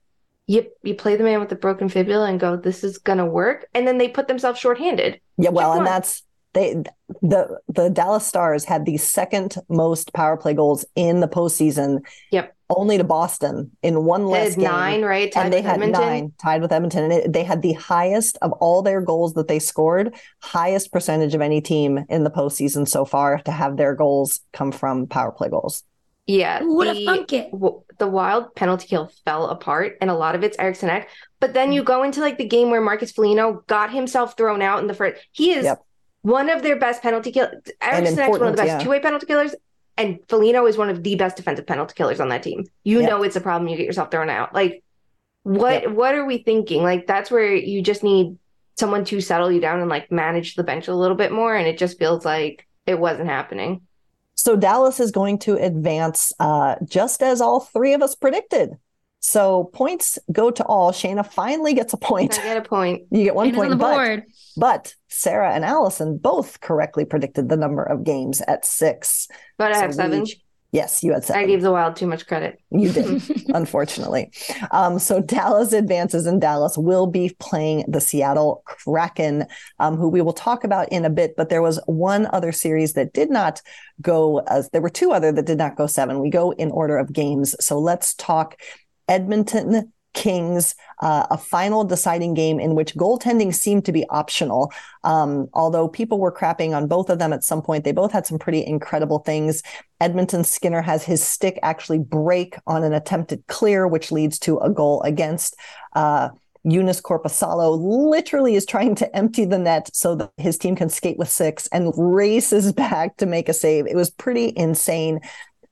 you 0.48 0.66
you 0.82 0.96
play 0.96 1.18
the 1.18 1.24
man 1.24 1.40
with 1.40 1.50
the 1.50 1.56
broken 1.56 1.90
fibula 1.90 2.30
and 2.30 2.40
go, 2.40 2.56
this 2.56 2.84
is 2.84 2.98
gonna 2.98 3.26
work, 3.26 3.68
and 3.76 3.86
then 3.86 3.98
they 3.98 4.08
put 4.08 4.28
themselves 4.28 4.60
shorthanded. 4.60 5.20
Yeah, 5.38 5.50
well, 5.50 5.74
and 5.74 5.86
that's 5.86 6.24
they 6.54 6.82
the 7.22 7.60
the 7.68 7.90
Dallas 7.90 8.26
Stars 8.26 8.66
had 8.66 8.86
the 8.86 8.98
second 8.98 9.56
most 9.70 10.14
power 10.14 10.38
play 10.38 10.54
goals 10.54 10.86
in 10.96 11.20
the 11.20 11.28
postseason. 11.28 12.00
Yep. 12.32 12.56
Only 12.76 12.98
to 12.98 13.04
Boston 13.04 13.72
in 13.84 14.06
one 14.06 14.26
they 14.26 14.32
less 14.32 14.56
game. 14.56 14.66
nine, 14.66 15.02
right? 15.04 15.32
Tied 15.32 15.44
and 15.46 15.54
they 15.54 15.58
with 15.58 15.66
had 15.66 15.74
Edmonton. 15.76 16.02
nine 16.02 16.34
tied 16.42 16.62
with 16.62 16.72
Edmonton, 16.72 17.04
and 17.06 17.14
it, 17.14 17.34
they 17.34 17.44
had 17.44 17.62
the 17.62 17.74
highest 17.74 18.38
of 18.42 18.52
all 18.54 18.82
their 18.82 19.02
goals 19.02 19.34
that 19.34 19.48
they 19.48 19.60
scored, 19.60 20.16
highest 20.40 20.92
percentage 20.92 21.36
of 21.36 21.42
any 21.42 21.62
team 21.62 22.06
in 22.10 22.24
the 22.24 22.32
postseason 22.32 22.88
so 22.88 23.06
far 23.06 23.40
to 23.40 23.52
have 23.52 23.78
their 23.78 23.96
goals 23.96 24.40
come 24.54 24.72
from 24.72 25.08
power 25.08 25.32
play 25.32 25.50
goals. 25.50 25.84
Yeah, 26.28 26.60
Who 26.60 26.76
would 26.78 26.88
have 26.88 26.96
the- 26.98 27.06
thunk 27.06 27.34
it? 27.34 27.52
w- 27.52 27.82
the 27.98 28.08
wild 28.08 28.56
penalty 28.56 28.88
kill 28.88 29.12
fell 29.26 29.48
apart, 29.48 29.98
and 30.02 30.10
a 30.10 30.14
lot 30.16 30.36
of 30.36 30.44
it's 30.44 30.58
Eriksson 30.60 30.90
Ek. 30.90 31.10
But 31.40 31.54
then 31.54 31.72
you 31.72 31.84
go 31.84 32.04
into 32.04 32.22
like 32.22 32.38
the 32.38 32.48
game 32.48 32.70
where 32.70 32.80
Marcus 32.82 33.12
Foligno 33.12 33.64
got 33.68 33.92
himself 33.92 34.38
thrown 34.38 34.62
out 34.62 34.80
in 34.80 34.88
the 34.88 34.94
first. 34.94 35.20
He 35.32 35.52
is 35.52 35.66
Yep. 35.66 35.84
one 36.22 36.50
of 36.50 36.62
their 36.62 36.78
best 36.78 37.02
penalty 37.02 37.32
kill. 37.32 37.48
killers. 37.48 37.64
Eric's 37.82 38.16
one 38.40 38.42
of 38.44 38.56
the 38.56 38.58
best 38.64 38.68
yeah. 38.68 38.80
two 38.80 38.90
way 38.90 39.00
penalty 39.00 39.26
killers. 39.26 39.56
And 39.98 40.20
Foligno 40.30 40.66
is 40.66 40.78
one 40.78 40.90
of 40.90 41.04
the 41.04 41.16
best 41.16 41.38
defensive 41.38 41.68
penalty 41.68 41.94
killers 41.96 42.20
on 42.20 42.30
that 42.30 42.44
team. 42.44 42.66
You 42.84 43.02
Yep. 43.02 43.10
know 43.10 43.24
it's 43.24 43.36
a 43.36 43.42
problem. 43.42 43.68
You 43.68 43.78
get 43.78 43.86
yourself 43.86 44.10
thrown 44.12 44.30
out. 44.30 44.54
Like, 44.54 44.84
what 45.44 45.84
Yep. 45.84 45.92
what 45.92 46.16
are 46.16 46.26
we 46.26 46.40
thinking? 46.40 46.84
Like, 46.84 47.08
that's 47.08 47.30
where 47.32 47.54
you 47.54 47.82
just 47.82 48.04
need 48.04 48.38
someone 48.78 49.06
to 49.06 49.22
settle 49.22 49.52
you 49.52 49.60
down 49.60 49.80
and 49.80 49.90
like 49.90 50.12
manage 50.12 50.56
the 50.56 50.64
bench 50.64 50.88
a 50.88 50.96
little 50.96 51.18
bit 51.18 51.32
more. 51.32 51.56
And 51.56 51.68
it 51.68 51.78
just 51.78 52.00
feels 52.00 52.26
like 52.26 52.66
it 52.88 53.00
wasn't 53.00 53.28
happening. 53.28 53.82
So 54.36 54.56
Dallas 54.56 55.00
is 55.00 55.12
going 55.12 55.38
to 55.40 55.56
advance 55.56 56.34
uh, 56.40 56.76
just 56.86 57.22
as 57.22 57.42
all 57.42 57.60
three 57.60 57.94
of 57.94 58.02
us 58.02 58.16
predicted. 58.16 58.72
So 59.22 59.66
points 59.74 60.18
go 60.32 60.50
to 60.52 60.64
all. 60.66 60.92
Shayna 60.92 61.26
finally 61.26 61.74
gets 61.74 61.94
a 61.94 61.98
point. 61.98 62.40
I 62.40 62.44
get 62.44 62.58
a 62.58 62.62
point. 62.62 63.04
You 63.12 63.24
get 63.24 63.36
one 63.36 63.48
Shayna's 63.52 63.54
on 63.54 63.60
point, 63.60 63.70
the 63.70 63.76
but, 63.78 63.94
board. 63.96 64.24
but 64.58 64.96
Sara 65.10 65.54
and 65.54 65.64
Alison 65.64 66.18
both 66.18 66.60
correctly 66.60 67.06
predicted 67.06 67.48
the 67.48 67.58
number 67.58 67.84
of 67.84 68.04
games 68.04 68.42
at 68.42 68.66
six. 68.66 69.28
But 69.58 69.74
I 69.74 69.78
have 69.78 69.94
seven. 69.94 70.24
each- 70.24 70.42
yes, 70.72 71.04
you 71.04 71.14
had 71.14 71.24
seven. 71.24 71.44
I 71.44 71.46
gave 71.46 71.62
the 71.62 71.72
Wild 71.72 71.96
too 71.98 72.08
much 72.08 72.26
credit. 72.26 72.60
You 72.72 72.92
did, 72.92 73.22
unfortunately. 73.54 74.32
Um, 74.72 74.98
so 74.98 75.22
Dallas 75.22 75.72
advances, 75.72 76.26
and 76.26 76.42
Dallas 76.42 76.76
will 76.76 77.06
be 77.06 77.36
playing 77.40 77.86
the 77.88 78.02
Seattle 78.02 78.64
Kraken, 78.66 79.46
um, 79.80 79.98
who 79.98 80.10
we 80.10 80.22
will 80.22 80.34
talk 80.34 80.64
about 80.64 80.90
in 80.90 81.06
a 81.06 81.10
bit. 81.12 81.36
But 81.38 81.50
there 81.50 81.62
was 81.62 81.80
one 81.86 82.28
other 82.34 82.52
series 82.52 82.94
that 82.94 83.14
did 83.14 83.30
not 83.30 83.62
go 84.02 84.40
as 84.48 84.70
there 84.72 84.82
were 84.82 84.90
two 84.90 85.12
other 85.12 85.32
that 85.32 85.46
did 85.46 85.60
not 85.60 85.76
go 85.76 85.86
seven. 85.86 86.20
We 86.22 86.32
go 86.32 86.52
in 86.54 86.72
order 86.72 86.98
of 86.98 87.14
games. 87.14 87.56
So 87.60 87.78
let's 87.78 88.16
talk 88.16 88.56
Edmonton 89.12 89.92
Kings, 90.14 90.74
uh, 91.02 91.28
a 91.30 91.38
final 91.38 91.84
deciding 91.84 92.34
game 92.34 92.60
in 92.60 92.76
which 92.76 92.96
goaltending 92.96 93.54
seemed 93.54 93.86
to 93.86 93.92
be 93.92 94.08
optional. 94.10 94.72
Um, 95.04 95.50
although 95.54 95.88
people 95.88 96.18
were 96.18 96.32
crapping 96.32 96.76
on 96.76 96.88
both 96.88 97.10
of 97.10 97.20
them 97.20 97.34
at 97.34 97.44
some 97.44 97.62
point, 97.62 97.84
they 97.84 97.92
both 97.92 98.14
had 98.14 98.26
some 98.26 98.40
pretty 98.40 98.66
incredible 98.66 99.20
things. 99.20 99.64
Edmonton 100.00 100.44
Skinner 100.46 100.82
has 100.82 101.04
his 101.04 101.22
stick 101.22 101.60
actually 101.62 102.00
break 102.00 102.56
on 102.68 102.84
an 102.84 102.94
attempted 102.94 103.46
clear, 103.48 103.86
which 103.86 104.12
leads 104.12 104.40
to 104.40 104.58
a 104.60 104.70
goal 104.70 105.02
against. 105.04 105.58
Uh, 105.94 106.30
Joonas 106.66 107.02
Korpisalo 107.02 107.78
literally 107.80 108.56
is 108.56 108.66
trying 108.66 108.96
to 108.96 109.16
empty 109.16 109.46
the 109.46 109.58
net 109.58 109.90
so 109.94 110.16
that 110.16 110.32
his 110.38 110.58
team 110.58 110.76
can 110.76 110.90
skate 110.90 111.18
with 111.18 111.30
six 111.30 111.68
and 111.68 111.94
races 111.98 112.72
back 112.74 113.18
to 113.18 113.26
make 113.26 113.50
a 113.50 113.54
save. 113.54 113.88
It 113.88 113.96
was 113.96 114.12
pretty 114.12 114.54
insane. 114.56 115.20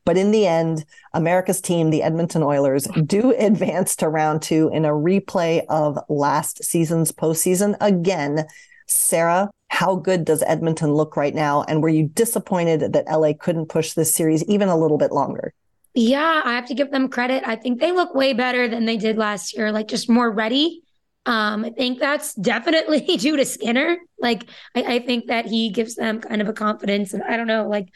But 0.05 0.17
in 0.17 0.31
the 0.31 0.47
end, 0.47 0.85
America's 1.13 1.61
team, 1.61 1.89
the 1.89 2.03
Edmonton 2.03 2.43
Oilers, 2.43 2.87
do 3.05 3.33
advance 3.37 3.95
to 3.97 4.09
round 4.09 4.41
two 4.41 4.69
in 4.73 4.85
a 4.85 4.89
replay 4.89 5.63
of 5.69 5.99
last 6.09 6.63
season's 6.63 7.11
postseason. 7.11 7.75
Again, 7.79 8.45
Sara, 8.87 9.49
how 9.67 9.95
good 9.95 10.25
does 10.25 10.43
Edmonton 10.43 10.93
look 10.93 11.15
right 11.15 11.35
now? 11.35 11.63
And 11.63 11.83
were 11.83 11.89
you 11.89 12.07
disappointed 12.07 12.93
that 12.93 13.05
LA 13.07 13.33
couldn't 13.39 13.67
push 13.67 13.93
this 13.93 14.13
series 14.13 14.43
even 14.45 14.67
a 14.67 14.77
little 14.77 14.97
bit 14.97 15.11
longer? 15.11 15.53
Yeah, 15.93 16.41
I 16.43 16.53
have 16.53 16.67
to 16.67 16.73
give 16.73 16.91
them 16.91 17.09
credit. 17.09 17.43
I 17.45 17.55
think 17.55 17.79
they 17.79 17.91
look 17.91 18.13
way 18.13 18.33
better 18.33 18.67
than 18.67 18.85
they 18.85 18.97
did 18.97 19.17
last 19.17 19.55
year, 19.55 19.71
like 19.71 19.87
just 19.87 20.09
more 20.09 20.29
ready. 20.31 20.83
Um, 21.25 21.65
I 21.65 21.69
think 21.69 21.99
that's 21.99 22.33
definitely 22.35 23.01
due 23.17 23.37
to 23.37 23.45
Skinner. 23.45 23.97
Like, 24.19 24.45
I, 24.75 24.95
I 24.95 24.99
think 24.99 25.27
that 25.27 25.45
he 25.45 25.69
gives 25.69 25.95
them 25.95 26.21
kind 26.21 26.41
of 26.41 26.47
a 26.47 26.53
confidence. 26.53 27.13
And 27.13 27.23
I 27.23 27.37
don't 27.37 27.47
know, 27.47 27.67
like, 27.67 27.89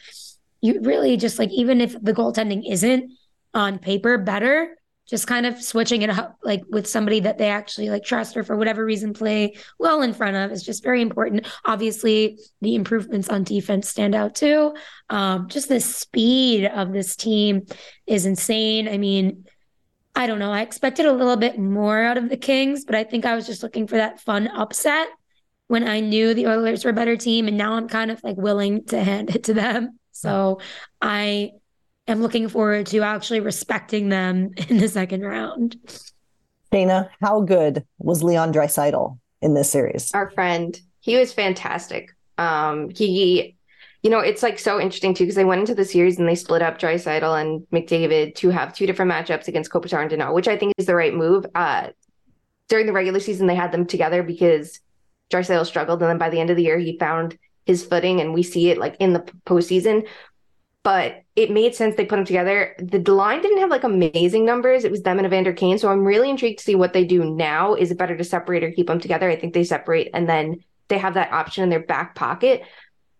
you 0.64 0.80
really 0.82 1.18
just 1.18 1.38
like, 1.38 1.52
even 1.52 1.82
if 1.82 1.92
the 2.02 2.14
goaltending 2.14 2.64
isn't 2.68 3.12
on 3.54 3.80
paper 3.80 4.18
better, 4.18 4.78
just 5.10 5.28
kind 5.28 5.46
of 5.46 5.62
switching 5.62 6.04
it 6.04 6.10
up, 6.10 6.38
like 6.42 6.62
with 6.70 6.88
somebody 6.88 7.20
that 7.20 7.38
they 7.38 7.50
actually 7.50 7.90
like 7.90 8.06
trust 8.06 8.38
or 8.38 8.44
for 8.46 8.56
whatever 8.56 8.86
reason 8.86 9.14
play 9.14 9.58
well 9.78 10.02
in 10.02 10.14
front 10.14 10.38
of 10.38 10.54
is 10.54 10.64
just 10.64 10.82
very 10.82 11.02
important. 11.02 11.46
Obviously, 11.66 12.40
the 12.62 12.76
improvements 12.76 13.28
on 13.28 13.44
defense 13.44 13.90
stand 13.90 14.16
out 14.16 14.36
too. 14.36 14.74
Um, 15.10 15.50
just 15.50 15.68
the 15.68 15.82
speed 15.82 16.66
of 16.66 16.94
this 16.94 17.18
team 17.18 17.66
is 18.08 18.26
insane. 18.26 18.88
I 18.88 18.98
mean, 18.98 19.44
I 20.16 20.28
don't 20.28 20.40
know. 20.40 20.54
I 20.54 20.62
expected 20.62 21.06
a 21.06 21.12
little 21.12 21.36
bit 21.36 21.60
more 21.60 22.02
out 22.02 22.18
of 22.18 22.30
the 22.30 22.38
Kings, 22.38 22.86
but 22.86 22.96
I 22.96 23.04
think 23.04 23.26
I 23.26 23.36
was 23.36 23.46
just 23.46 23.64
looking 23.64 23.86
for 23.86 23.98
that 23.98 24.22
fun 24.22 24.48
upset 24.48 25.10
when 25.68 25.86
I 25.86 26.00
knew 26.00 26.34
the 26.34 26.48
Oilers 26.48 26.86
were 26.86 26.92
a 26.92 26.94
better 26.94 27.18
team. 27.18 27.50
And 27.50 27.58
now 27.58 27.74
I'm 27.74 27.90
kind 27.90 28.12
of 28.12 28.24
like 28.24 28.38
willing 28.38 28.86
to 28.86 29.04
hand 29.04 29.36
it 29.36 29.44
to 29.46 29.54
them. 29.54 30.00
So 30.14 30.60
I 31.02 31.52
am 32.08 32.22
looking 32.22 32.48
forward 32.48 32.86
to 32.88 33.00
actually 33.02 33.42
respecting 33.42 34.10
them 34.10 34.52
in 34.70 34.78
the 34.78 34.88
second 34.88 35.22
round. 35.22 35.76
Shayna, 36.72 37.10
how 37.22 37.42
good 37.42 37.86
was 38.00 38.24
Leon 38.24 38.54
Draisaitl 38.54 39.20
in 39.42 39.54
this 39.54 39.70
series? 39.70 40.12
Our 40.14 40.32
friend, 40.32 40.80
he 41.02 41.18
was 41.18 41.34
fantastic. 41.34 42.16
Um, 42.38 42.90
he, 42.90 43.56
you 44.02 44.10
know, 44.10 44.20
it's 44.20 44.42
like 44.42 44.58
so 44.58 44.80
interesting 44.80 45.14
too 45.14 45.26
because 45.26 45.36
they 45.36 45.46
went 45.46 45.60
into 45.60 45.76
the 45.76 45.86
series 45.86 46.18
and 46.18 46.28
they 46.28 46.36
split 46.36 46.62
up 46.62 46.80
Draisaitl 46.80 47.40
and 47.40 47.68
McDavid 47.72 48.36
to 48.36 48.50
have 48.50 48.74
two 48.74 48.88
different 48.88 49.12
matchups 49.12 49.48
against 49.48 49.72
Kopitar 49.72 50.02
and 50.02 50.10
Danault, 50.10 50.34
which 50.34 50.48
I 50.48 50.58
think 50.58 50.74
is 50.78 50.88
the 50.88 50.96
right 50.96 51.14
move. 51.14 51.46
Uh, 51.54 51.90
during 52.70 52.88
the 52.88 52.94
regular 52.94 53.20
season, 53.20 53.46
they 53.46 53.56
had 53.56 53.72
them 53.72 53.86
together 53.86 54.24
because 54.24 54.80
Draisaitl 55.30 55.66
struggled, 55.66 56.02
and 56.02 56.10
then 56.10 56.18
by 56.18 56.30
the 56.30 56.40
end 56.40 56.50
of 56.50 56.56
the 56.56 56.64
year, 56.64 56.78
he 56.78 56.98
found 56.98 57.38
his 57.66 57.86
footing, 57.86 58.22
and 58.22 58.34
we 58.34 58.44
see 58.44 58.70
it 58.70 58.78
like 58.78 58.96
in 59.00 59.14
the 59.14 59.22
postseason. 59.46 60.08
But 60.84 61.24
it 61.38 61.50
made 61.50 61.76
sense 61.76 61.96
they 61.96 62.06
put 62.06 62.18
them 62.18 62.26
together. 62.26 62.76
The 62.78 63.00
line 63.14 63.42
didn't 63.42 63.60
have 63.60 63.70
like 63.70 63.86
amazing 63.86 64.46
numbers. 64.46 64.84
It 64.84 64.92
was 64.92 65.02
them 65.02 65.18
and 65.18 65.26
Evander 65.26 65.54
Kane. 65.54 65.78
So 65.78 65.90
I'm 65.90 66.04
really 66.04 66.30
intrigued 66.30 66.60
to 66.60 66.66
see 66.66 66.76
what 66.76 66.92
they 66.92 67.06
do 67.06 67.24
now. 67.24 67.74
Is 67.74 67.90
it 67.90 67.98
better 67.98 68.18
to 68.18 68.24
separate 68.24 68.66
or 68.66 68.72
keep 68.72 68.88
them 68.88 69.00
together? 69.00 69.30
I 69.30 69.38
think 69.38 69.54
they 69.54 69.64
separate 69.64 70.10
and 70.14 70.28
then 70.28 70.62
they 70.90 70.98
have 70.98 71.14
that 71.14 71.32
option 71.32 71.64
in 71.64 71.70
their 71.70 71.80
back 71.80 72.16
pocket. 72.16 72.64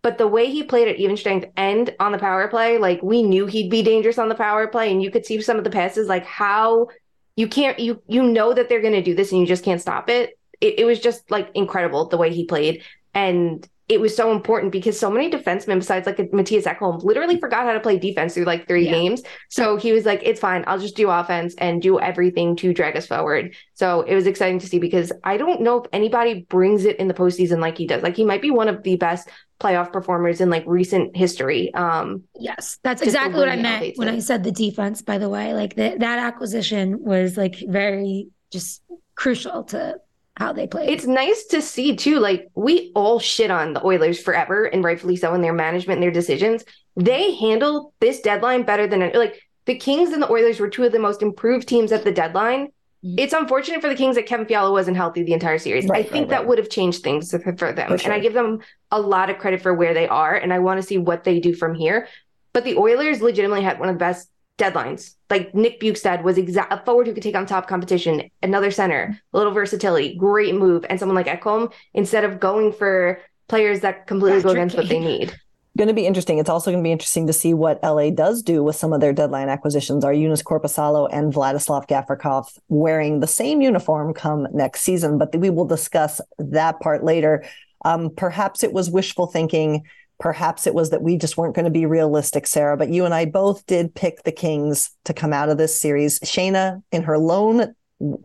But 0.02 0.18
the 0.18 0.28
way 0.28 0.50
he 0.50 0.62
played 0.62 0.88
at 0.88 0.96
even 0.96 1.16
strength 1.16 1.46
and 1.56 1.94
on 1.98 2.12
the 2.12 2.18
power 2.18 2.46
play, 2.48 2.76
like 2.76 3.02
we 3.02 3.22
knew 3.22 3.46
he'd 3.46 3.70
be 3.70 3.82
dangerous 3.82 4.18
on 4.18 4.28
the 4.28 4.34
power 4.34 4.66
play. 4.66 4.92
And 4.92 5.02
you 5.02 5.10
could 5.10 5.24
see 5.24 5.40
some 5.40 5.56
of 5.56 5.64
the 5.64 5.70
passes, 5.70 6.06
like 6.06 6.26
how 6.26 6.88
you 7.36 7.48
can't 7.48 7.78
you 7.78 8.02
you 8.06 8.22
know 8.22 8.52
that 8.52 8.68
they're 8.68 8.82
gonna 8.82 9.02
do 9.02 9.14
this 9.14 9.32
and 9.32 9.40
you 9.40 9.46
just 9.46 9.64
can't 9.64 9.80
stop 9.80 10.10
it. 10.10 10.38
It, 10.60 10.80
it 10.80 10.84
was 10.84 11.00
just 11.00 11.30
like 11.30 11.50
incredible 11.54 12.08
the 12.08 12.18
way 12.18 12.32
he 12.32 12.44
played. 12.44 12.82
And 13.14 13.66
it 13.88 14.00
was 14.00 14.16
so 14.16 14.32
important 14.32 14.72
because 14.72 14.98
so 14.98 15.10
many 15.10 15.30
defensemen 15.30 15.78
besides 15.78 16.06
like 16.06 16.16
Mattias 16.16 16.64
Ekholm 16.64 17.02
literally 17.04 17.38
forgot 17.38 17.66
how 17.66 17.72
to 17.74 17.80
play 17.80 17.98
defense 17.98 18.32
through 18.34 18.44
like 18.44 18.66
three 18.66 18.86
Yeah. 18.86 18.92
games. 18.92 19.22
So 19.50 19.76
he 19.76 19.92
was 19.92 20.06
like, 20.06 20.22
it's 20.24 20.40
fine. 20.40 20.64
I'll 20.66 20.78
just 20.78 20.96
do 20.96 21.10
offense 21.10 21.54
and 21.58 21.82
do 21.82 22.00
everything 22.00 22.56
to 22.56 22.72
drag 22.72 22.96
us 22.96 23.06
forward. 23.06 23.54
So 23.74 24.00
it 24.00 24.14
was 24.14 24.26
exciting 24.26 24.58
to 24.60 24.66
see 24.66 24.78
because 24.78 25.12
I 25.22 25.36
don't 25.36 25.60
know 25.60 25.82
if 25.82 25.86
anybody 25.92 26.46
brings 26.48 26.86
it 26.86 26.96
in 26.96 27.08
the 27.08 27.14
postseason 27.14 27.58
like 27.60 27.76
he 27.76 27.86
does. 27.86 28.02
Like 28.02 28.16
he 28.16 28.24
might 28.24 28.40
be 28.40 28.50
one 28.50 28.68
of 28.68 28.82
the 28.82 28.96
best 28.96 29.28
playoff 29.60 29.92
performers 29.92 30.40
in 30.40 30.48
like 30.48 30.64
recent 30.66 31.14
history. 31.14 31.72
Um, 31.74 32.22
Yes, 32.40 32.78
that's 32.82 33.02
exactly 33.02 33.38
what 33.38 33.48
I 33.50 33.56
meant 33.56 33.96
when 33.96 34.08
it. 34.08 34.14
I 34.14 34.18
said 34.20 34.44
the 34.44 34.52
defense, 34.52 35.02
by 35.02 35.18
the 35.18 35.28
way. 35.28 35.52
Like 35.52 35.76
that 35.76 36.00
that 36.00 36.18
acquisition 36.18 37.02
was 37.04 37.36
like 37.36 37.56
very 37.68 38.28
just 38.50 38.82
crucial 39.14 39.64
to 39.64 39.96
how 40.36 40.52
they 40.52 40.66
played. 40.66 40.90
it's 40.90 41.06
nice 41.06 41.44
to 41.46 41.62
see 41.62 41.94
too. 41.96 42.18
Like 42.18 42.48
we 42.54 42.92
all 42.94 43.18
shit 43.20 43.50
on 43.50 43.72
the 43.72 43.84
Oilers 43.84 44.20
forever, 44.20 44.64
and 44.64 44.82
rightfully 44.82 45.16
so, 45.16 45.34
in 45.34 45.40
their 45.40 45.52
management 45.52 45.98
and 45.98 46.02
their 46.02 46.10
decisions. 46.10 46.64
They 46.96 47.34
handled 47.34 47.92
this 48.00 48.20
deadline 48.20 48.62
better 48.64 48.86
than 48.86 49.12
like 49.14 49.40
the 49.66 49.76
Kings 49.76 50.10
and 50.10 50.22
the 50.22 50.30
Oilers 50.30 50.60
were 50.60 50.68
two 50.68 50.84
of 50.84 50.92
the 50.92 50.98
most 50.98 51.22
improved 51.22 51.68
teams 51.68 51.92
at 51.92 52.04
the 52.04 52.12
deadline. 52.12 52.68
Mhm. 53.04 53.14
It's 53.18 53.32
unfortunate 53.32 53.80
for 53.80 53.88
the 53.88 53.94
Kings 53.94 54.16
that 54.16 54.26
Kevin 54.26 54.46
Fiala 54.46 54.72
wasn't 54.72 54.96
healthy 54.96 55.22
the 55.22 55.32
entire 55.32 55.58
series. 55.58 55.86
Right, 55.86 56.00
I 56.04 56.08
think 56.08 56.22
right, 56.24 56.28
that 56.30 56.38
right. 56.38 56.48
would 56.48 56.58
have 56.58 56.70
changed 56.70 57.02
things 57.02 57.30
for, 57.30 57.72
them, 57.72 57.98
sure. 57.98 57.98
and 58.04 58.12
I 58.12 58.18
give 58.18 58.32
them 58.32 58.60
a 58.90 59.00
lot 59.00 59.30
of 59.30 59.38
credit 59.38 59.60
for 59.62 59.74
where 59.74 59.94
they 59.94 60.08
are, 60.08 60.34
and 60.34 60.52
I 60.52 60.58
want 60.60 60.80
to 60.80 60.86
see 60.86 60.98
what 60.98 61.24
they 61.24 61.38
do 61.38 61.54
from 61.54 61.74
here. 61.74 62.08
But 62.52 62.64
the 62.64 62.76
Oilers 62.76 63.20
legitimately 63.20 63.62
had 63.62 63.78
one 63.78 63.88
of 63.88 63.96
the 63.96 63.98
best 63.98 64.30
deadlines. 64.58 65.14
Like 65.30 65.54
Nick 65.54 65.80
Bjugstad 65.80 66.22
was 66.22 66.38
exact 66.38 66.72
a 66.72 66.84
forward 66.84 67.06
who 67.06 67.14
could 67.14 67.22
take 67.22 67.36
on 67.36 67.46
top 67.46 67.66
competition, 67.66 68.30
another 68.42 68.70
center, 68.70 69.20
a 69.32 69.36
little 69.36 69.52
versatility, 69.52 70.16
great 70.16 70.54
move, 70.54 70.84
and 70.88 70.98
someone 70.98 71.16
like 71.16 71.26
Ekholm 71.26 71.72
instead 71.92 72.24
of 72.24 72.40
going 72.40 72.72
for 72.72 73.20
players 73.48 73.80
that 73.80 74.06
completely 74.06 74.42
go 74.42 74.48
Patrick 74.48 74.56
against 74.56 74.76
what 74.76 74.88
they 74.88 75.00
need. 75.00 75.34
Going 75.76 75.88
to 75.88 75.94
be 75.94 76.06
interesting. 76.06 76.38
It's 76.38 76.48
also 76.48 76.70
going 76.70 76.84
to 76.84 76.86
be 76.86 76.92
interesting 76.92 77.26
to 77.26 77.32
see 77.32 77.52
what 77.52 77.82
LA 77.82 78.10
does 78.10 78.42
do 78.42 78.62
with 78.62 78.76
some 78.76 78.92
of 78.92 79.00
their 79.00 79.12
deadline 79.12 79.48
acquisitions. 79.48 80.04
Are 80.04 80.12
Joonas 80.12 80.44
Korpisalo 80.44 81.08
and 81.12 81.34
Vladislav 81.34 81.88
Gavrikov 81.88 82.46
wearing 82.68 83.18
the 83.18 83.26
same 83.26 83.60
uniform 83.60 84.14
come 84.14 84.46
next 84.52 84.82
season? 84.82 85.18
But 85.18 85.34
we 85.34 85.50
will 85.50 85.64
discuss 85.64 86.20
that 86.38 86.78
part 86.78 87.02
later. 87.02 87.44
Um, 87.84 88.10
perhaps 88.16 88.62
it 88.62 88.72
was 88.72 88.88
wishful 88.88 89.26
thinking. 89.26 89.82
Perhaps 90.18 90.66
it 90.66 90.74
was 90.74 90.90
that 90.90 91.02
we 91.02 91.16
just 91.16 91.36
weren't 91.36 91.54
going 91.54 91.64
to 91.64 91.70
be 91.70 91.86
realistic, 91.86 92.46
Sara. 92.46 92.76
But 92.76 92.90
you 92.90 93.04
and 93.04 93.14
I 93.14 93.24
both 93.24 93.66
did 93.66 93.94
pick 93.94 94.22
the 94.22 94.32
Kings 94.32 94.90
to 95.04 95.14
come 95.14 95.32
out 95.32 95.48
of 95.48 95.58
this 95.58 95.78
series. 95.78 96.20
Shayna, 96.20 96.82
in 96.92 97.02
her 97.02 97.18
lone 97.18 97.74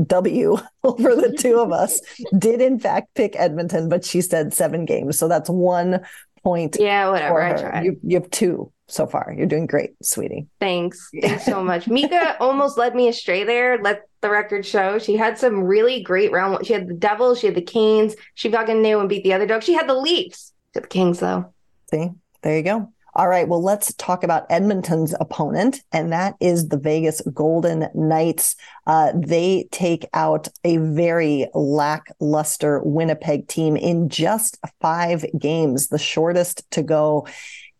W 0.05 0.57
over 0.83 1.15
the 1.15 1.35
two 1.37 1.59
of 1.59 1.71
us, 1.71 1.99
did 2.37 2.61
in 2.61 2.79
fact 2.79 3.13
pick 3.15 3.35
Edmonton, 3.35 3.89
but 3.89 4.05
she 4.05 4.21
said 4.21 4.53
seven 4.53 4.85
games. 4.85 5.17
So 5.17 5.27
that's 5.27 5.49
one 5.49 6.01
point 6.43 6.77
Yeah, 6.79 7.09
whatever. 7.09 7.41
I 7.41 7.59
tried. 7.59 7.85
You, 7.85 7.99
you 8.03 8.19
have 8.19 8.29
two 8.29 8.71
so 8.87 9.05
far. 9.05 9.33
You're 9.35 9.47
doing 9.47 9.67
great, 9.67 9.91
sweetie. 10.01 10.47
Thanks. 10.59 11.09
Thanks 11.21 11.45
so 11.45 11.63
much. 11.63 11.87
Mika 11.87 12.37
almost 12.39 12.77
led 12.77 12.95
me 12.95 13.07
astray 13.07 13.43
there. 13.43 13.81
Let 13.81 14.03
the 14.21 14.29
record 14.29 14.65
show. 14.65 14.99
She 14.99 15.15
had 15.15 15.37
some 15.37 15.63
really 15.63 16.01
great 16.01 16.31
round. 16.31 16.65
She 16.65 16.73
had 16.73 16.87
the 16.87 16.93
Devils, 16.93 17.39
she 17.39 17.47
had 17.47 17.55
the 17.55 17.61
Canes. 17.61 18.15
She 18.35 18.51
fucking 18.51 18.81
knew 18.81 18.99
and 18.99 19.09
beat 19.09 19.23
the 19.23 19.33
other 19.33 19.47
dog. 19.47 19.63
She 19.63 19.73
had 19.73 19.87
the 19.87 19.95
Leafs. 19.95 20.53
To 20.73 20.81
the 20.81 20.87
Kings, 20.87 21.19
though. 21.19 21.53
See, 21.91 22.09
there 22.41 22.57
you 22.57 22.63
go. 22.63 22.93
All 23.15 23.27
right, 23.27 23.47
well, 23.47 23.61
let's 23.61 23.93
talk 23.95 24.23
about 24.23 24.45
Edmonton's 24.51 25.15
opponent, 25.19 25.81
and 25.91 26.11
that 26.11 26.35
is 26.39 26.67
the 26.67 26.77
Vegas 26.77 27.21
Golden 27.33 27.89
Knights. 27.95 28.55
Uh, 28.85 29.11
they 29.15 29.67
take 29.71 30.05
out 30.13 30.47
a 30.63 30.77
very 30.77 31.47
lackluster 31.55 32.81
Winnipeg 32.83 33.47
team 33.47 33.75
in 33.75 34.09
just 34.09 34.59
five 34.79 35.25
games, 35.37 35.87
the 35.87 35.97
shortest 35.97 36.69
to 36.71 36.83
go. 36.83 37.27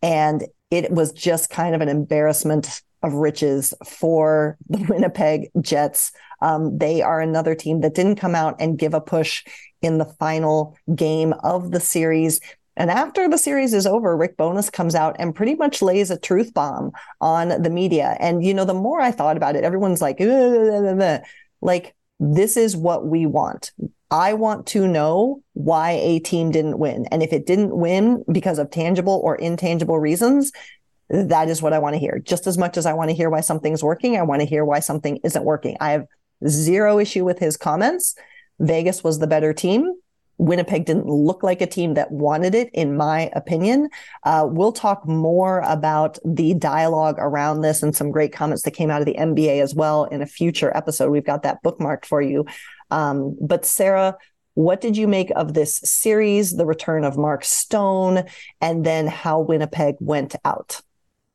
And 0.02 0.44
it 0.70 0.90
was 0.90 1.12
just 1.12 1.48
kind 1.48 1.76
of 1.76 1.80
an 1.80 1.88
embarrassment 1.88 2.82
of 3.02 3.14
riches 3.14 3.72
for 3.86 4.58
the 4.68 4.78
Winnipeg 4.88 5.50
Jets. 5.60 6.12
Um, 6.42 6.76
they 6.76 7.02
are 7.02 7.20
another 7.20 7.54
team 7.54 7.80
that 7.80 7.94
didn't 7.94 8.16
come 8.16 8.34
out 8.34 8.56
and 8.58 8.78
give 8.78 8.94
a 8.94 9.00
push 9.00 9.44
in 9.82 9.98
the 9.98 10.04
final 10.04 10.76
game 10.94 11.32
of 11.44 11.70
the 11.70 11.80
series. 11.80 12.40
And 12.80 12.90
after 12.90 13.28
the 13.28 13.36
series 13.36 13.74
is 13.74 13.86
over, 13.86 14.16
Rick 14.16 14.38
Bowness 14.38 14.70
comes 14.70 14.94
out 14.94 15.14
and 15.18 15.34
pretty 15.34 15.54
much 15.54 15.82
lays 15.82 16.10
a 16.10 16.18
truth 16.18 16.54
bomb 16.54 16.92
on 17.20 17.60
the 17.60 17.68
media. 17.68 18.16
And, 18.18 18.42
you 18.42 18.54
know, 18.54 18.64
the 18.64 18.72
more 18.72 19.02
I 19.02 19.10
thought 19.10 19.36
about 19.36 19.54
it, 19.54 19.64
everyone's 19.64 20.00
like, 20.00 20.18
like, 21.60 21.94
this 22.18 22.56
is 22.56 22.74
what 22.78 23.06
we 23.06 23.26
want. 23.26 23.72
I 24.10 24.32
want 24.32 24.66
to 24.68 24.88
know 24.88 25.42
why 25.52 25.90
a 25.90 26.20
team 26.20 26.50
didn't 26.50 26.78
win. 26.78 27.04
And 27.10 27.22
if 27.22 27.34
it 27.34 27.44
didn't 27.44 27.76
win 27.76 28.24
because 28.32 28.58
of 28.58 28.70
tangible 28.70 29.20
or 29.22 29.36
intangible 29.36 29.98
reasons, 29.98 30.50
that 31.10 31.50
is 31.50 31.60
what 31.60 31.74
I 31.74 31.80
want 31.80 31.96
to 31.96 32.00
hear. 32.00 32.18
Just 32.24 32.46
as 32.46 32.56
much 32.56 32.78
as 32.78 32.86
I 32.86 32.94
want 32.94 33.10
to 33.10 33.14
hear 33.14 33.28
why 33.28 33.42
something's 33.42 33.84
working, 33.84 34.16
I 34.16 34.22
want 34.22 34.40
to 34.40 34.48
hear 34.48 34.64
why 34.64 34.80
something 34.80 35.20
isn't 35.22 35.44
working. 35.44 35.76
I 35.80 35.90
have 35.90 36.06
zero 36.48 36.98
issue 36.98 37.26
with 37.26 37.40
his 37.40 37.58
comments. 37.58 38.14
Vegas 38.58 39.04
was 39.04 39.18
the 39.18 39.26
better 39.26 39.52
team. 39.52 39.92
Winnipeg 40.40 40.86
didn't 40.86 41.06
look 41.06 41.42
like 41.42 41.60
a 41.60 41.66
team 41.66 41.94
that 41.94 42.10
wanted 42.10 42.54
it, 42.54 42.70
in 42.72 42.96
my 42.96 43.30
opinion. 43.34 43.90
Uh, 44.24 44.48
we'll 44.50 44.72
talk 44.72 45.06
more 45.06 45.60
about 45.60 46.18
the 46.24 46.54
dialogue 46.54 47.16
around 47.18 47.60
this 47.60 47.82
and 47.82 47.94
some 47.94 48.10
great 48.10 48.32
comments 48.32 48.62
that 48.62 48.70
came 48.70 48.90
out 48.90 49.02
of 49.02 49.06
the 49.06 49.14
NBA 49.14 49.60
as 49.60 49.74
well 49.74 50.04
in 50.04 50.22
a 50.22 50.26
future 50.26 50.74
episode. 50.74 51.10
We've 51.10 51.24
got 51.24 51.42
that 51.42 51.62
bookmarked 51.62 52.06
for 52.06 52.22
you. 52.22 52.46
Um, 52.90 53.36
but 53.38 53.66
Sara, 53.66 54.16
what 54.54 54.80
did 54.80 54.96
you 54.96 55.06
make 55.06 55.30
of 55.36 55.52
this 55.52 55.76
series, 55.84 56.56
the 56.56 56.66
return 56.66 57.04
of 57.04 57.18
Mark 57.18 57.44
Stone, 57.44 58.24
and 58.62 58.84
then 58.84 59.06
how 59.08 59.40
Winnipeg 59.40 59.96
went 60.00 60.36
out? 60.44 60.80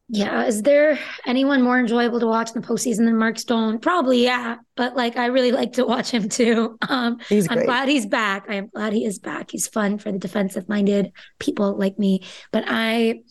Yeah. 0.07 0.45
Is 0.45 0.61
there 0.61 0.99
anyone 1.25 1.63
more 1.63 1.79
enjoyable 1.79 2.19
to 2.19 2.27
watch 2.27 2.51
in 2.53 2.61
the 2.61 2.67
postseason 2.67 3.05
than 3.05 3.17
Mark 3.17 3.39
Stone? 3.39 3.79
Probably, 3.79 4.23
yeah. 4.23 4.57
But 4.75 4.95
like, 4.95 5.17
I 5.17 5.27
really 5.27 5.51
like 5.51 5.73
to 5.73 5.85
watch 5.85 6.11
him 6.11 6.29
too. 6.29 6.77
Um, 6.87 7.17
he's 7.27 7.49
I'm 7.49 7.63
glad 7.63 7.89
he's 7.89 8.05
back. 8.05 8.45
I 8.47 8.55
am 8.55 8.67
glad 8.67 8.93
he 8.93 9.05
is 9.05 9.17
back. 9.17 9.49
He's 9.49 9.67
fun 9.67 9.97
for 9.97 10.11
the 10.11 10.19
defensive 10.19 10.69
minded 10.69 11.11
people 11.39 11.75
like 11.75 11.97
me. 11.97 12.21
But 12.51 12.65
I 12.67 13.21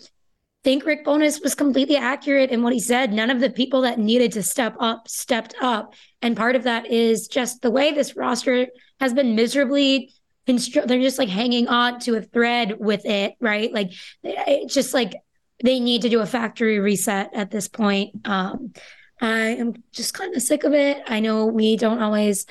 think 0.65 0.85
Rick 0.85 1.05
Bowness 1.05 1.41
was 1.41 1.55
completely 1.55 1.97
accurate 1.97 2.51
in 2.51 2.63
what 2.63 2.73
he 2.73 2.81
said. 2.81 3.13
None 3.13 3.31
of 3.31 3.39
the 3.39 3.51
people 3.51 3.83
that 3.83 3.99
needed 3.99 4.33
to 4.33 4.43
step 4.43 4.75
up 4.81 5.07
stepped 5.07 5.55
up. 5.61 5.95
And 6.21 6.37
part 6.37 6.57
of 6.57 6.65
that 6.65 6.91
is 6.91 7.29
just 7.29 7.63
the 7.63 7.71
way 7.71 7.93
this 7.93 8.17
roster 8.17 8.67
has 8.99 9.15
been 9.15 9.37
miserably 9.37 10.13
constructed. 10.47 10.91
they're 10.91 11.01
just 11.01 11.19
like 11.19 11.29
hanging 11.29 11.69
on 11.69 12.01
to 12.01 12.17
a 12.17 12.23
thread 12.23 12.75
with 12.79 13.07
it, 13.07 13.35
right? 13.41 13.73
Like 13.73 13.93
it's 14.23 14.75
just 14.75 14.95
like 14.95 15.15
they 15.63 15.81
need 15.81 16.03
to 16.03 16.09
do 16.09 16.21
a 16.21 16.27
factory 16.27 16.79
reset 16.79 17.31
at 17.35 17.51
this 17.51 17.69
point. 17.69 18.27
Um, 18.27 18.73
I 19.21 19.39
am 19.39 19.75
just 19.93 20.15
kind 20.15 20.35
of 20.35 20.43
sick 20.43 20.65
of 20.65 20.75
it. 20.75 21.03
I 21.07 21.21
know 21.21 21.47
we 21.47 21.77
don't 21.77 22.03
always 22.03 22.47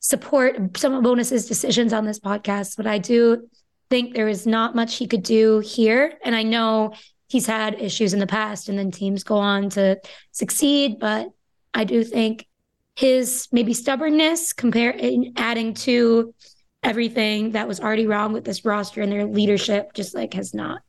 support 0.00 0.76
some 0.76 0.94
of 0.94 1.02
Bowness's 1.02 1.46
decisions 1.46 1.92
on 1.92 2.04
this 2.04 2.20
podcast, 2.20 2.76
but 2.76 2.86
I 2.86 2.98
do 2.98 3.48
think 3.90 4.14
there 4.14 4.28
is 4.28 4.46
not 4.46 4.74
much 4.74 4.96
he 4.96 5.06
could 5.06 5.22
do 5.22 5.60
here. 5.60 6.14
And 6.24 6.34
I 6.34 6.42
know 6.42 6.92
he's 7.28 7.46
had 7.46 7.80
issues 7.80 8.12
in 8.12 8.20
the 8.20 8.26
past 8.26 8.68
and 8.68 8.78
then 8.78 8.90
teams 8.90 9.24
go 9.24 9.36
on 9.36 9.70
to 9.70 9.98
succeed, 10.32 10.98
but 11.00 11.28
I 11.74 11.84
do 11.84 12.04
think 12.04 12.46
his 12.94 13.48
maybe 13.52 13.74
stubbornness 13.74 14.52
compare 14.52 14.98
adding 15.36 15.74
to 15.74 16.34
everything 16.82 17.52
that 17.52 17.66
was 17.66 17.80
already 17.80 18.06
wrong 18.06 18.32
with 18.32 18.44
this 18.44 18.64
roster 18.64 19.02
and 19.02 19.10
their 19.10 19.26
leadership 19.26 19.92
just 19.92 20.14
like 20.14 20.34
has 20.34 20.54
not 20.54 20.82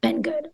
been 0.00 0.22
good 0.22 0.48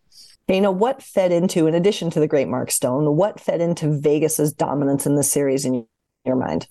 you 0.55 0.61
know 0.61 0.71
what 0.71 1.03
fed 1.03 1.33
into 1.33 1.67
in 1.67 1.75
addition 1.75 2.11
to 2.11 2.21
the 2.21 2.29
great 2.29 2.49
mark 2.49 2.71
stone 2.71 3.17
what 3.17 3.41
fed 3.41 3.61
into 3.61 3.99
vegas's 4.01 4.53
dominance 4.53 5.07
in 5.07 5.17
the 5.17 5.23
series 5.23 5.65
in 5.65 5.87
your 6.25 6.37
mind? 6.37 6.69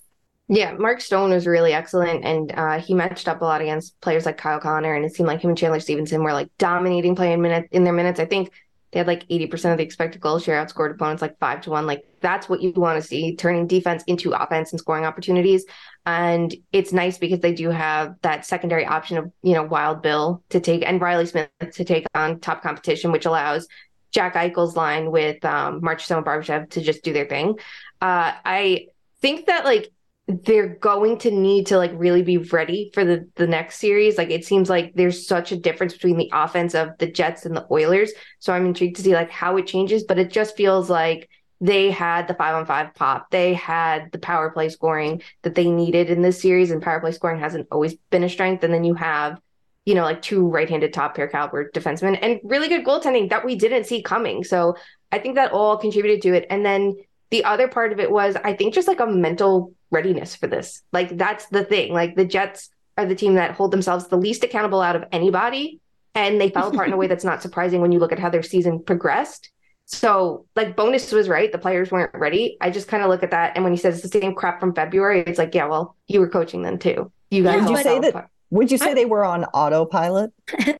Yeah 0.48 0.72
mark 0.72 1.00
stone 1.00 1.30
was 1.30 1.46
really 1.46 1.72
excellent 1.72 2.24
and 2.24 2.52
uh, 2.52 2.78
he 2.78 2.94
matched 2.94 3.28
up 3.28 3.42
a 3.42 3.44
lot 3.44 3.60
against 3.60 4.00
players 4.00 4.26
like 4.26 4.38
kyle 4.38 4.60
connor 4.60 4.94
and 4.94 5.04
it 5.04 5.14
seemed 5.14 5.26
like 5.26 5.40
him 5.40 5.50
and 5.50 5.58
chandler 5.58 5.80
stephenson 5.80 6.22
were 6.22 6.32
like 6.32 6.48
dominating 6.58 7.14
playing 7.16 7.42
minutes 7.42 7.68
in 7.72 7.84
their 7.84 7.92
minutes. 7.92 8.20
I 8.20 8.26
think 8.26 8.50
they 8.96 9.00
had 9.00 9.06
like 9.06 9.28
80% 9.28 9.72
of 9.72 9.76
the 9.76 9.84
expected 9.84 10.22
goal 10.22 10.38
share 10.38 10.64
outscored 10.64 10.90
opponents 10.90 11.20
like 11.20 11.38
five 11.38 11.60
to 11.60 11.70
one. 11.70 11.86
Like 11.86 12.06
that's 12.22 12.48
what 12.48 12.62
you 12.62 12.72
want 12.72 12.98
to 12.98 13.06
see 13.06 13.36
turning 13.36 13.66
defense 13.66 14.02
into 14.06 14.32
offense 14.32 14.72
and 14.72 14.80
scoring 14.80 15.04
opportunities. 15.04 15.66
And 16.06 16.54
it's 16.72 16.94
nice 16.94 17.18
because 17.18 17.40
they 17.40 17.52
do 17.52 17.68
have 17.68 18.14
that 18.22 18.46
secondary 18.46 18.86
option 18.86 19.18
of, 19.18 19.30
you 19.42 19.52
know, 19.52 19.64
Wild 19.64 20.00
Bill 20.00 20.42
to 20.48 20.60
take 20.60 20.82
and 20.82 20.98
Riley 20.98 21.26
Smith 21.26 21.50
to 21.72 21.84
take 21.84 22.06
on 22.14 22.40
top 22.40 22.62
competition, 22.62 23.12
which 23.12 23.26
allows 23.26 23.68
Jack 24.12 24.32
Eichel's 24.32 24.76
line 24.76 25.10
with 25.10 25.44
um, 25.44 25.82
Marchessault 25.82 26.16
and 26.16 26.26
Barbashev 26.26 26.70
to 26.70 26.80
just 26.80 27.04
do 27.04 27.12
their 27.12 27.26
thing. 27.26 27.58
Uh, 28.00 28.32
I 28.46 28.86
think 29.20 29.44
that 29.44 29.66
like 29.66 29.92
they're 30.28 30.74
going 30.76 31.18
to 31.18 31.30
need 31.30 31.66
to 31.68 31.78
like 31.78 31.92
really 31.94 32.22
be 32.22 32.38
ready 32.38 32.90
for 32.92 33.04
the 33.04 33.28
the 33.36 33.46
next 33.46 33.78
series. 33.78 34.18
Like 34.18 34.30
it 34.30 34.44
seems 34.44 34.68
like 34.68 34.92
there's 34.94 35.26
such 35.26 35.52
a 35.52 35.56
difference 35.56 35.92
between 35.92 36.16
the 36.16 36.30
offense 36.32 36.74
of 36.74 36.90
the 36.98 37.10
Jets 37.10 37.46
and 37.46 37.56
the 37.56 37.66
Oilers. 37.70 38.12
So 38.40 38.52
I'm 38.52 38.66
intrigued 38.66 38.96
to 38.96 39.02
see 39.02 39.14
like 39.14 39.30
how 39.30 39.56
it 39.56 39.68
changes, 39.68 40.02
but 40.02 40.18
it 40.18 40.30
just 40.30 40.56
feels 40.56 40.90
like 40.90 41.28
they 41.60 41.90
had 41.90 42.26
the 42.26 42.34
five 42.34 42.56
on 42.56 42.66
five 42.66 42.92
pop. 42.94 43.30
They 43.30 43.54
had 43.54 44.10
the 44.10 44.18
power 44.18 44.50
play 44.50 44.68
scoring 44.68 45.22
that 45.42 45.54
they 45.54 45.70
needed 45.70 46.10
in 46.10 46.22
this 46.22 46.40
series, 46.40 46.70
and 46.72 46.82
power 46.82 47.00
play 47.00 47.12
scoring 47.12 47.38
hasn't 47.38 47.68
always 47.70 47.94
been 48.10 48.24
a 48.24 48.28
strength. 48.28 48.64
And 48.64 48.74
then 48.74 48.84
you 48.84 48.94
have, 48.94 49.40
you 49.84 49.94
know, 49.94 50.02
like 50.02 50.22
two 50.22 50.48
right 50.48 50.68
handed 50.68 50.92
top 50.92 51.14
pair 51.14 51.28
caliber 51.28 51.70
defensemen 51.70 52.18
and 52.20 52.40
really 52.42 52.68
good 52.68 52.84
goaltending 52.84 53.30
that 53.30 53.44
we 53.44 53.54
didn't 53.54 53.84
see 53.84 54.02
coming. 54.02 54.42
So 54.42 54.76
I 55.12 55.20
think 55.20 55.36
that 55.36 55.52
all 55.52 55.76
contributed 55.76 56.20
to 56.22 56.34
it. 56.34 56.46
And 56.50 56.66
then 56.66 56.96
the 57.30 57.44
other 57.44 57.68
part 57.68 57.92
of 57.92 58.00
it 58.00 58.10
was, 58.10 58.36
I 58.36 58.54
think, 58.54 58.74
just 58.74 58.88
like 58.88 59.00
a 59.00 59.06
mental 59.06 59.72
readiness 59.90 60.34
for 60.34 60.46
this. 60.46 60.82
Like, 60.92 61.16
that's 61.16 61.46
the 61.46 61.64
thing. 61.64 61.92
Like, 61.92 62.16
the 62.16 62.24
Jets 62.24 62.70
are 62.98 63.06
the 63.06 63.14
team 63.14 63.34
that 63.34 63.52
hold 63.52 63.70
themselves 63.70 64.08
the 64.08 64.16
least 64.16 64.44
accountable 64.44 64.80
out 64.80 64.96
of 64.96 65.04
anybody. 65.12 65.80
And 66.14 66.40
they 66.40 66.48
fell 66.48 66.68
apart 66.68 66.88
in 66.88 66.94
a 66.94 66.96
way 66.96 67.06
that's 67.08 67.24
not 67.24 67.42
surprising 67.42 67.80
when 67.80 67.92
you 67.92 67.98
look 67.98 68.12
at 68.12 68.18
how 68.18 68.30
their 68.30 68.42
season 68.42 68.82
progressed. 68.82 69.50
So, 69.84 70.46
like, 70.56 70.74
Bowness 70.74 71.12
was 71.12 71.28
right. 71.28 71.52
The 71.52 71.58
players 71.58 71.92
weren't 71.92 72.10
ready. 72.14 72.56
I 72.60 72.70
just 72.70 72.88
kind 72.88 73.02
of 73.02 73.08
look 73.08 73.22
at 73.22 73.30
that. 73.30 73.52
And 73.54 73.64
when 73.64 73.72
he 73.72 73.78
says 73.78 73.94
it's 74.02 74.12
the 74.12 74.20
same 74.20 74.34
crap 74.34 74.58
from 74.58 74.74
February, 74.74 75.20
it's 75.20 75.38
like, 75.38 75.54
yeah, 75.54 75.66
well, 75.66 75.94
you 76.08 76.20
were 76.20 76.28
coaching 76.28 76.62
then 76.62 76.78
too. 76.78 77.12
You 77.30 77.44
guys 77.44 77.60
yeah, 77.60 77.68
would 77.68 77.70
you 77.70 77.82
say 77.82 77.98
that? 78.00 78.30
Would 78.50 78.70
you 78.70 78.78
say 78.78 78.92
I, 78.92 78.94
they 78.94 79.04
were 79.04 79.24
on 79.24 79.44
autopilot? 79.46 80.32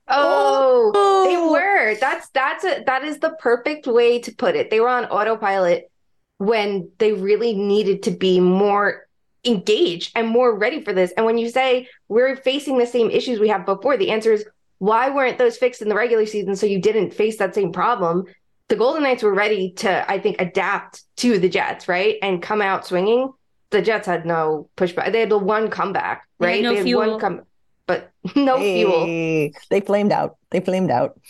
oh, 0.08 0.92
oh, 0.94 1.24
they 1.26 1.36
oh. 1.36 1.52
were. 1.52 1.94
That's 1.96 2.28
that's 2.30 2.64
a 2.64 2.84
that 2.86 3.02
is 3.04 3.18
the 3.18 3.30
perfect 3.40 3.86
way 3.86 4.20
to 4.20 4.34
put 4.34 4.54
it. 4.54 4.70
They 4.70 4.78
were 4.78 4.88
on 4.88 5.06
autopilot 5.06 5.90
when 6.38 6.90
they 6.98 7.12
really 7.12 7.54
needed 7.54 8.02
to 8.04 8.10
be 8.10 8.40
more 8.40 9.06
engaged 9.44 10.12
and 10.14 10.28
more 10.28 10.56
ready 10.56 10.82
for 10.82 10.92
this. 10.92 11.12
And 11.16 11.24
when 11.24 11.38
you 11.38 11.48
say 11.48 11.88
we're 12.08 12.36
facing 12.36 12.78
the 12.78 12.86
same 12.86 13.10
issues 13.10 13.38
we 13.38 13.48
have 13.48 13.64
before, 13.64 13.96
the 13.96 14.10
answer 14.10 14.32
is 14.32 14.44
why 14.78 15.08
weren't 15.10 15.38
those 15.38 15.56
fixed 15.56 15.80
in 15.80 15.88
the 15.88 15.94
regular 15.94 16.26
season 16.26 16.56
so 16.56 16.66
you 16.66 16.80
didn't 16.80 17.14
face 17.14 17.38
that 17.38 17.54
same 17.54 17.72
problem? 17.72 18.26
the 18.68 18.76
Golden 18.76 19.02
Knights 19.02 19.22
were 19.22 19.34
ready 19.34 19.72
to, 19.76 20.10
I 20.10 20.18
think, 20.18 20.40
adapt 20.40 21.02
to 21.18 21.38
the 21.38 21.48
Jets, 21.48 21.88
right? 21.88 22.16
And 22.22 22.42
come 22.42 22.60
out 22.60 22.86
swinging. 22.86 23.32
The 23.70 23.82
Jets 23.82 24.06
had 24.06 24.26
no 24.26 24.68
pushback. 24.76 25.12
They 25.12 25.20
had 25.20 25.30
the 25.30 25.38
one 25.38 25.70
comeback, 25.70 26.26
right? 26.38 26.48
They 26.48 26.56
had, 26.56 26.62
no 26.62 26.70
they 26.70 26.76
had 26.76 26.84
fuel. 26.84 27.10
one 27.10 27.20
come, 27.20 27.42
but 27.86 28.10
no 28.36 28.58
hey, 28.58 28.82
fuel. 28.82 29.52
They 29.70 29.80
flamed 29.80 30.12
out. 30.12 30.36
They 30.50 30.60
flamed 30.60 30.90
out. 30.90 31.20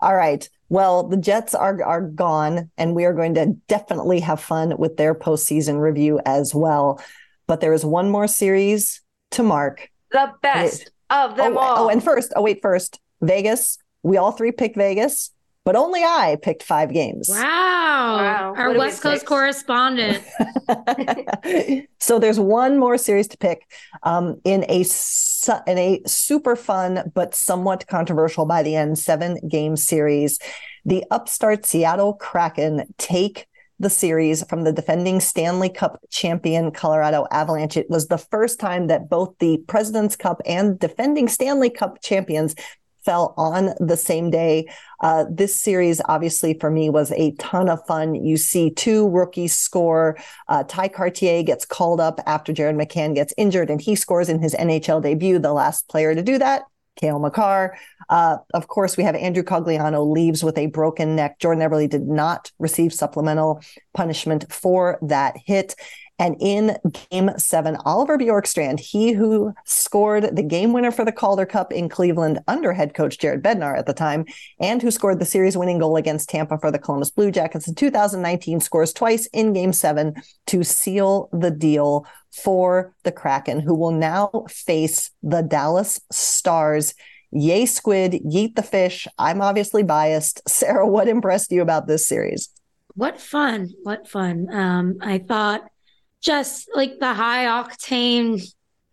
All 0.00 0.14
right. 0.14 0.48
Well, 0.68 1.08
the 1.08 1.16
Jets 1.16 1.54
are 1.54 1.82
are 1.82 2.00
gone, 2.00 2.70
and 2.76 2.94
we 2.94 3.04
are 3.04 3.12
going 3.12 3.34
to 3.34 3.54
definitely 3.68 4.20
have 4.20 4.40
fun 4.40 4.76
with 4.78 4.96
their 4.96 5.14
postseason 5.14 5.80
review 5.80 6.20
as 6.24 6.54
well. 6.54 7.00
But 7.46 7.60
there 7.60 7.74
is 7.74 7.84
one 7.84 8.10
more 8.10 8.26
series 8.26 9.02
to 9.32 9.42
mark. 9.42 9.90
The 10.10 10.32
best 10.42 10.82
it, 10.82 10.90
of 11.10 11.36
them 11.36 11.56
oh, 11.56 11.60
oh 11.60 11.62
all. 11.62 11.84
Oh, 11.84 11.88
and 11.88 12.02
first, 12.02 12.32
oh 12.36 12.42
wait, 12.42 12.60
first 12.62 13.00
Vegas. 13.20 13.78
We 14.02 14.16
all 14.16 14.32
three 14.32 14.52
picked 14.52 14.76
Vegas 14.76 15.30
but 15.64 15.76
only 15.76 16.02
I 16.02 16.36
picked 16.42 16.62
five 16.62 16.92
games. 16.92 17.28
Wow. 17.28 17.38
wow. 17.38 18.54
Our 18.56 18.74
West 18.74 19.02
Coast 19.02 19.24
correspondent. 19.24 20.22
so 22.00 22.18
there's 22.18 22.38
one 22.38 22.78
more 22.78 22.98
series 22.98 23.28
to 23.28 23.38
pick 23.38 23.70
um, 24.02 24.40
in 24.44 24.66
a 24.68 24.82
su- 24.82 25.52
in 25.66 25.78
a 25.78 26.02
super 26.06 26.54
fun 26.54 27.10
but 27.14 27.34
somewhat 27.34 27.86
controversial 27.86 28.44
by 28.44 28.62
the 28.62 28.76
end 28.76 28.98
seven 28.98 29.38
game 29.48 29.76
series. 29.76 30.38
The 30.84 31.02
upstart 31.10 31.64
Seattle 31.64 32.12
Kraken 32.14 32.84
take 32.98 33.46
the 33.80 33.90
series 33.90 34.44
from 34.46 34.64
the 34.64 34.72
defending 34.72 35.18
Stanley 35.18 35.68
Cup 35.68 35.98
champion 36.10 36.70
Colorado 36.70 37.26
Avalanche. 37.30 37.76
It 37.76 37.90
was 37.90 38.06
the 38.06 38.18
first 38.18 38.60
time 38.60 38.86
that 38.86 39.08
both 39.08 39.34
the 39.40 39.58
President's 39.66 40.14
Cup 40.14 40.40
and 40.46 40.78
defending 40.78 41.26
Stanley 41.26 41.70
Cup 41.70 42.00
champions 42.00 42.54
fell 43.04 43.34
on 43.36 43.74
the 43.80 43.96
same 43.96 44.30
day. 44.30 44.66
Uh, 45.00 45.24
this 45.30 45.54
series, 45.54 46.00
obviously, 46.06 46.58
for 46.58 46.70
me, 46.70 46.90
was 46.90 47.12
a 47.12 47.32
ton 47.32 47.68
of 47.68 47.84
fun. 47.86 48.14
You 48.14 48.36
see 48.36 48.70
two 48.70 49.08
rookies 49.10 49.56
score. 49.56 50.16
Uh, 50.48 50.64
Tye 50.64 50.88
Kartye 50.88 51.44
gets 51.44 51.64
called 51.64 52.00
up 52.00 52.20
after 52.26 52.52
Jared 52.52 52.76
McCann 52.76 53.14
gets 53.14 53.34
injured, 53.36 53.70
and 53.70 53.80
he 53.80 53.94
scores 53.94 54.28
in 54.28 54.40
his 54.40 54.54
NHL 54.54 55.02
debut, 55.02 55.38
the 55.38 55.52
last 55.52 55.88
player 55.88 56.14
to 56.14 56.22
do 56.22 56.38
that. 56.38 56.62
Cale 56.96 57.18
Makar. 57.18 57.76
Uh, 58.08 58.36
of 58.52 58.68
course, 58.68 58.96
we 58.96 59.02
have 59.02 59.14
Andrew 59.14 59.42
Cogliano 59.42 60.08
leaves 60.10 60.44
with 60.44 60.56
a 60.58 60.66
broken 60.66 61.16
neck. 61.16 61.38
Jordan 61.38 61.68
Eberle 61.68 61.88
did 61.88 62.06
not 62.06 62.52
receive 62.58 62.92
supplemental 62.92 63.60
punishment 63.94 64.52
for 64.52 64.98
that 65.02 65.36
hit. 65.44 65.74
And 66.18 66.36
in 66.38 66.76
game 67.10 67.30
seven, 67.38 67.76
Oliver 67.84 68.16
Bjorkstrand, 68.16 68.78
he 68.78 69.12
who 69.12 69.52
scored 69.64 70.36
the 70.36 70.42
game 70.42 70.72
winner 70.72 70.92
for 70.92 71.04
the 71.04 71.10
Calder 71.10 71.44
Cup 71.44 71.72
in 71.72 71.88
Cleveland 71.88 72.38
under 72.46 72.72
head 72.72 72.94
coach 72.94 73.18
Jared 73.18 73.42
Bednar 73.42 73.76
at 73.76 73.86
the 73.86 73.92
time, 73.92 74.24
and 74.60 74.80
who 74.80 74.92
scored 74.92 75.18
the 75.18 75.24
series 75.24 75.56
winning 75.56 75.78
goal 75.78 75.96
against 75.96 76.28
Tampa 76.28 76.56
for 76.58 76.70
the 76.70 76.78
Columbus 76.78 77.10
Blue 77.10 77.32
Jackets 77.32 77.66
in 77.66 77.74
2019, 77.74 78.60
scores 78.60 78.92
twice 78.92 79.26
in 79.32 79.52
game 79.52 79.72
seven 79.72 80.14
to 80.46 80.62
seal 80.62 81.28
the 81.32 81.50
deal 81.50 82.06
for 82.30 82.94
the 83.02 83.12
Kraken, 83.12 83.60
who 83.60 83.74
will 83.74 83.92
now 83.92 84.44
face 84.48 85.10
the 85.22 85.42
Dallas 85.42 86.00
Stars. 86.12 86.94
Yay, 87.32 87.66
squid, 87.66 88.12
yeet 88.24 88.54
the 88.54 88.62
fish. 88.62 89.08
I'm 89.18 89.42
obviously 89.42 89.82
biased. 89.82 90.42
Sara, 90.48 90.86
what 90.86 91.08
impressed 91.08 91.50
you 91.50 91.62
about 91.62 91.88
this 91.88 92.06
series? 92.06 92.50
What 92.94 93.20
fun. 93.20 93.70
What 93.82 94.06
fun. 94.06 94.46
Um, 94.52 94.98
I 95.00 95.18
thought 95.18 95.62
just 96.24 96.68
like 96.74 96.98
the 96.98 97.12
high 97.12 97.44
octane 97.44 98.42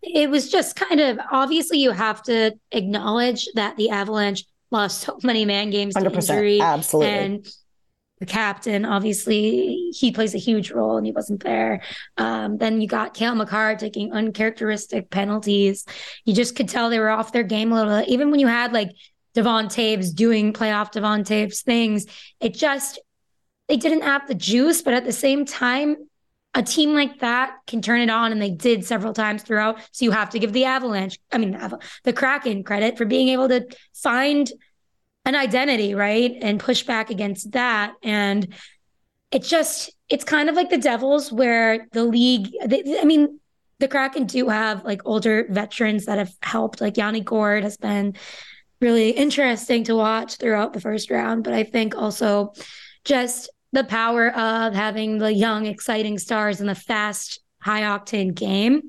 it 0.02 0.28
was 0.28 0.50
just 0.50 0.76
kind 0.76 1.00
of 1.00 1.18
obviously 1.30 1.78
you 1.78 1.92
have 1.92 2.22
to 2.22 2.52
acknowledge 2.72 3.48
that 3.54 3.76
the 3.76 3.90
avalanche 3.90 4.44
lost 4.70 5.02
so 5.02 5.18
many 5.22 5.44
man 5.44 5.70
games 5.70 5.94
to 5.94 6.10
injury. 6.10 6.60
Absolutely. 6.60 7.12
And 7.12 7.46
the 8.18 8.26
captain 8.26 8.84
obviously 8.84 9.90
he 9.92 10.12
plays 10.12 10.34
a 10.34 10.38
huge 10.38 10.70
role 10.70 10.96
and 10.96 11.06
he 11.06 11.12
wasn't 11.12 11.42
there. 11.44 11.82
Um, 12.16 12.58
then 12.58 12.80
you 12.80 12.88
got 12.88 13.14
Cale 13.14 13.34
Makar 13.34 13.76
taking 13.76 14.12
uncharacteristic 14.12 15.10
penalties. 15.10 15.84
You 16.24 16.34
just 16.34 16.56
could 16.56 16.68
tell 16.68 16.90
they 16.90 16.98
were 16.98 17.10
off 17.10 17.32
their 17.32 17.42
game 17.42 17.72
a 17.72 17.76
little 17.76 18.04
even 18.08 18.30
when 18.30 18.40
you 18.40 18.48
had 18.48 18.72
like 18.72 18.90
Devon 19.34 19.66
Toews 19.66 20.14
doing 20.14 20.52
playoff 20.52 20.90
Devon 20.90 21.22
Toews 21.22 21.62
things 21.62 22.06
it 22.40 22.54
just 22.54 22.98
they 23.68 23.76
didn't 23.76 24.02
have 24.02 24.26
the 24.26 24.34
juice 24.34 24.82
but 24.82 24.94
at 24.94 25.04
the 25.04 25.12
same 25.12 25.44
time 25.44 25.96
a 26.54 26.62
team 26.62 26.94
like 26.94 27.20
that 27.20 27.56
can 27.66 27.80
turn 27.80 28.00
it 28.00 28.10
on, 28.10 28.30
and 28.30 28.40
they 28.40 28.50
did 28.50 28.84
several 28.84 29.14
times 29.14 29.42
throughout. 29.42 29.78
So 29.92 30.04
you 30.04 30.10
have 30.10 30.30
to 30.30 30.38
give 30.38 30.52
the 30.52 30.66
Avalanche, 30.66 31.18
I 31.32 31.38
mean, 31.38 31.58
the 32.04 32.12
Kraken 32.12 32.62
credit 32.62 32.98
for 32.98 33.06
being 33.06 33.28
able 33.28 33.48
to 33.48 33.66
find 33.94 34.50
an 35.24 35.34
identity, 35.34 35.94
right? 35.94 36.36
And 36.42 36.60
push 36.60 36.82
back 36.82 37.08
against 37.08 37.52
that. 37.52 37.94
And 38.02 38.54
it 39.30 39.44
just, 39.44 39.90
it's 40.10 40.24
kind 40.24 40.50
of 40.50 40.54
like 40.54 40.68
the 40.68 40.78
Devils, 40.78 41.32
where 41.32 41.86
the 41.92 42.04
league, 42.04 42.50
they, 42.66 42.98
I 43.00 43.04
mean, 43.04 43.40
the 43.78 43.88
Kraken 43.88 44.26
do 44.26 44.48
have 44.48 44.84
like 44.84 45.00
older 45.06 45.46
veterans 45.48 46.04
that 46.04 46.18
have 46.18 46.34
helped. 46.42 46.80
Like 46.80 46.98
Yanni 46.98 47.20
Gourde 47.20 47.64
has 47.64 47.78
been 47.78 48.14
really 48.80 49.10
interesting 49.10 49.84
to 49.84 49.94
watch 49.94 50.36
throughout 50.36 50.72
the 50.72 50.80
first 50.80 51.10
round. 51.10 51.44
But 51.44 51.54
I 51.54 51.64
think 51.64 51.96
also 51.96 52.52
just 53.04 53.48
the 53.72 53.84
power 53.84 54.28
of 54.28 54.74
having 54.74 55.18
the 55.18 55.32
young, 55.32 55.66
exciting 55.66 56.18
stars 56.18 56.60
in 56.60 56.66
the 56.66 56.74
fast, 56.74 57.40
high 57.60 57.82
octane 57.82 58.34
game 58.34 58.82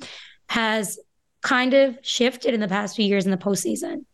has 0.50 1.00
kind 1.42 1.74
of 1.74 1.98
shifted 2.02 2.54
in 2.54 2.60
the 2.60 2.68
past 2.68 2.96
few 2.96 3.06
years 3.06 3.26
in 3.26 3.32
the 3.32 3.38
postseason. 3.38 4.06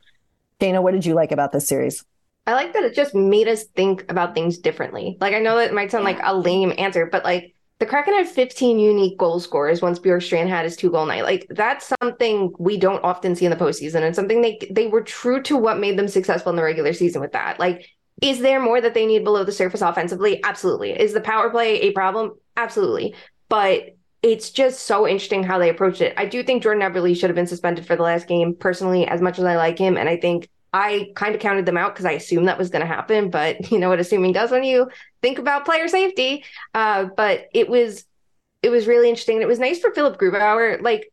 Shayna, 0.60 0.82
what 0.82 0.94
did 0.94 1.06
you 1.06 1.14
like 1.14 1.32
about 1.32 1.52
this 1.52 1.68
series? 1.68 2.04
I 2.46 2.54
like 2.54 2.74
that 2.74 2.84
it 2.84 2.96
just 2.96 3.14
made 3.14 3.48
us 3.48 3.64
think 3.64 4.10
about 4.10 4.34
things 4.34 4.58
differently. 4.58 5.18
Like 5.22 5.34
I 5.34 5.40
know 5.40 5.56
that 5.58 5.70
it 5.70 5.74
might 5.74 5.92
sound 5.92 6.04
like 6.04 6.20
a 6.24 6.36
lame 6.36 6.74
answer, 6.78 7.06
but 7.06 7.24
like 7.24 7.56
the 7.80 7.86
Kraken 7.86 8.14
had 8.14 8.28
15 8.28 8.80
unique 8.80 9.18
goal 9.18 9.40
scorers 9.40 9.82
once 9.82 10.00
Bjorkstrand 10.00 10.50
had 10.50 10.66
his 10.66 10.76
two 10.76 10.90
goal 10.90 11.06
night. 11.06 11.24
Like 11.24 11.46
that's 11.50 11.94
something 12.02 12.54
we 12.60 12.78
don't 12.78 13.04
often 13.04 13.36
see 13.36 13.46
in 13.46 13.52
the 13.52 13.58
postseason, 13.58 14.02
and 14.02 14.16
something 14.16 14.42
they 14.42 14.60
they 14.72 14.88
were 14.88 15.02
true 15.02 15.42
to 15.44 15.56
what 15.56 15.80
made 15.80 15.98
them 15.98 16.08
successful 16.08 16.50
in 16.50 16.56
the 16.56 16.64
regular 16.64 16.92
season 16.92 17.22
with 17.22 17.32
that. 17.34 17.60
Like 17.60 17.88
is 18.22 18.40
there 18.40 18.60
more 18.60 18.82
that 18.82 18.94
they 18.94 19.06
need 19.06 19.24
below 19.24 19.44
the 19.44 19.52
surface 19.52 19.82
offensively? 19.82 20.44
Absolutely. 20.44 20.92
Is 20.92 21.14
the 21.14 21.22
power 21.22 21.50
play 21.50 21.82
a 21.82 21.92
problem? 21.92 22.34
Absolutely. 22.58 23.16
But 23.48 23.96
it's 24.22 24.50
just 24.50 24.86
so 24.86 25.08
interesting 25.08 25.44
how 25.44 25.58
they 25.58 25.70
approached 25.70 26.02
it. 26.02 26.14
I 26.18 26.26
do 26.26 26.44
think 26.44 26.64
Jordan 26.64 26.84
Eberle 26.84 27.16
should 27.16 27.30
have 27.30 27.36
been 27.36 27.48
suspended 27.48 27.86
for 27.86 27.96
the 27.96 28.04
last 28.04 28.28
game, 28.28 28.54
personally, 28.54 29.08
as 29.08 29.22
much 29.22 29.40
as 29.40 29.46
I 29.46 29.56
like 29.56 29.78
him. 29.78 29.96
And 29.98 30.10
I 30.10 30.18
think 30.18 30.50
I 30.74 31.12
kind 31.16 31.34
of 31.34 31.42
counted 31.42 31.66
them 31.66 31.78
out 31.78 31.94
because 31.96 32.06
I 32.06 32.12
assumed 32.12 32.48
that 32.48 32.58
was 32.58 32.70
going 32.70 32.82
to 32.82 32.88
happen. 32.88 33.30
But 33.30 33.72
you 33.72 33.80
know 33.80 33.90
what 33.90 34.00
assuming 34.00 34.34
does 34.34 34.52
when 34.52 34.64
you 34.64 34.90
think 35.22 35.40
about 35.40 35.66
player 35.66 35.88
safety. 35.88 36.44
Uh, 36.74 37.06
but 37.16 37.46
it 37.54 37.70
was 37.70 38.06
it 38.62 38.70
was 38.70 38.88
really 38.88 39.08
interesting. 39.08 39.42
It 39.42 39.48
was 39.48 39.60
nice 39.60 39.80
for 39.80 39.92
Philipp 39.94 40.20
Grubauer. 40.20 40.82
Like 40.82 41.12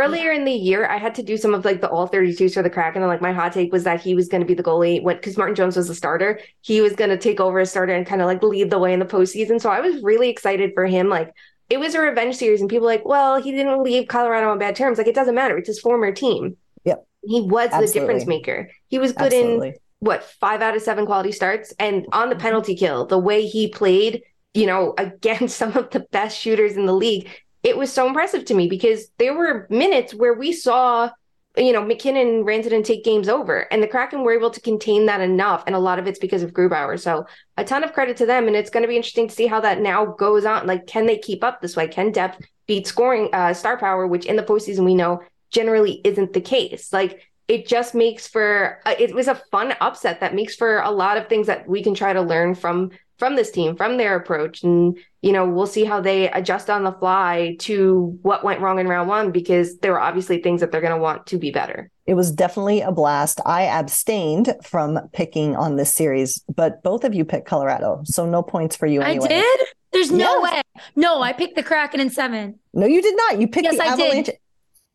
earlier 0.00 0.32
in 0.32 0.44
the 0.44 0.52
year, 0.52 0.86
I 0.86 0.98
had 0.98 1.14
to 1.16 1.22
do 1.22 1.36
some 1.36 1.54
of 1.54 1.64
like 1.64 1.80
the 1.80 1.88
all 1.88 2.08
32s 2.08 2.54
for 2.54 2.62
the 2.62 2.70
Kraken. 2.70 3.02
And 3.02 3.08
like 3.08 3.20
my 3.20 3.32
hot 3.32 3.52
take 3.52 3.72
was 3.72 3.84
that 3.84 4.00
he 4.00 4.14
was 4.14 4.28
going 4.28 4.40
to 4.40 4.46
be 4.46 4.54
the 4.54 4.62
goalie 4.62 5.02
when 5.02 5.16
because 5.16 5.36
Martin 5.36 5.54
Jones 5.54 5.76
was 5.76 5.88
the 5.88 5.94
starter. 5.94 6.40
He 6.60 6.80
was 6.80 6.94
going 6.94 7.10
to 7.10 7.18
take 7.18 7.40
over 7.40 7.60
as 7.60 7.70
starter 7.70 7.94
and 7.94 8.06
kind 8.06 8.20
of 8.20 8.26
like 8.26 8.42
lead 8.42 8.70
the 8.70 8.78
way 8.78 8.92
in 8.92 8.98
the 8.98 9.06
postseason. 9.06 9.60
So 9.60 9.70
I 9.70 9.80
was 9.80 10.02
really 10.02 10.28
excited 10.28 10.72
for 10.74 10.86
him. 10.86 11.08
Like 11.08 11.32
it 11.70 11.78
was 11.78 11.94
a 11.94 12.00
revenge 12.00 12.36
series, 12.36 12.60
and 12.60 12.68
people 12.68 12.86
like, 12.86 13.04
well, 13.04 13.40
he 13.40 13.50
didn't 13.50 13.82
leave 13.82 14.08
Colorado 14.08 14.50
on 14.50 14.58
bad 14.58 14.76
terms. 14.76 14.98
Like 14.98 15.06
it 15.06 15.14
doesn't 15.14 15.34
matter. 15.34 15.56
It's 15.56 15.68
his 15.68 15.80
former 15.80 16.12
team. 16.12 16.56
Yep. 16.84 17.06
He 17.22 17.40
was 17.40 17.66
Absolutely. 17.66 17.86
the 17.86 17.92
difference 18.00 18.26
maker. 18.26 18.70
He 18.88 18.98
was 18.98 19.12
good 19.12 19.32
Absolutely. 19.32 19.68
in 19.68 19.74
what 20.00 20.24
five 20.24 20.60
out 20.60 20.76
of 20.76 20.82
seven 20.82 21.06
quality 21.06 21.32
starts. 21.32 21.72
And 21.78 22.06
on 22.12 22.28
the 22.28 22.34
mm-hmm. 22.34 22.42
penalty 22.42 22.76
kill, 22.76 23.06
the 23.06 23.18
way 23.18 23.46
he 23.46 23.68
played, 23.68 24.22
you 24.52 24.66
know, 24.66 24.94
against 24.98 25.56
some 25.56 25.76
of 25.76 25.90
the 25.90 26.00
best 26.12 26.38
shooters 26.38 26.76
in 26.76 26.86
the 26.86 26.94
league, 26.94 27.30
it 27.64 27.78
was 27.78 27.90
so 27.90 28.06
impressive 28.06 28.44
to 28.44 28.54
me 28.54 28.68
because 28.68 29.08
there 29.18 29.34
were 29.34 29.66
minutes 29.70 30.14
where 30.14 30.34
we 30.34 30.52
saw, 30.52 31.10
you 31.56 31.72
know, 31.72 31.82
MacKinnon 31.82 32.28
and 32.28 32.44
Rantanen 32.44 32.84
take 32.84 33.04
games 33.04 33.26
over, 33.26 33.60
and 33.72 33.82
the 33.82 33.88
Kraken 33.88 34.22
were 34.22 34.34
able 34.34 34.50
to 34.50 34.60
contain 34.60 35.06
that 35.06 35.22
enough. 35.22 35.64
And 35.66 35.74
a 35.74 35.78
lot 35.78 35.98
of 35.98 36.06
it's 36.06 36.18
because 36.18 36.42
of 36.42 36.52
Grubauer. 36.52 37.00
So 37.00 37.26
a 37.56 37.64
ton 37.64 37.82
of 37.82 37.94
credit 37.94 38.18
to 38.18 38.26
them. 38.26 38.46
And 38.46 38.54
it's 38.54 38.70
going 38.70 38.82
to 38.82 38.88
be 38.88 38.96
interesting 38.96 39.28
to 39.28 39.34
see 39.34 39.46
how 39.46 39.60
that 39.60 39.80
now 39.80 40.04
goes 40.04 40.44
on. 40.44 40.66
Like, 40.66 40.86
can 40.86 41.06
they 41.06 41.16
keep 41.16 41.42
up 41.42 41.62
this 41.62 41.74
way? 41.74 41.88
Can 41.88 42.12
depth 42.12 42.44
beat 42.66 42.86
scoring 42.86 43.30
uh, 43.32 43.54
star 43.54 43.78
power, 43.78 44.06
which 44.06 44.26
in 44.26 44.36
the 44.36 44.42
postseason 44.42 44.84
we 44.84 44.94
know 44.94 45.22
generally 45.50 46.02
isn't 46.04 46.34
the 46.34 46.42
case? 46.42 46.92
Like, 46.92 47.22
it 47.48 47.66
just 47.66 47.94
makes 47.94 48.26
for 48.26 48.80
uh, 48.84 48.94
it 48.98 49.14
was 49.14 49.28
a 49.28 49.40
fun 49.50 49.74
upset 49.80 50.20
that 50.20 50.34
makes 50.34 50.54
for 50.54 50.80
a 50.80 50.90
lot 50.90 51.16
of 51.16 51.28
things 51.28 51.46
that 51.46 51.68
we 51.68 51.82
can 51.82 51.94
try 51.94 52.12
to 52.12 52.22
learn 52.22 52.54
from 52.54 52.90
from 53.18 53.36
this 53.36 53.50
team 53.50 53.76
from 53.76 53.96
their 53.96 54.16
approach 54.16 54.62
and 54.64 54.98
you 55.24 55.32
know 55.32 55.44
we'll 55.48 55.66
see 55.66 55.84
how 55.84 56.00
they 56.00 56.30
adjust 56.32 56.68
on 56.68 56.84
the 56.84 56.92
fly 56.92 57.56
to 57.58 58.18
what 58.22 58.44
went 58.44 58.60
wrong 58.60 58.78
in 58.78 58.86
round 58.86 59.08
one 59.08 59.30
because 59.32 59.78
there 59.78 59.92
were 59.92 60.00
obviously 60.00 60.38
things 60.42 60.60
that 60.60 60.70
they're 60.70 60.80
going 60.82 60.92
to 60.98 61.04
want 61.08 61.26
to 61.26 61.38
be 61.38 61.50
better 61.50 61.90
It 62.06 62.14
was 62.14 62.30
definitely 62.30 62.80
a 62.82 62.92
blast. 62.92 63.40
I 63.46 63.62
abstained 63.80 64.54
from 64.62 64.98
picking 65.12 65.56
on 65.56 65.76
this 65.76 65.92
series, 65.94 66.44
but 66.54 66.82
both 66.82 67.02
of 67.04 67.14
you 67.14 67.24
picked 67.24 67.46
Colorado. 67.48 68.02
So 68.04 68.26
no 68.26 68.42
points 68.42 68.76
for 68.76 68.86
you 68.86 69.00
anyway. 69.00 69.24
I 69.24 69.28
did? 69.40 69.60
There's 69.92 70.10
no 70.12 70.18
Yes. 70.42 70.52
way. 70.52 70.60
No, 70.96 71.22
I 71.22 71.32
picked 71.32 71.56
the 71.56 71.62
Kraken 71.62 72.00
in 72.00 72.10
seven. 72.10 72.58
No, 72.74 72.84
you 72.86 73.00
did 73.00 73.16
not. 73.16 73.40
You 73.40 73.48
picked 73.48 73.64
Yes, 73.64 73.76
the 73.78 73.84
I 73.84 73.92
Avalanche. 73.94 74.26
did. 74.26 74.36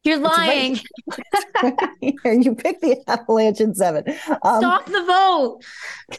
You're 0.03 0.17
lying. 0.19 0.79
you 2.01 2.53
picked 2.55 2.81
the 2.81 2.97
Avalanche 3.07 3.59
in 3.61 3.73
seven. 3.73 4.03
Um, 4.43 4.61
Stop 4.61 4.85
the 4.85 5.03
vote. 5.15 5.59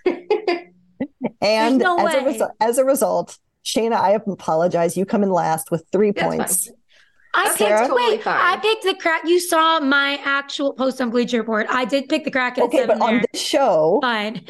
and 1.40 1.78
no 1.78 2.06
as, 2.06 2.14
a 2.14 2.18
resu- 2.20 2.50
as 2.60 2.78
a 2.78 2.84
result, 2.84 3.38
Shayna, 3.64 3.94
I 3.94 4.12
apologize. 4.12 4.96
You 4.96 5.04
come 5.04 5.22
in 5.22 5.30
last 5.30 5.70
with 5.70 5.84
three 5.92 6.12
That's 6.12 6.26
points. 6.26 6.70
I 7.32 7.44
That's 7.44 7.58
picked 7.58 7.70
totally 7.70 8.02
wait, 8.10 8.22
fine. 8.22 8.34
I 8.40 8.56
picked 8.60 8.82
the 8.82 8.94
crack. 8.94 9.22
You 9.24 9.38
saw 9.38 9.78
my 9.80 10.18
actual 10.24 10.72
post 10.72 11.00
on 11.00 11.10
Bleacher 11.10 11.38
Report. 11.38 11.66
I 11.70 11.84
did 11.84 12.08
pick 12.08 12.24
the 12.24 12.30
Kraken. 12.30 12.62
at 12.64 12.66
Okay, 12.66 12.78
seven 12.78 12.98
but 12.98 13.04
on 13.04 13.12
there. 13.18 13.24
this 13.32 13.40
show, 13.40 13.98
Fine. 14.02 14.46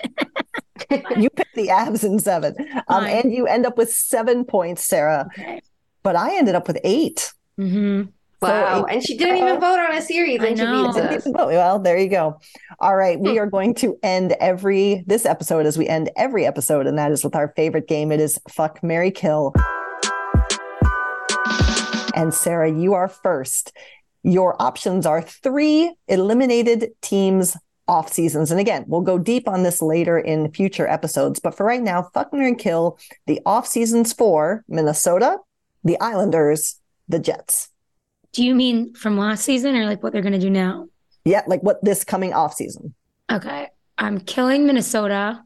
you 1.19 1.29
picked 1.31 1.55
the 1.55 1.69
Avs 1.69 2.05
in 2.05 2.19
seven, 2.19 2.55
um, 2.89 3.05
and 3.05 3.33
you 3.33 3.47
end 3.47 3.67
up 3.67 3.77
with 3.77 3.93
seven 3.93 4.45
points, 4.47 4.83
Sara. 4.87 5.29
Okay. 5.39 5.61
But 6.03 6.17
I 6.17 6.37
ended 6.39 6.55
up 6.55 6.67
with 6.67 6.79
eight. 6.83 7.33
hmm 7.59 8.05
wow 8.43 8.85
it- 8.85 8.95
and 8.95 9.03
she 9.07 9.17
didn't 9.17 9.37
even 9.39 9.61
vote 9.61 9.79
on 9.79 9.95
a 9.95 10.01
series 10.03 10.41
I 10.41 10.47
and 10.49 10.59
she 10.59 10.65
know. 10.65 10.93
beats 10.93 11.27
us 11.27 11.33
well, 11.35 11.79
there 11.79 11.99
you 11.99 12.09
go. 12.09 12.39
All 12.79 12.97
right. 12.97 13.19
We 13.21 13.33
Hmm. 13.35 13.39
are 13.41 13.47
going 13.47 13.75
to 13.77 13.99
end 14.03 14.33
every 14.41 15.05
this 15.07 15.27
episode 15.27 15.67
as 15.67 15.77
we 15.77 15.87
end 15.89 16.11
every 16.17 16.47
episode, 16.47 16.87
and 16.87 16.97
that 16.99 17.13
is 17.13 17.23
with 17.25 17.35
our 17.37 17.49
favorite 17.57 17.87
game. 17.89 18.11
It 18.13 18.21
is 18.21 18.39
Fuck 18.49 18.83
Mary 18.83 19.11
Kill. 19.11 19.53
And 22.15 22.35
Sara, 22.35 22.71
you 22.71 22.95
are 22.95 23.09
first. 23.09 23.73
Your 24.23 24.61
options 24.61 25.07
are 25.07 25.23
three 25.23 25.95
eliminated 26.09 26.91
teams 27.01 27.57
off 27.89 28.13
seasons. 28.13 28.51
And 28.51 28.61
again, 28.61 28.85
we'll 28.87 29.01
go 29.01 29.19
deep 29.19 29.49
on 29.49 29.63
this 29.63 29.81
later 29.81 30.19
in 30.19 30.51
future 30.53 30.87
episodes. 30.87 31.41
But 31.41 31.57
for 31.57 31.65
right 31.65 31.83
now, 31.83 32.09
fuck 32.15 32.33
Mary 32.33 32.55
Kill, 32.55 32.99
the 33.27 33.41
off 33.47 33.67
seasons 33.67 34.13
for 34.13 34.65
Minnesota, 34.69 35.39
the 35.83 35.99
Islanders, 36.01 36.79
the 37.09 37.19
Jets. 37.19 37.69
Do 38.33 38.45
you 38.45 38.55
mean 38.55 38.95
from 38.95 39.19
last 39.19 39.45
season 39.45 39.77
or 39.77 39.85
like 39.87 40.03
what 40.03 40.13
they're 40.13 40.23
going 40.23 40.33
to 40.33 40.39
do 40.39 40.51
now? 40.51 40.89
Yeah, 41.25 41.43
like 41.47 41.63
what 41.63 41.83
this 41.85 42.05
coming 42.05 42.33
off 42.33 42.55
season. 42.55 42.95
Okay. 43.31 43.69
I'm 43.99 44.21
killing 44.21 44.67
Minnesota. 44.67 45.43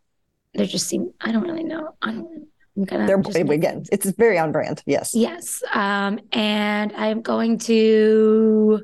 They 0.55 0.67
just 0.67 0.87
seem, 0.87 1.13
I 1.21 1.33
don't 1.33 1.43
really 1.43 1.65
know. 1.65 1.97
I 2.01 2.13
don't, 2.13 2.47
I'm 2.77 2.85
gonna. 2.85 3.07
They're 3.07 3.19
just- 3.21 3.37
again, 3.37 3.85
it's 3.91 4.09
very 4.13 4.39
on 4.39 4.53
brand. 4.53 4.83
Yes. 4.87 5.15
Yes. 5.15 5.63
Um, 5.73 6.21
and 6.33 6.93
I'm 6.97 7.23
going 7.23 7.59
to 7.61 8.83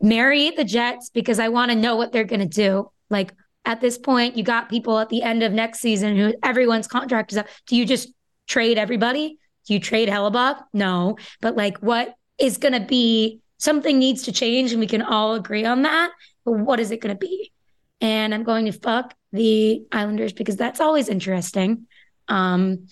marry 0.00 0.50
the 0.50 0.64
Jets 0.64 1.10
because 1.10 1.38
I 1.38 1.48
want 1.48 1.70
to 1.70 1.76
know 1.76 1.94
what 1.96 2.12
they're 2.12 2.24
going 2.24 2.40
to 2.40 2.46
do. 2.46 2.90
Like 3.10 3.32
at 3.64 3.80
this 3.80 3.98
point, 3.98 4.36
you 4.36 4.42
got 4.42 4.68
people 4.68 4.98
at 4.98 5.08
the 5.10 5.22
end 5.22 5.42
of 5.44 5.52
next 5.52 5.78
season 5.80 6.16
who 6.16 6.34
everyone's 6.42 6.88
contract 6.88 7.30
is 7.32 7.38
up. 7.38 7.46
Do 7.66 7.76
you 7.76 7.86
just 7.86 8.08
trade 8.48 8.78
everybody? 8.78 9.38
Do 9.68 9.74
you 9.74 9.78
trade 9.80 10.08
Hellebuyck? 10.08 10.60
No. 10.72 11.16
But 11.40 11.56
like, 11.56 11.78
what 11.78 12.14
is 12.38 12.58
going 12.58 12.74
to 12.74 12.84
be 12.84 13.41
something 13.62 13.96
needs 13.96 14.24
to 14.24 14.32
change 14.32 14.72
and 14.72 14.80
we 14.80 14.88
can 14.88 15.02
all 15.02 15.34
agree 15.34 15.64
on 15.64 15.82
that. 15.82 16.10
But 16.44 16.52
what 16.52 16.80
is 16.80 16.90
it 16.90 17.00
going 17.00 17.14
to 17.14 17.18
be? 17.18 17.52
And 18.00 18.34
I'm 18.34 18.42
going 18.42 18.64
to 18.64 18.72
fuck 18.72 19.14
the 19.32 19.84
Islanders 19.92 20.32
because 20.32 20.56
that's 20.56 20.80
always 20.80 21.08
interesting. 21.08 21.86
Um, 22.26 22.88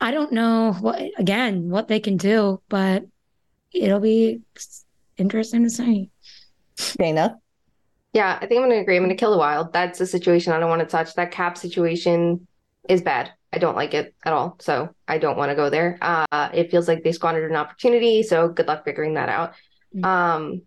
I 0.00 0.10
don't 0.10 0.32
know 0.32 0.72
what 0.80 1.00
again 1.16 1.70
what 1.70 1.86
they 1.86 2.00
can 2.00 2.16
do, 2.16 2.60
but 2.68 3.04
it'll 3.72 4.00
be 4.00 4.40
interesting 5.16 5.62
to 5.62 5.70
see. 5.70 6.10
Shayna. 6.76 7.36
Yeah, 8.12 8.36
I 8.40 8.46
think 8.46 8.58
I'm 8.60 8.68
going 8.68 8.78
to 8.78 8.82
agree. 8.82 8.96
I'm 8.96 9.04
going 9.04 9.10
to 9.10 9.20
kill 9.20 9.30
the 9.30 9.38
wild. 9.38 9.72
That's 9.72 10.00
a 10.00 10.06
situation 10.06 10.52
I 10.52 10.58
don't 10.58 10.70
want 10.70 10.80
to 10.80 10.86
touch. 10.86 11.14
That 11.14 11.30
cap 11.30 11.56
situation 11.56 12.48
is 12.88 13.02
bad. 13.02 13.32
I 13.52 13.58
don't 13.58 13.76
like 13.76 13.94
it 13.94 14.14
at 14.24 14.32
all. 14.32 14.56
So 14.60 14.94
I 15.06 15.18
don't 15.18 15.38
want 15.38 15.50
to 15.50 15.56
go 15.56 15.70
there. 15.70 15.98
Uh, 16.00 16.48
it 16.52 16.70
feels 16.70 16.88
like 16.88 17.02
they 17.02 17.12
squandered 17.12 17.50
an 17.50 17.56
opportunity. 17.56 18.22
So 18.22 18.48
good 18.48 18.66
luck 18.66 18.84
figuring 18.84 19.14
that 19.14 19.28
out. 19.28 19.54
Um, 20.02 20.62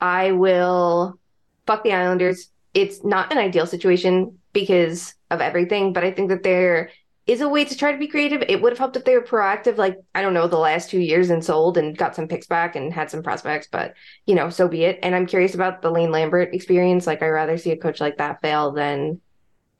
I 0.00 0.32
will 0.32 1.18
fuck 1.66 1.82
the 1.82 1.92
Islanders. 1.92 2.50
It's 2.72 3.04
not 3.04 3.32
an 3.32 3.38
ideal 3.38 3.66
situation 3.66 4.38
because 4.52 5.14
of 5.30 5.40
everything, 5.40 5.92
but 5.92 6.04
I 6.04 6.10
think 6.10 6.28
that 6.30 6.42
there 6.42 6.90
is 7.26 7.40
a 7.40 7.48
way 7.48 7.64
to 7.64 7.76
try 7.76 7.90
to 7.90 7.98
be 7.98 8.06
creative. 8.06 8.42
It 8.48 8.60
would 8.60 8.72
have 8.72 8.78
helped 8.78 8.96
if 8.96 9.04
they 9.04 9.14
were 9.14 9.24
proactive, 9.24 9.78
like, 9.78 9.96
I 10.14 10.20
don't 10.20 10.34
know, 10.34 10.46
the 10.46 10.58
last 10.58 10.90
two 10.90 11.00
years 11.00 11.30
and 11.30 11.42
sold 11.42 11.78
and 11.78 11.96
got 11.96 12.14
some 12.14 12.28
picks 12.28 12.46
back 12.46 12.76
and 12.76 12.92
had 12.92 13.10
some 13.10 13.22
prospects, 13.22 13.66
but, 13.70 13.94
you 14.26 14.34
know, 14.34 14.50
so 14.50 14.68
be 14.68 14.84
it. 14.84 14.98
And 15.02 15.14
I'm 15.14 15.26
curious 15.26 15.54
about 15.54 15.80
the 15.80 15.90
Lane 15.90 16.10
Lambert 16.10 16.54
experience. 16.54 17.06
Like, 17.06 17.22
I'd 17.22 17.28
rather 17.28 17.56
see 17.56 17.70
a 17.70 17.78
coach 17.78 18.00
like 18.00 18.18
that 18.18 18.42
fail 18.42 18.72
than 18.72 19.20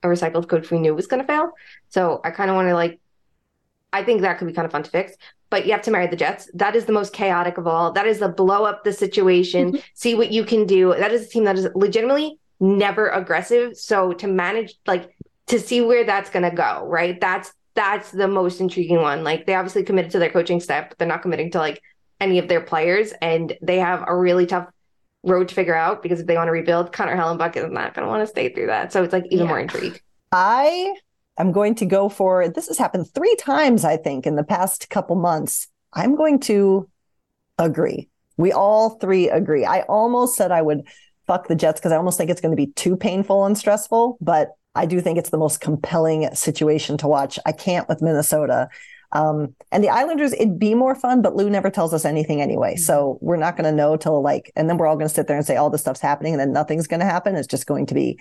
a 0.01 0.07
recycled 0.07 0.49
coach 0.49 0.71
we 0.71 0.79
knew 0.79 0.95
was 0.95 1.07
going 1.07 1.21
to 1.21 1.27
fail. 1.27 1.51
So 1.89 2.19
I 2.23 2.31
kind 2.31 2.49
of 2.49 2.55
want 2.55 2.67
to, 2.69 2.73
like, 2.73 2.99
I 3.93 4.03
think 4.03 4.21
that 4.21 4.39
could 4.39 4.47
be 4.47 4.53
kind 4.53 4.65
of 4.65 4.71
fun 4.71 4.83
to 4.83 4.89
fix. 4.89 5.13
But 5.49 5.65
you 5.65 5.71
have 5.71 5.83
to 5.83 5.91
marry 5.91 6.07
the 6.07 6.15
Jets. 6.15 6.49
That 6.53 6.75
is 6.75 6.85
the 6.85 6.91
most 6.91 7.13
chaotic 7.13 7.57
of 7.57 7.67
all. 7.67 7.91
That 7.91 8.07
is 8.07 8.19
the 8.19 8.29
blow 8.29 8.65
up 8.65 8.83
the 8.83 8.93
situation, 8.93 9.79
see 9.93 10.15
what 10.15 10.31
you 10.31 10.43
can 10.43 10.65
do. 10.65 10.93
That 10.97 11.11
is 11.11 11.27
a 11.27 11.29
team 11.29 11.43
that 11.43 11.57
is 11.57 11.67
legitimately 11.75 12.39
never 12.59 13.09
aggressive. 13.09 13.77
So 13.77 14.13
to 14.13 14.27
manage, 14.27 14.75
like, 14.87 15.15
to 15.47 15.59
see 15.59 15.81
where 15.81 16.03
that's 16.03 16.29
going 16.29 16.49
to 16.49 16.55
go, 16.55 16.85
right? 16.87 17.19
That's 17.21 17.53
that's 17.75 18.11
the 18.11 18.27
most 18.27 18.61
intriguing 18.61 19.01
one. 19.01 19.23
Like 19.23 19.45
they 19.45 19.53
obviously 19.53 19.83
committed 19.83 20.11
to 20.11 20.19
their 20.19 20.31
coaching 20.31 20.59
staff, 20.59 20.89
but 20.89 20.97
they're 20.97 21.07
not 21.07 21.21
committing 21.21 21.51
to 21.51 21.59
like 21.59 21.81
any 22.19 22.39
of 22.39 22.47
their 22.47 22.61
players, 22.61 23.13
and 23.21 23.55
they 23.61 23.77
have 23.79 24.03
a 24.07 24.15
really 24.15 24.45
tough 24.45 24.67
road 25.23 25.49
to 25.49 25.55
figure 25.55 25.75
out 25.75 26.01
because 26.01 26.21
if 26.21 26.27
they 26.27 26.35
want 26.35 26.47
to 26.47 26.51
rebuild, 26.51 26.93
Connor 26.93 27.15
Hellebuyck 27.15 27.57
is 27.57 27.69
not 27.71 27.93
going 27.93 28.05
to 28.05 28.09
want 28.09 28.21
to 28.21 28.27
stay 28.27 28.49
through 28.49 28.67
that. 28.67 28.93
So 28.93 29.03
it's 29.03 29.13
like 29.13 29.25
even 29.29 29.47
more 29.47 29.59
intrigue. 29.59 30.01
I 30.31 30.95
am 31.37 31.51
going 31.51 31.75
to 31.75 31.85
go 31.85 32.09
for 32.09 32.47
this 32.47 32.67
has 32.67 32.77
happened 32.77 33.07
three 33.13 33.35
times, 33.35 33.83
I 33.83 33.97
think, 33.97 34.25
in 34.25 34.35
the 34.35 34.43
past 34.43 34.89
couple 34.89 35.15
months. 35.15 35.67
I'm 35.93 36.15
going 36.15 36.39
to 36.41 36.89
agree. 37.57 38.09
We 38.37 38.51
all 38.51 38.91
three 38.91 39.29
agree. 39.29 39.65
I 39.65 39.81
almost 39.81 40.35
said 40.35 40.51
I 40.51 40.61
would 40.61 40.83
fuck 41.25 41.47
the 41.47 41.55
Jets 41.55 41.79
because 41.79 41.91
I 41.91 41.97
almost 41.97 42.17
think 42.17 42.29
it's 42.29 42.41
going 42.41 42.51
to 42.51 42.57
be 42.57 42.71
too 42.73 42.95
painful 42.95 43.45
and 43.45 43.57
stressful, 43.57 44.17
but 44.21 44.49
I 44.75 44.85
do 44.85 44.99
think 44.99 45.17
it's 45.17 45.29
the 45.29 45.37
most 45.37 45.61
compelling 45.61 46.33
situation 46.35 46.97
to 46.97 47.07
watch. 47.07 47.39
I 47.45 47.53
can't 47.53 47.87
with 47.87 48.01
Minnesota. 48.01 48.67
Um, 49.13 49.55
and 49.71 49.81
the 49.81 49.89
Islanders, 49.89 50.33
it'd 50.33 50.59
be 50.59 50.75
more 50.75 50.93
fun, 50.93 51.21
but 51.21 51.35
Lou 51.35 51.49
never 51.49 51.69
tells 51.69 51.93
us 51.93 52.03
anything 52.03 52.41
anyway. 52.41 52.75
So 52.75 53.17
we're 53.21 53.37
not 53.37 53.55
going 53.55 53.69
to 53.69 53.75
know 53.75 53.95
till 53.95 54.21
like, 54.21 54.51
and 54.57 54.69
then 54.69 54.77
we're 54.77 54.87
all 54.87 54.97
going 54.97 55.07
to 55.07 55.13
sit 55.13 55.27
there 55.27 55.37
and 55.37 55.45
say 55.45 55.55
all 55.55 55.69
this 55.69 55.81
stuff's 55.81 56.01
happening 56.01 56.33
and 56.33 56.41
then 56.41 56.51
nothing's 56.51 56.87
going 56.87 56.99
to 56.99 57.05
happen. 57.05 57.35
It's 57.35 57.47
just 57.47 57.65
going 57.65 57.85
to 57.85 57.93
be 57.93 58.19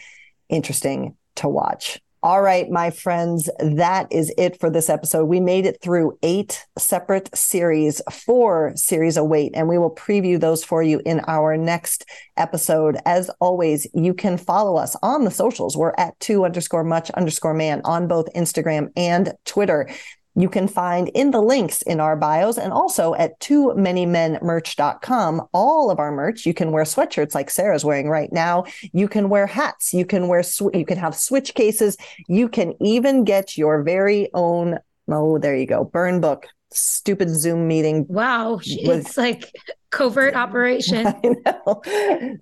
interesting 0.48 1.16
to 1.36 1.48
watch. 1.48 2.00
All 2.24 2.40
right, 2.40 2.70
my 2.70 2.88
friends, 2.90 3.50
that 3.58 4.10
is 4.10 4.32
it 4.38 4.58
for 4.58 4.70
this 4.70 4.88
episode. 4.88 5.26
We 5.26 5.40
made 5.40 5.66
it 5.66 5.82
through 5.82 6.18
eight 6.22 6.64
separate 6.78 7.28
series, 7.36 8.00
four 8.10 8.72
series 8.76 9.18
await, 9.18 9.52
and 9.54 9.68
we 9.68 9.76
will 9.76 9.94
preview 9.94 10.40
those 10.40 10.64
for 10.64 10.82
you 10.82 11.02
in 11.04 11.20
our 11.28 11.58
next 11.58 12.06
episode. 12.38 12.96
As 13.04 13.30
always, 13.40 13.86
you 13.92 14.14
can 14.14 14.38
follow 14.38 14.78
us 14.78 14.96
on 15.02 15.24
the 15.24 15.30
socials. 15.30 15.76
We're 15.76 15.92
at 15.98 16.18
two 16.18 16.46
underscore 16.46 16.82
much 16.82 17.10
underscore 17.10 17.52
man 17.52 17.82
on 17.84 18.08
both 18.08 18.32
Instagram 18.34 18.88
and 18.96 19.34
Twitter. 19.44 19.90
You 20.36 20.48
can 20.48 20.66
find 20.66 21.08
in 21.08 21.30
the 21.30 21.40
links 21.40 21.82
in 21.82 22.00
our 22.00 22.16
bios 22.16 22.58
and 22.58 22.72
also 22.72 23.14
at 23.14 23.38
too 23.40 23.74
many 23.74 24.04
men 24.04 24.38
merch.com 24.42 25.46
all 25.52 25.90
of 25.90 25.98
our 25.98 26.10
merch. 26.10 26.44
You 26.44 26.54
can 26.54 26.72
wear 26.72 26.84
sweatshirts 26.84 27.34
like 27.34 27.50
Sara's 27.50 27.84
wearing 27.84 28.08
right 28.08 28.32
now. 28.32 28.64
You 28.92 29.08
can 29.08 29.28
wear 29.28 29.46
hats. 29.46 29.94
You 29.94 30.04
can 30.04 30.26
wear, 30.26 30.42
sw- 30.42 30.74
you 30.74 30.84
can 30.84 30.98
have 30.98 31.14
switch 31.14 31.54
cases. 31.54 31.96
You 32.26 32.48
can 32.48 32.74
even 32.82 33.24
get 33.24 33.56
your 33.56 33.82
very 33.82 34.28
own, 34.34 34.78
oh, 35.08 35.38
there 35.38 35.56
you 35.56 35.66
go, 35.66 35.84
burn 35.84 36.20
book. 36.20 36.46
Stupid 36.72 37.30
Zoom 37.30 37.68
meeting. 37.68 38.04
Wow. 38.08 38.58
It's 38.64 39.16
like 39.16 39.52
covert 39.90 40.34
operation. 40.34 41.06
I 41.06 41.20
know. 41.22 41.82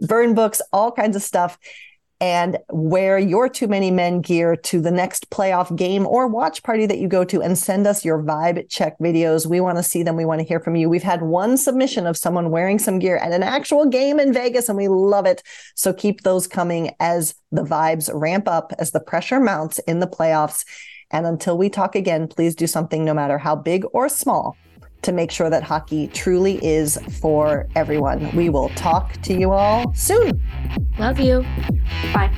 Burn 0.00 0.32
books, 0.32 0.62
all 0.72 0.90
kinds 0.90 1.16
of 1.16 1.22
stuff 1.22 1.58
and 2.22 2.56
wear 2.70 3.18
your 3.18 3.48
Too 3.48 3.66
Many 3.66 3.90
Men 3.90 4.20
gear 4.20 4.54
to 4.54 4.80
the 4.80 4.92
next 4.92 5.28
playoff 5.30 5.74
game 5.74 6.06
or 6.06 6.28
watch 6.28 6.62
party 6.62 6.86
that 6.86 6.98
you 6.98 7.08
go 7.08 7.24
to 7.24 7.42
and 7.42 7.58
send 7.58 7.84
us 7.84 8.04
your 8.04 8.22
vibe 8.22 8.70
check 8.70 8.96
videos. 9.00 9.44
We 9.44 9.60
want 9.60 9.78
to 9.78 9.82
see 9.82 10.04
them. 10.04 10.14
We 10.14 10.24
want 10.24 10.40
to 10.40 10.46
hear 10.46 10.60
from 10.60 10.76
you. 10.76 10.88
We've 10.88 11.02
had 11.02 11.22
one 11.22 11.56
submission 11.56 12.06
of 12.06 12.16
someone 12.16 12.52
wearing 12.52 12.78
some 12.78 13.00
gear 13.00 13.16
at 13.16 13.32
an 13.32 13.42
actual 13.42 13.86
game 13.86 14.20
in 14.20 14.32
Vegas 14.32 14.68
and 14.68 14.78
we 14.78 14.86
love 14.86 15.26
it. 15.26 15.42
So 15.74 15.92
keep 15.92 16.20
those 16.20 16.46
coming 16.46 16.94
as 17.00 17.34
the 17.50 17.64
vibes 17.64 18.08
ramp 18.14 18.46
up, 18.46 18.72
as 18.78 18.92
the 18.92 19.00
pressure 19.00 19.40
mounts 19.40 19.80
in 19.80 19.98
the 19.98 20.06
playoffs. 20.06 20.64
And 21.10 21.26
until 21.26 21.58
we 21.58 21.70
talk 21.70 21.96
again, 21.96 22.28
please 22.28 22.54
do 22.54 22.68
something 22.68 23.04
no 23.04 23.14
matter 23.14 23.36
how 23.36 23.56
big 23.56 23.84
or 23.92 24.08
small 24.08 24.56
to 25.02 25.12
make 25.12 25.30
sure 25.30 25.50
that 25.50 25.62
hockey 25.62 26.08
truly 26.08 26.64
is 26.64 26.98
for 27.20 27.68
everyone. 27.74 28.34
We 28.34 28.48
will 28.48 28.68
talk 28.70 29.20
to 29.22 29.34
you 29.34 29.52
all 29.52 29.92
soon. 29.94 30.42
Love 30.98 31.18
you. 31.18 31.44
Bye. 32.12 32.30